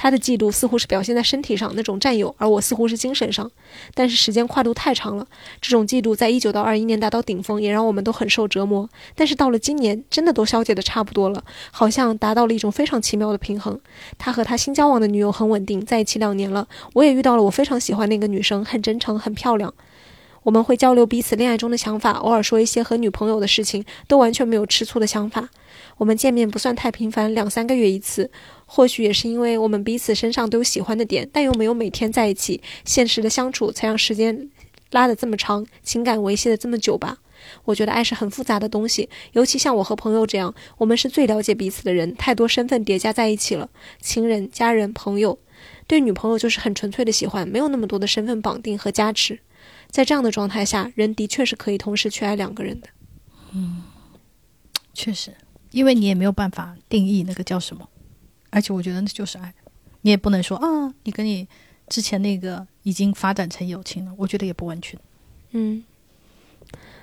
[0.00, 3.50] 他的嫉妒似乎是表现在身体上那种占有，而我似乎是精神上。
[3.94, 5.26] 但是时间跨度太长了，
[5.60, 8.88] 这种嫉妒在一九到二一年达到顶峰，也让我们都很受折磨。
[9.16, 11.42] 但是到了今年，真的都消解的差不多了，
[11.72, 13.76] 好像达到了一种非常奇妙的平衡。
[14.16, 16.68] 他和他新交往的女友很稳定，在一起两年了。
[16.92, 19.74] 我也遇到了我非常喜欢那个女生，很真诚，很漂亮。
[20.44, 25.48] 我们会交流彼此恋爱中的想法，偶尔说一些和女朋友的事情，都完全没有吃醋的想法。
[25.98, 28.30] 我们见面不算太频繁，两三个月一次。
[28.64, 34.50] 或许也是因为我们彼此身上都有喜欢的点，但又没有每天在一起，现实的相处才让时间
[34.90, 37.18] 拉得这么长，情感维系的这么久吧。
[37.64, 43.70] 我觉得爱是很复杂的东西，尤其像我和朋友这样，我们是最了解彼此的人，太多身份叠加在一起了，
[44.00, 45.38] 情人、家人、朋友。
[45.86, 49.38] 对女朋友就是很纯粹的喜欢，没有那么多的身份绑定和加持。
[49.90, 52.88] 在这样的状态下，人的确是可以同时去爱两个人的。
[53.54, 53.82] 嗯，
[54.92, 55.32] 确实，
[55.70, 57.88] 因为你也没有办法定义那个叫什么。
[58.50, 59.52] 而且我觉得那就是爱，
[60.02, 61.46] 你也不能说啊，你跟你
[61.88, 64.98] 之前那个已经发展成友情了，我觉得也不完全。
[65.52, 65.84] 嗯，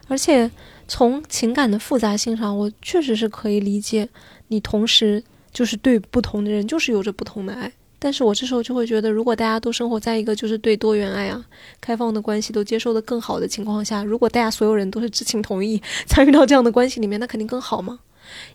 [0.08, 0.50] 而且
[0.88, 4.10] 从情感的复杂性上，我确实是可以理解
[4.48, 7.72] 你同时就是对不同的人就是有着不同的爱。
[7.98, 11.44] 但是我这时候就会觉得，如果大家都生活在一个就是对多元爱啊、
[11.82, 18.00] 开放的关系都接受的更好的情况下，如果大家所有人都是知情同意参与到这样的关系里面，那肯定更好嘛，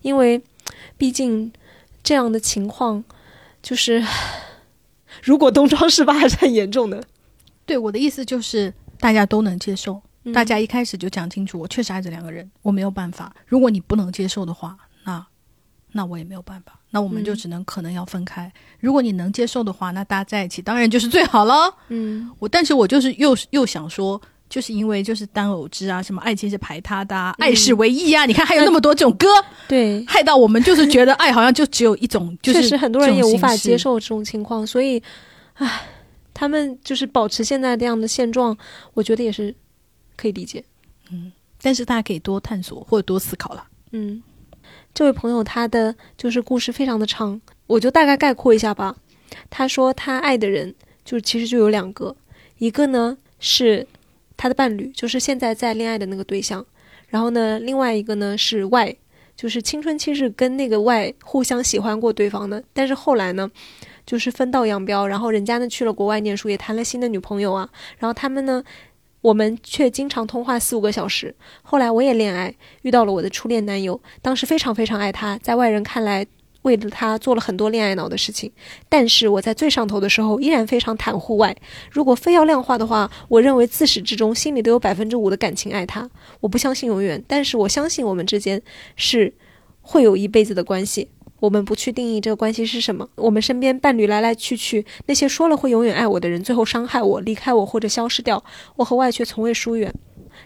[0.03, 0.43] 因为
[0.97, 1.53] 毕竟。
[2.03, 3.05] 这样的情况，
[3.63, 4.03] 就是
[5.23, 7.05] 如果东窗事发还是很严重的。
[7.67, 10.01] 对我的意思就是，大家都能接受，
[10.33, 13.37] 大家一开始就讲清楚，我确实爱这两个人，我没有办法。
[13.45, 15.27] 如果你不能接受的话，那
[15.93, 18.51] 那我也没有办法，那我们就只能可能要分开。
[18.79, 21.77] 如果你能接受的话，那大家在一起当然就是最好了。
[21.89, 24.19] 嗯，我但是我就是又又想说。
[24.51, 28.27] 就是因为就是单偶制啊，什么爱情是排他的，爱是唯一啊！
[28.27, 29.29] 你看还有那么多这种歌，
[29.69, 35.01] 对，害到我们就是觉得爱好像就只有 一种，确实很多人也无法接受这种情况，所以，
[35.55, 35.89] 唉，
[36.35, 38.59] 他们就是保持现在这样的现状，
[38.93, 39.55] 我觉得也是
[40.17, 40.65] 可以理解，
[41.13, 41.31] 嗯，
[41.63, 44.21] 但是大家可以多探索或者多思考了，嗯，
[44.93, 48.97] 这位朋友他的就是故事非常的长，我就大概概括一下吧。
[49.49, 50.75] 他说他爱的人
[51.05, 52.17] 就其实就有两个，
[52.59, 53.87] 一个呢是。
[54.41, 56.65] 他的伴侣就是现在在恋爱的那个对象，
[57.09, 58.97] 然后呢，另外一个呢是 Y，
[59.37, 63.51] 就是青春期是跟那个 Y 互相喜欢过对方的，但是后来呢，
[64.07, 67.69] 就是分道扬镳，然后人家呢去了国外念书，也谈了新的女朋友啊，
[67.99, 68.65] 然后他们呢，
[69.21, 71.35] 我们却经常通话四五个小时。
[71.61, 76.27] 后来我也恋爱，遇到了我的初恋男友，当时非常非常爱他，在外人看来。
[76.63, 78.51] 为了他做了很多恋爱脑的事情，
[78.89, 81.57] 但是我在最上头的时候依然非常袒护外。
[81.91, 86.09] 如果非要量化的话，我认为自始至终心里都有百分之五的感情爱他。
[86.41, 88.61] 我不相信永远，但是我相信我们之间
[88.97, 89.33] 是
[89.81, 91.09] 会有一辈子的关系。
[91.41, 93.09] 我们不去定义这个关系是什么。
[93.15, 98.45] 我们身边伴侣来来去去，那些说了会永远爱我的人，最后伤害我、离开我或者消失掉，
[98.77, 99.91] 我和外却从未疏远。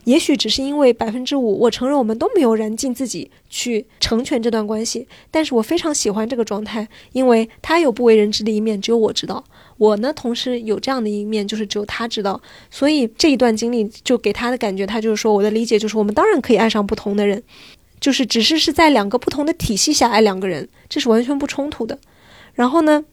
[0.05, 9.43] 也许只是因为百分之五，我承认我们都没有燃尽自己去成全这段关系，但是我非常喜欢这个状态，因为他有不为人知的一面，只有我知道。
[9.77, 12.41] 我呢，同时有这样的一面，就是只有他知道。
[12.71, 17.43] 所以这一段经历就给他的感觉，他就是说，我的理解就是，我们当然可以爱上不同的人，
[17.99, 21.99] 就是只是是在两个不同的体系下爱两个人，这是完全不冲突的。
[22.53, 23.05] 然后呢，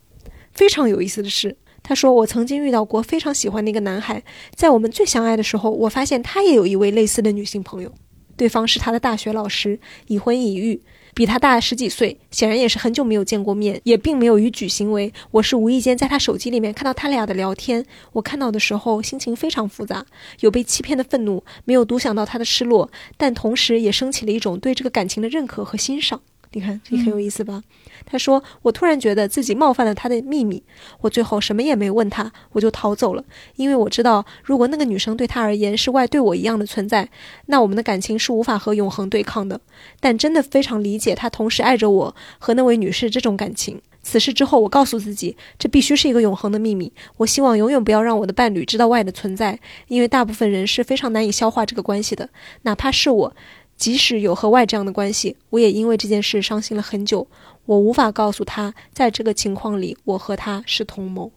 [0.54, 1.56] 非常有意思的是。
[1.92, 4.24] 他说：“我曾经遇到过非常喜欢的一个男孩，
[4.56, 7.92] 在我们最相爱的时候，我发现他也有一位类似的女性朋友，
[8.38, 9.78] 对方是他的大学老师，
[10.08, 10.82] 已婚已育，
[11.14, 15.12] 比他大十几岁，显然也是很久没有见过面，也并没有逾矩行为。
[15.32, 20.06] 我是无意间在他手机里面看到他俩的聊天，我看到的时候心情非常复杂，
[20.40, 26.22] 有被欺骗的愤怒，没有独享到他的失落，但同时也升起了一种对这个感情的认可和欣赏。
[26.54, 27.62] 你看，这很有意思吧？”
[28.06, 30.64] 他说：“我突然觉得自己冒犯了他的秘密，
[31.02, 33.24] 我最后什么也没问他，我就逃走了。
[33.56, 37.10] 因为我知道，如果那个女生对他而言是外对我一样的存在，
[37.46, 39.60] 那我们的感情是无法和永恒对抗的。
[40.00, 43.82] 但真的非常理解他同时爱着我和那位女士这种感情。
[44.04, 46.92] 此事之后，我告诉自己，这必须是一个永恒的秘密。
[47.18, 52.30] 我希望永远不要让我的伴侣知道外的存在，因为大部分人是非常难以消化这个关系的，
[52.64, 53.36] 哪怕是我。”
[53.82, 57.28] 即使有和外这样的关系，我也因为这件事伤心了很久。
[57.66, 61.32] 我无法告诉他，在这个情况里，我和他是同谋。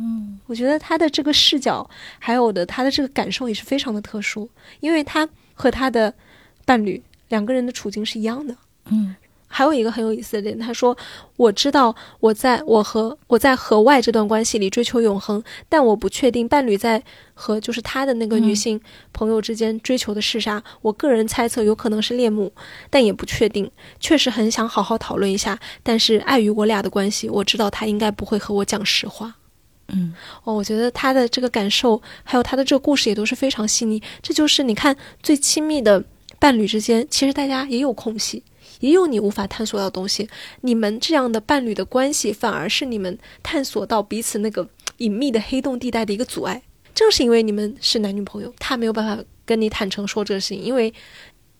[0.00, 1.88] 嗯，我觉得他的这个视角，
[2.18, 4.48] 还有的他的这个感受也是非常的特殊，
[4.80, 6.14] 因为他和他的
[6.64, 8.56] 伴侣两个人的处境是一样的。
[8.86, 9.14] 嗯
[9.52, 10.96] 还有一个很有意思的点，他说
[11.36, 17.02] ：“我知道我在我和我在和外这段关系里追求永恒，但我不确定伴侣在
[17.34, 18.80] 和就是他的那个女性
[19.12, 20.62] 朋友之间追求的是啥。
[20.80, 22.50] 我个人猜测有可能是恋母，
[22.88, 23.70] 但也不确定。
[24.00, 29.34] 确实很想好好讨论一下，但是碍于我俩的关系，我知道他应该不会和我讲实话。”
[29.94, 30.14] 嗯
[30.44, 34.02] 哦，我觉得他的这个感受，还有他的这个故事也都是非常细腻。
[34.22, 36.02] 这就是你看最亲密的
[36.38, 38.42] 伴侣之间，其实大家也有空隙，
[38.82, 40.28] 也有你无法探索到的东西。
[40.60, 44.68] 你们这样的伴侣的关系，反而是你们探索到彼此那个
[44.98, 46.62] 隐秘的黑洞地带的一个阻碍。
[46.94, 50.92] 正是因为你们是男女朋友，他没有办法跟你坦诚说这个事情，因为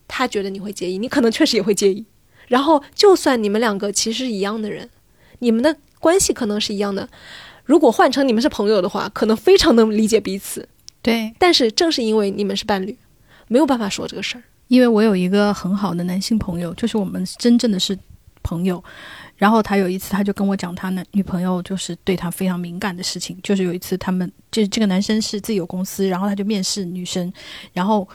[0.06, 2.04] 他觉得你会介意，你可能确实也会介意。
[2.48, 4.90] 然后，就算你们两个其实是一样的人，
[5.38, 7.08] 你们的关系可能是一样的。
[7.64, 10.68] 如果换成你们是朋友的话，可能非常能理解彼此。
[11.00, 12.98] 对，但是正是因为你们是伴侣，
[13.48, 14.42] 没有办法说这个事儿。
[14.72, 17.96] 因为我有一个很好的男性朋友，就是我们真正的是
[18.42, 18.82] 朋友。
[19.36, 23.38] 然后他有一次他就跟我讲，他男女朋友就是对他非常敏感的事情。
[23.42, 27.30] 就是有一次他们就是这个男生是自己有公司，然后他就面试女生，
[27.74, 28.08] 然后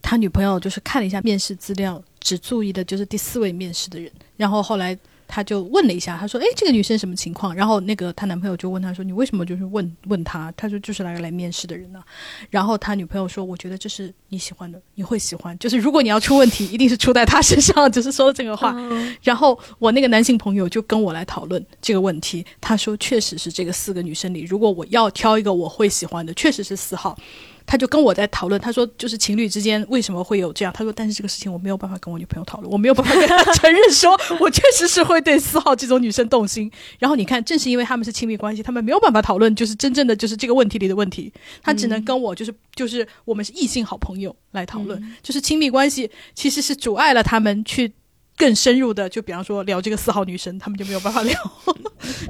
[0.00, 4.08] 他女朋友就是看了一下面试资料，只注意的就是第四位面试的人。
[4.36, 4.96] 然后后来
[5.26, 12.02] 他就问了一下，他说：“哎，这个女生什么情况？”然后那个她男朋友就问他说：“你为什么就是问问他？”他说：“就是来来面试的人呢、
[12.50, 15.58] 然后他女朋友说：“我觉得这是你喜欢的，你会喜欢。
[15.58, 18.72] 就是如果你要出问题，一定是出在他身上。”就是说这个话。
[18.76, 27.16] 嗯然后我那个男性朋友就跟我来讨论这个问题，他说确实是这个四个女生里，如果我要挑一个我会喜欢的，确实是四号。
[27.66, 30.72] 他就跟我在讨论，他说就是情侣之间为什么会有这样？
[30.72, 36.70] 他说，但是这个事情我没有办法跟我女朋友讨论，我没有办法跟她承认说，我确实是会对四号这种女生动心。
[36.98, 41.32] 然后你看，正是因为他们是亲密关系，他们没有办法讨论就是真正的就是这个问题里的问题，
[41.62, 47.90] 他只能跟我就是就是我们是异性好朋友来讨论，就是亲密关系其实是阻碍了他们去
[48.36, 51.34] 更深入的，就比方说聊这个四号女生，他们就没有办法聊。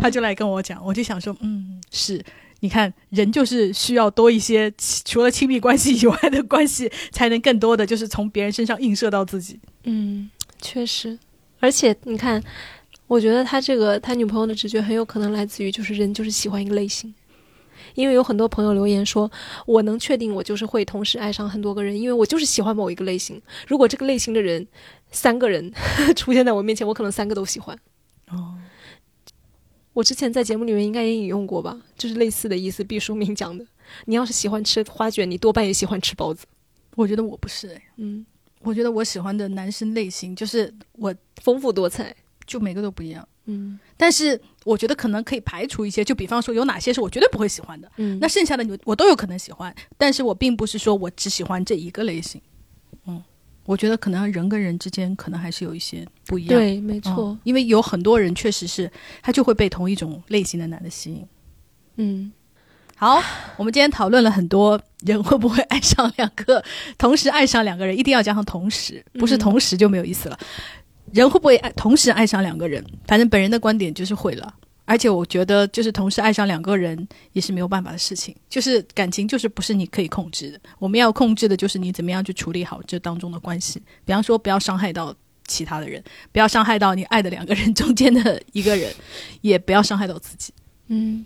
[0.00, 2.24] 他就来跟我讲，我就想说，嗯，是。
[2.64, 4.72] 你看，人就是需要多一些
[5.04, 9.60] 除了亲密关系以外的关系，才能更多的就是从别人身上映射到自己。
[9.82, 10.30] 嗯，
[10.62, 11.18] 确实。
[11.60, 12.42] 而且你看，
[13.06, 17.14] 我觉得他这个他女朋友的直觉很有可能来自于就是人就是喜欢一个类型。
[17.94, 19.30] 因为有很多朋友留言说，
[19.66, 23.38] 我能确定我就是会同时爱上很多个人，因为我就是喜欢某一个类型。
[23.68, 24.66] 如果这个类型的人
[25.10, 25.70] 三个人
[26.16, 27.78] 出现在我面前，我可能三个都喜欢。
[28.30, 28.53] 哦，
[29.94, 32.84] 我之前在节目里面应该也引用过吧，就是类似的意思。
[32.84, 33.64] 毕淑敏讲的，
[34.04, 36.44] 你要是喜欢吃花卷，你多半也喜欢吃包子。
[36.96, 38.26] 我觉得我不是哎，嗯，
[38.60, 42.14] 我觉得我喜欢的男生类型就是我丰富多彩。
[42.46, 52.38] 就每个都不一样，嗯但是我觉得可能可以排除一些，就比方说有哪些是我绝对不会喜欢的，嗯，那剩下的你我都有可能喜欢，但是我并不是说我只喜欢这一个类型。
[53.64, 56.58] 嗯，我觉得可能人跟人之间可能还是有一些不一样。
[56.58, 58.90] 对，没错嗯，因为有很多人确实是
[59.22, 61.26] 他就会被同一种类型的男的吸引。
[61.96, 62.32] 嗯
[62.96, 63.20] 好，
[63.56, 66.62] 我们今天讨论了很多人会不会爱上两个，
[66.96, 70.38] 同时爱上两个人，一定要加上同时，不是嗯同时就没有意思了。
[71.12, 72.84] 人会不会爱同时爱上两个人？
[73.06, 74.54] 反正本人的观点就是会了。
[74.84, 78.34] 而且我觉得，就是同时爱上两个人也是没有办法的事情。
[78.48, 80.60] 就是感情，就是不是你可以控制的。
[80.78, 83.82] 我们要控制的就是你怎么样去处理好这当中的关系。
[84.04, 85.14] 比方说，不要伤害到
[85.46, 86.02] 其他的人，
[86.32, 88.92] 不要伤害到你爱的两个人中间的一个人，
[89.40, 90.52] 也不要伤害到自己。
[90.88, 91.24] 嗯。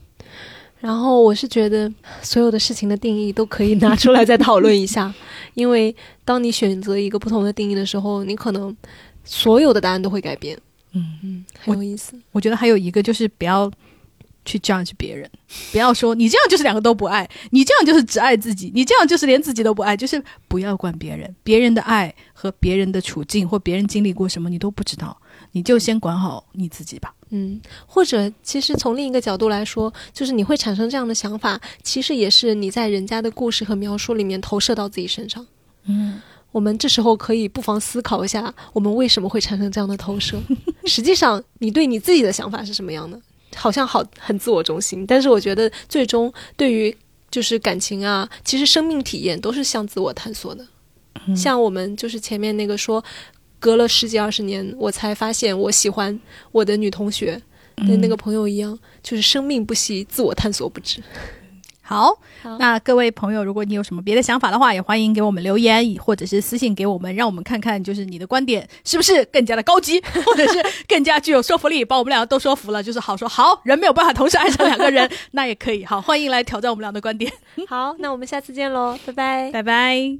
[0.80, 5.12] 然后我是觉得，所有的事情的定义都可以拿出来再讨论一下，
[5.54, 5.94] 因为
[6.24, 8.76] 当你选择一个不同的定义的时候，你可能
[9.24, 10.56] 所有的答案都会改变。
[10.98, 11.18] 嗯。
[11.22, 12.18] 嗯，很有意思。
[12.32, 13.70] 我觉得还有一个就是不要
[14.44, 15.30] 去 judge 别人，
[15.70, 25.20] 不要说你这样就是两个都不爱，你这样就是只爱自己，你这样就是连自己都不爱，就是不要管别人，别人的爱和别人的处境或别人经历过什么你都不知道，
[25.52, 27.14] 你就先管好你自己吧。
[27.30, 35.46] 嗯，或者其实从另一个角度来说，就是你会产生这样的想法，其实也是你在人家的故事和描述里面投射到自己身上。
[35.84, 36.22] 嗯，
[36.58, 40.36] 我们这时候可以不妨思考一下，我们为什么会产生这样的投射？
[40.86, 43.16] 实际上，你对你自己的想法是什么样的？
[43.54, 46.92] 好像好很自我中心，但是我觉得最终对于
[47.30, 50.66] 就是感情啊，其实生命体验都是向自我探索的。
[51.28, 53.02] 嗯像我们就是前面那个说，
[53.60, 56.18] 隔了十几二十年，我才发现我喜欢
[56.50, 57.40] 我的女同学
[57.76, 61.00] 的那个朋友一样，就是生命不息，自我探索不止。
[61.88, 62.14] 好，
[62.58, 75.82] 那各位朋友，如果你有什么别的想法的话，也欢迎给我们留言，或者是私信给我们，让我们看看，就是你的观点是不是更加的高级， 或者是更加具有说服力，把我们两个都说服了，就是好说好人没有办法同时爱上两个人，那也可以。
[75.82, 77.32] 好，欢迎来挑战我们俩的观点，
[77.66, 79.50] 好，那我们下次见喽，拜拜。
[79.50, 80.18] 拜拜。